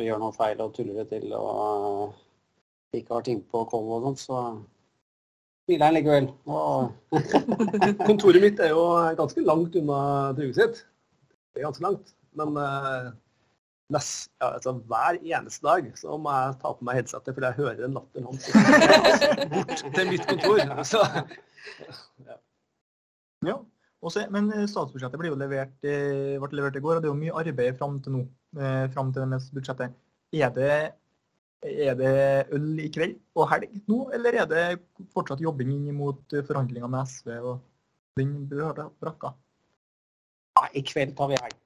gjør 0.00 0.20
noe 0.20 0.34
feil 0.36 0.62
og 0.64 0.72
tuller 0.76 1.02
det 1.02 1.10
til 1.12 1.34
og 1.36 2.14
ikke 2.94 3.16
har 3.16 3.26
ting 3.26 3.42
på 3.50 3.64
koll 3.70 3.90
og 3.96 4.06
sånn, 4.06 4.18
så 4.20 4.38
smiler 5.64 5.88
han 5.88 5.96
likevel. 5.96 6.28
Kontoret 8.08 8.42
mitt 8.44 8.60
er 8.62 8.72
jo 8.74 8.84
ganske 9.18 9.44
langt 9.44 9.76
unna 9.80 9.98
Trygve 10.36 10.56
sitt. 10.58 10.80
Det 11.54 11.62
er 11.62 11.68
ganske 11.68 11.84
langt. 11.84 12.14
Men 12.38 12.56
eh, 12.60 13.10
nest, 13.94 14.30
ja, 14.42 14.50
altså, 14.56 14.74
hver 14.90 15.20
eneste 15.20 15.66
dag 15.66 15.90
så 15.98 16.16
må 16.20 16.32
jeg 16.34 16.56
ta 16.62 16.72
på 16.74 16.86
meg 16.86 16.98
headsetet 17.00 17.36
fordi 17.36 17.50
jeg 17.50 17.58
hører 17.60 17.84
en 17.86 17.98
latter 17.98 18.26
hans 18.26 18.48
bort 19.52 19.84
til 19.84 20.10
mitt 20.10 20.26
kontor. 20.30 20.64
Så, 20.88 21.04
Ja. 22.24 22.36
ja. 23.48 23.60
Også, 24.04 24.26
men 24.28 24.50
eh, 24.52 24.66
statsbudsjettet 24.68 25.16
ble 25.16 25.30
jo 25.30 25.38
levert, 25.40 25.78
eh, 25.88 26.34
ble 26.42 26.58
levert 26.58 26.76
i 26.76 26.82
går, 26.84 26.98
og 26.98 27.04
det 27.04 27.08
er 27.08 27.14
jo 27.14 27.20
mye 27.22 27.38
arbeid 27.40 27.78
fram 27.78 28.02
til 28.04 28.18
nå. 28.18 28.26
frem 28.54 28.92
Fram 28.92 29.12
til 29.14 29.24
denne 29.24 29.38
budsjettet. 29.54 29.94
Er 30.34 30.50
det, 30.52 30.74
er 31.64 31.96
det 31.98 32.14
øl 32.54 32.68
i 32.84 32.90
kveld 32.92 33.16
og 33.38 33.48
helg 33.52 33.72
nå, 33.90 34.00
eller 34.16 34.40
er 34.42 34.48
det 34.50 34.64
fortsatt 35.14 35.42
jobbing 35.42 35.72
inn 35.74 35.96
mot 35.96 36.36
eh, 36.36 36.44
forhandlinger 36.44 36.90
med 36.92 37.10
SV 37.10 37.34
og 37.40 37.54
den 38.20 38.36
brakka? 38.50 39.34
Ja, 40.54 40.68
i 40.76 40.84
kveld 40.86 41.16
tar 41.18 41.32
vi 41.32 41.40
helg. 41.40 41.60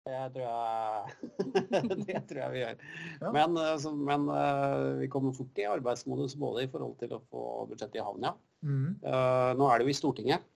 Det 0.00 0.20
tror 0.32 0.46
jeg, 0.46 1.30
det 2.08 2.20
tror 2.28 2.38
jeg 2.40 2.52
vi 2.54 2.60
gjør. 2.62 2.78
Ja. 3.20 3.32
Men, 3.34 3.58
eh, 3.60 3.74
så, 3.82 3.92
men 3.92 4.28
eh, 4.32 4.84
vi 5.02 5.10
kommer 5.12 5.34
fort 5.36 5.60
i 5.60 5.66
arbeidsmodus 5.68 6.38
både 6.40 6.64
i 6.64 6.70
forhold 6.72 6.96
til 7.02 7.12
å 7.16 7.20
få 7.28 7.42
budsjettet 7.70 8.00
i 8.00 8.04
havn, 8.04 8.24
ja. 8.24 8.32
Eh, 8.64 9.50
nå 9.58 9.68
er 9.68 9.78
det 9.78 9.86
jo 9.86 9.92
i 9.92 9.98
Stortinget. 9.98 10.46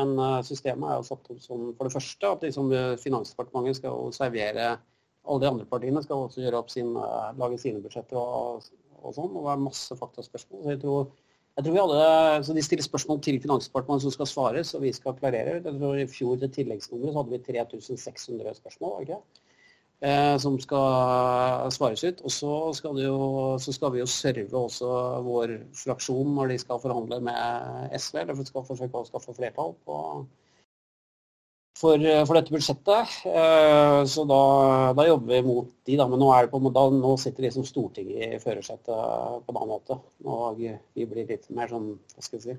Men 0.00 0.16
systemet 0.40 0.88
er 0.88 0.96
jo 0.96 1.04
satt 1.04 1.26
opp 1.34 1.40
som 1.44 1.66
for 1.76 1.84
det 1.84 1.92
første 1.92 2.28
at 2.34 2.44
liksom, 2.46 2.70
Finansdepartementet 3.02 3.76
skal 3.76 4.06
servere 4.16 4.70
Alle 5.22 5.44
de 5.44 5.50
andre 5.52 5.66
partiene 5.70 6.02
skal 6.02 6.24
også 6.26 6.42
gjøre 6.42 6.62
opp 6.62 6.72
sin, 6.72 6.94
eh, 6.96 7.28
lage 7.38 7.58
sine 7.62 7.82
budsjetter 7.82 8.18
og, 8.18 8.70
og 9.02 9.14
sånn. 9.18 9.30
Og 9.30 9.44
det 9.44 9.52
er 9.52 9.66
masse 9.66 9.98
faktaspørsmål. 9.98 10.64
Så 10.64 10.74
jeg 10.74 10.82
tror, 10.82 11.12
jeg 11.56 11.66
tror 11.66 11.76
vi 11.76 11.84
alle, 11.84 12.08
så 12.46 12.56
De 12.56 12.64
stiller 12.64 12.88
spørsmål 12.88 13.22
til 13.22 13.40
Finansdepartementet 13.42 14.08
som 14.08 14.16
skal 14.16 14.30
svares, 14.30 14.74
og 14.74 14.84
vi 14.86 14.92
skal 14.96 15.18
klarere. 15.18 15.60
Jeg 15.60 15.78
tror 15.78 16.00
I 16.00 16.10
fjor 16.10 16.42
til 16.42 16.54
tilleggsnummeret 16.58 17.14
så 17.14 17.22
hadde 17.22 17.36
vi 17.36 17.44
3600 17.52 18.60
spørsmål. 18.62 19.00
ikke? 19.06 19.22
eh, 20.02 20.36
som 20.42 20.58
skal 20.60 21.70
svares 21.74 22.04
ut. 22.04 22.22
Og 22.26 22.34
så 22.34 22.52
skal, 22.76 23.02
så 23.62 23.74
skal 23.74 23.94
vi 23.94 24.02
jo 24.02 24.08
serve 24.10 24.64
også 24.66 24.92
vår 25.26 25.56
fraksjon 25.84 26.34
når 26.36 26.52
de 26.52 26.60
skal 26.62 26.82
forhandle 26.82 27.20
med 27.28 27.98
SV, 27.98 28.22
eller 28.24 28.48
skal 28.48 28.66
forsøke 28.68 29.02
å 29.02 29.08
skaffe 29.08 29.36
flertall 29.38 29.76
på, 29.86 29.98
for, 31.82 32.02
for, 32.28 32.38
dette 32.38 32.54
budsjettet. 32.54 33.14
Eh, 33.26 34.00
så 34.08 34.24
da, 34.28 34.42
da, 34.96 35.06
jobber 35.08 35.34
vi 35.34 35.40
mot 35.46 35.70
de, 35.86 35.96
da. 35.98 36.06
Men 36.10 36.22
nå, 36.22 36.28
er 36.34 36.46
det 36.46 36.52
på, 36.52 36.60
da, 36.70 36.84
nå 36.94 37.14
sitter 37.20 37.48
liksom 37.48 37.66
Stortinget 37.66 38.36
i 38.36 38.42
førersetet 38.42 38.92
på 38.92 39.54
en 39.54 39.58
annen 39.58 39.72
måte. 39.72 39.98
Og 40.24 40.60
vi 40.62 41.08
blir 41.08 41.26
litt 41.30 41.48
mer 41.54 41.72
sånn, 41.72 41.96
hva 42.14 42.24
skal 42.24 42.38
vi 42.38 42.44
si, 42.46 42.56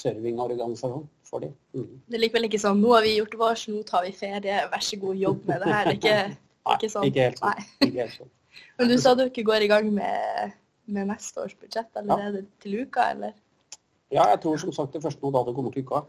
servingorganisasjon 0.00 1.08
for 1.26 1.44
de. 1.44 1.50
Mm. 1.74 1.88
Det 2.06 2.18
er 2.18 2.24
likevel 2.24 2.46
ikke 2.50 2.62
sånn 2.62 2.82
nå 2.82 2.92
har 2.94 3.06
vi 3.06 3.16
gjort 3.16 3.38
vårt, 3.40 3.66
nå 3.70 3.82
tar 3.88 4.06
vi 4.06 4.14
ferie, 4.14 4.62
vær 4.70 4.84
så 4.84 5.00
god, 5.02 5.18
jobb 5.24 5.48
med 5.48 5.64
det 5.64 5.72
her. 5.72 5.90
Det 5.90 5.96
er 5.96 5.98
ikke, 5.98 6.16
Nei, 6.70 6.76
ikke 6.76 6.92
sånn. 6.92 7.08
Ikke 7.08 7.26
helt 7.26 7.42
sånn. 7.42 7.66
Ikke 7.86 8.04
helt 8.04 8.16
sånn. 8.18 8.32
Men 8.80 8.90
du 8.90 8.96
sa 9.00 9.14
du 9.16 9.24
ikke 9.26 9.46
går 9.46 9.64
i 9.64 9.70
gang 9.70 9.90
med, 9.94 10.56
med 10.90 11.10
neste 11.10 11.46
års 11.46 11.56
budsjett 11.58 12.02
allerede 12.02 12.44
ja. 12.44 12.50
til 12.62 12.80
uka, 12.84 13.10
eller? 13.14 13.34
Ja, 14.10 14.26
jeg 14.32 14.40
tror 14.42 14.58
som 14.58 14.74
sagt 14.74 14.96
det 14.96 15.04
første 15.04 15.22
nå 15.22 15.30
da 15.34 15.44
det 15.46 15.54
kommer 15.56 15.74
til 15.74 15.86
uka. 15.86 16.02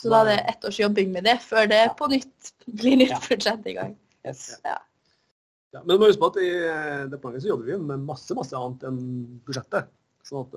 Så 0.00 0.12
da 0.12 0.22
er 0.22 0.30
det 0.30 0.38
ett 0.52 0.64
års 0.64 0.78
jobbing 0.80 1.10
med 1.12 1.26
det 1.28 1.36
før 1.44 1.68
det 1.68 1.82
på 1.98 2.08
nytt 2.08 2.54
blir 2.80 2.96
nytt 3.02 3.28
budsjett 3.28 3.66
i 3.68 3.74
gang. 3.76 3.98
Yes. 4.26 4.46
Ja. 4.64 4.78
Ja, 5.70 5.82
men 5.84 5.94
du 5.94 6.00
må 6.02 6.08
huske 6.10 6.22
på 6.22 6.30
at 6.32 6.38
i 6.42 6.50
departementet 7.12 7.44
så 7.44 7.52
jobber 7.52 7.68
vi 7.68 7.76
med 7.92 8.06
masse 8.08 8.34
masse 8.34 8.58
annet 8.58 8.82
enn 8.88 9.02
budsjettet. 9.46 9.90
Sånn 10.26 10.42
at 10.42 10.56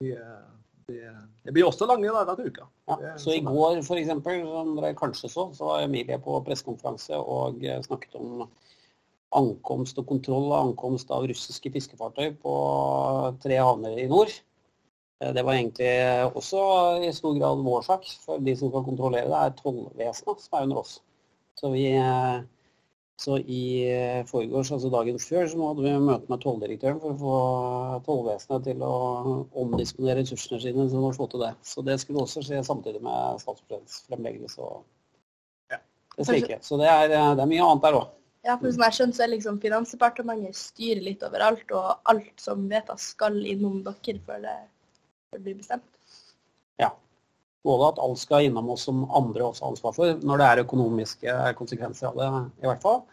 vi, 0.00 0.12
det, 0.86 1.14
det, 1.44 1.54
blir 1.54 1.66
også 1.66 1.88
lange 1.90 2.12
dager 2.12 2.38
til 2.38 2.52
uka. 2.52 2.68
Ja, 2.90 3.14
så 3.20 3.34
i 3.34 3.42
går 3.44 3.80
for 3.86 3.98
eksempel, 3.98 4.44
som 4.46 4.76
dere 4.78 4.92
kanskje 4.98 5.30
så, 5.32 5.48
så 5.56 5.72
var 5.72 5.86
Emilie 5.86 6.20
på 6.22 6.38
pressekonferanse 6.46 7.18
og 7.18 7.64
snakket 7.86 8.14
om 8.20 8.46
ankomst 9.40 9.98
og 10.02 10.08
kontroll 10.10 10.48
av 10.50 10.68
ankomst 10.68 11.10
av 11.14 11.26
russiske 11.30 11.70
fiskefartøy 11.74 12.32
på 12.42 12.54
tre 13.42 13.58
havner 13.62 13.98
i 13.98 14.08
nord. 14.10 14.32
Eh, 15.20 15.32
det 15.36 15.44
var 15.44 15.54
egentlig 15.54 15.90
også 16.34 16.62
i 17.04 17.12
stor 17.12 17.36
grad 17.38 17.64
vår 17.64 17.84
sak, 17.86 18.08
for 18.24 18.40
de 18.44 18.56
som 18.56 18.72
skal 18.72 18.86
kontrollere 18.86 19.28
det, 19.28 19.36
er 19.40 19.58
tollvesenet 19.58 20.46
som 20.46 20.56
er 20.58 20.68
under 20.68 20.82
oss. 20.82 20.96
Så, 21.60 21.72
vi, 21.74 21.86
eh, 21.92 22.38
så 23.20 23.36
i 23.38 23.64
forgårs, 24.30 24.70
altså 24.72 24.92
dagen 24.92 25.18
før, 25.20 25.48
så 25.50 25.66
hadde 25.66 25.84
vi 25.84 25.96
møte 26.06 26.32
med 26.32 26.40
tolldirektøren 26.44 27.02
for 27.02 27.12
å 27.12 27.18
få 27.24 27.34
tollvesenet 28.06 28.64
til 28.70 28.86
å 28.86 28.94
omdisponere 29.64 30.22
ressursene 30.22 30.62
sine 30.62 30.88
så 30.88 31.02
å 31.10 31.12
få 31.18 31.28
til 31.28 31.44
det. 31.44 31.52
Så 31.68 31.84
det 31.84 31.98
skulle 32.00 32.24
også 32.24 32.46
skje 32.46 32.62
samtidig 32.64 33.04
med 33.04 33.44
statsbudsjettsfremleggelse. 33.44 34.64
og 34.64 34.88
Det 36.16 36.40
ikke. 36.40 36.62
Så 36.64 36.80
det 36.80 36.88
er, 36.88 37.12
det 37.12 37.44
er 37.44 37.52
mye 37.52 37.68
annet 37.68 37.84
der 37.84 38.00
òg. 38.00 38.08
Ja, 38.40 38.54
for 38.56 38.72
som 38.72 38.82
jeg 38.86 38.96
skjønner, 38.96 39.14
så 39.18 39.22
er 39.22 39.34
liksom 39.34 39.56
Finansdepartementet 39.60 40.56
styrer 40.56 41.04
litt 41.04 41.24
overalt, 41.26 41.72
og 41.76 41.90
alt 42.08 42.40
som 42.40 42.62
vedtas 42.72 43.10
skal 43.12 43.36
innom 43.44 43.82
dere 43.84 44.22
før 44.24 44.46
det 44.46 44.54
det 44.56 44.69
blir 45.38 45.54
bestemt. 45.54 45.84
Ja. 46.76 46.90
Både 47.62 47.90
at 47.92 48.00
alt 48.02 48.18
skal 48.18 48.48
innom 48.48 48.70
oss 48.74 48.86
som 48.88 49.04
andre 49.14 49.46
også 49.46 49.64
har 49.64 49.74
ansvar 49.74 49.94
for, 49.96 50.22
når 50.24 50.40
det 50.40 50.48
er 50.48 50.62
økonomiske 50.64 51.36
konsekvenser 51.58 52.10
av 52.10 52.18
det, 52.18 52.30
i 52.64 52.70
hvert 52.70 52.82
fall. 52.84 53.04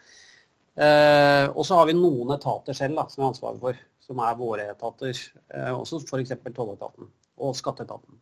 Eh, 0.78 1.46
og 1.50 1.64
så 1.66 1.78
har 1.78 1.88
vi 1.88 1.96
noen 1.98 2.32
etater 2.34 2.76
selv 2.76 2.98
da, 3.00 3.06
som 3.10 3.24
har 3.24 3.32
ansvaret 3.32 3.62
for, 3.62 3.78
som 4.02 4.22
er 4.24 4.38
våre 4.38 4.68
etater. 4.72 5.22
Eh, 5.54 5.72
også 5.74 6.02
f.eks. 6.04 6.36
tolletaten 6.54 7.10
og 7.38 7.56
skatteetaten 7.58 8.18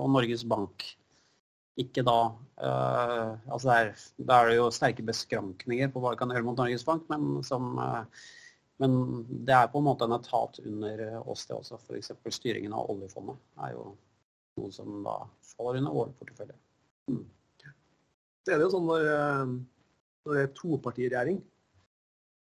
og 0.00 0.10
Norges 0.14 0.44
Bank. 0.48 0.84
Ikke 1.80 2.02
da 2.04 2.18
eh, 2.60 3.30
altså 3.48 3.70
der, 3.70 3.94
er 4.36 4.50
det 4.50 4.58
jo 4.58 4.68
sterke 4.74 5.06
beskrankninger 5.06 5.90
på 5.92 6.02
hva 6.02 6.12
vi 6.12 6.20
kan 6.20 6.34
gjøre 6.34 6.46
mot 6.48 6.58
Norges 6.60 6.84
Bank, 6.86 7.06
men 7.12 7.40
som 7.46 7.78
eh, 7.80 8.26
men 8.80 8.94
det 9.44 9.52
er 9.52 9.68
på 9.68 9.80
en 9.80 9.86
måte 9.86 10.06
en 10.08 10.16
etat 10.16 10.58
under 10.64 11.02
oss, 11.20 11.44
det 11.48 11.56
også. 11.56 11.76
F.eks. 11.84 12.14
styringen 12.32 12.72
av 12.72 12.88
oljefondet 12.92 13.36
er 13.66 13.74
jo 13.74 13.90
noe 14.60 14.72
som 14.74 15.02
da 15.04 15.18
faller 15.52 15.80
under 15.82 15.96
vår 15.96 16.14
portefølje. 16.20 16.56
Mm. 17.12 17.26
Så 18.44 18.54
er 18.54 18.60
det 18.60 18.66
jo 18.66 18.72
sånn 18.72 18.88
når, 18.88 19.06
eh, 19.12 19.50
når 20.24 20.36
det 20.36 20.44
er 20.46 20.54
topartiregjering, 20.56 21.42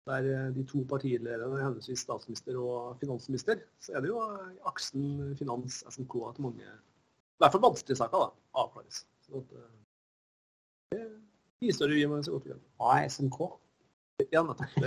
der 0.09 0.27
eh, 0.29 0.49
de 0.57 0.65
to 0.69 0.83
partilederne 0.89 1.47
er 1.55 1.63
henholdsvis 1.63 2.03
statsminister 2.05 2.59
og 2.61 2.99
finansminister, 3.01 3.63
så 3.81 3.95
er 3.95 4.03
det 4.03 4.11
jo 4.11 4.19
aksen 4.69 5.33
finans-SMK 5.39 6.17
at 6.29 6.41
mange, 6.43 6.67
i 6.67 7.43
hvert 7.43 7.55
fall 7.55 7.63
vanskelige 7.63 8.01
saker, 8.03 8.27
da, 8.27 8.59
avklares. 8.65 9.05
Så 9.25 9.39
at, 9.39 9.55
eh, 9.55 11.05
det 11.63 11.77
det 11.79 11.97
gir 11.97 12.11
meg 12.11 12.25
så 12.27 12.36
godt 12.36 12.49
vi 12.49 12.53
kan. 12.53 12.65
SMK? 13.09 13.39
Ja, 14.32 14.43
nettopp. 14.43 14.70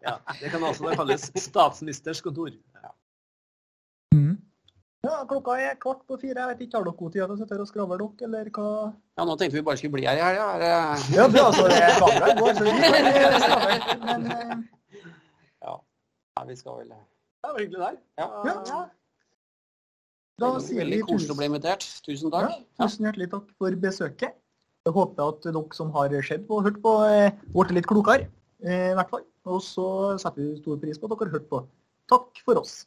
ja, 0.00 0.20
det 0.40 0.50
kan 0.52 0.62
også 0.62 0.92
kalles 0.94 1.24
statsministers 1.42 2.20
kontor. 2.22 2.50
Ja. 2.78 2.92
Mm. 4.14 4.36
ja. 5.02 5.26
klokka 5.26 5.56
er 5.58 5.74
kvart 5.82 6.04
på 6.06 6.16
fire. 6.22 6.38
Jeg 6.38 6.48
vet 6.52 6.60
ikke, 6.68 6.76
Har 6.78 6.84
dere 6.86 6.94
god 7.00 7.10
tid 7.16 7.22
til 7.24 7.34
å 7.34 7.38
sitte 7.40 7.54
her 7.56 7.64
og 7.64 7.70
skravle 7.72 7.98
dere, 7.98 8.28
eller 8.28 8.46
hva? 8.54 8.68
Ja, 9.18 9.26
nå 9.26 9.34
tenkte 9.40 9.58
vi 9.58 9.64
bare 9.66 9.80
skulle 9.82 9.96
bli 9.98 10.06
her 10.06 10.20
i 10.20 10.22
helga. 10.22 10.46
Ja, 10.62 10.78
ja 11.16 11.26
det, 11.34 11.42
altså, 11.48 11.66
det 11.66 11.82
er 11.82 11.98
kamera 11.98 12.26
i 12.30 12.38
går, 12.38 12.52
så 12.54 12.62
vi 12.62 12.70
kan 12.78 13.34
skravle. 13.42 13.74
Men 14.06 14.20
uh... 14.30 14.32
ja. 15.66 15.74
ja, 16.38 16.40
vi 16.46 16.54
skal 16.62 16.72
vel 16.78 16.94
Det 16.94 17.50
var 17.50 17.58
hyggelig 17.58 17.80
der. 17.88 17.94
Ja. 18.22 18.28
ja. 18.46 18.80
Da 20.38 20.48
sier 20.62 20.78
vi 20.78 20.82
Veldig 20.84 21.06
koselig 21.10 21.34
å 21.34 21.42
bli 21.42 21.50
invitert. 21.50 21.82
Tusen 22.06 22.30
takk. 22.30 22.54
Ja, 22.54 22.86
tusen 22.86 23.10
hjertelig 23.10 23.34
takk 23.34 23.50
for 23.58 23.70
besøket. 23.82 24.38
Jeg 24.86 24.94
håper 24.96 25.32
at 25.32 25.42
dere 25.44 25.64
som 25.76 25.90
har 25.96 26.14
sett 26.26 26.46
på 26.48 26.60
og 26.60 26.68
hørt 26.68 26.78
på, 26.84 26.92
ble 27.54 27.64
eh, 27.66 27.74
litt 27.76 27.88
klokere. 27.88 28.28
Eh, 28.64 28.92
I 28.92 28.96
hvert 28.98 29.10
fall. 29.12 29.24
Og 29.48 29.60
så 29.64 29.88
setter 30.20 30.44
vi 30.44 30.60
stor 30.60 30.78
pris 30.80 31.00
på 31.00 31.08
at 31.08 31.14
dere 31.14 31.28
har 31.28 31.38
hørt 31.38 31.50
på. 31.50 31.62
Takk 32.08 32.42
for 32.44 32.60
oss. 32.60 32.80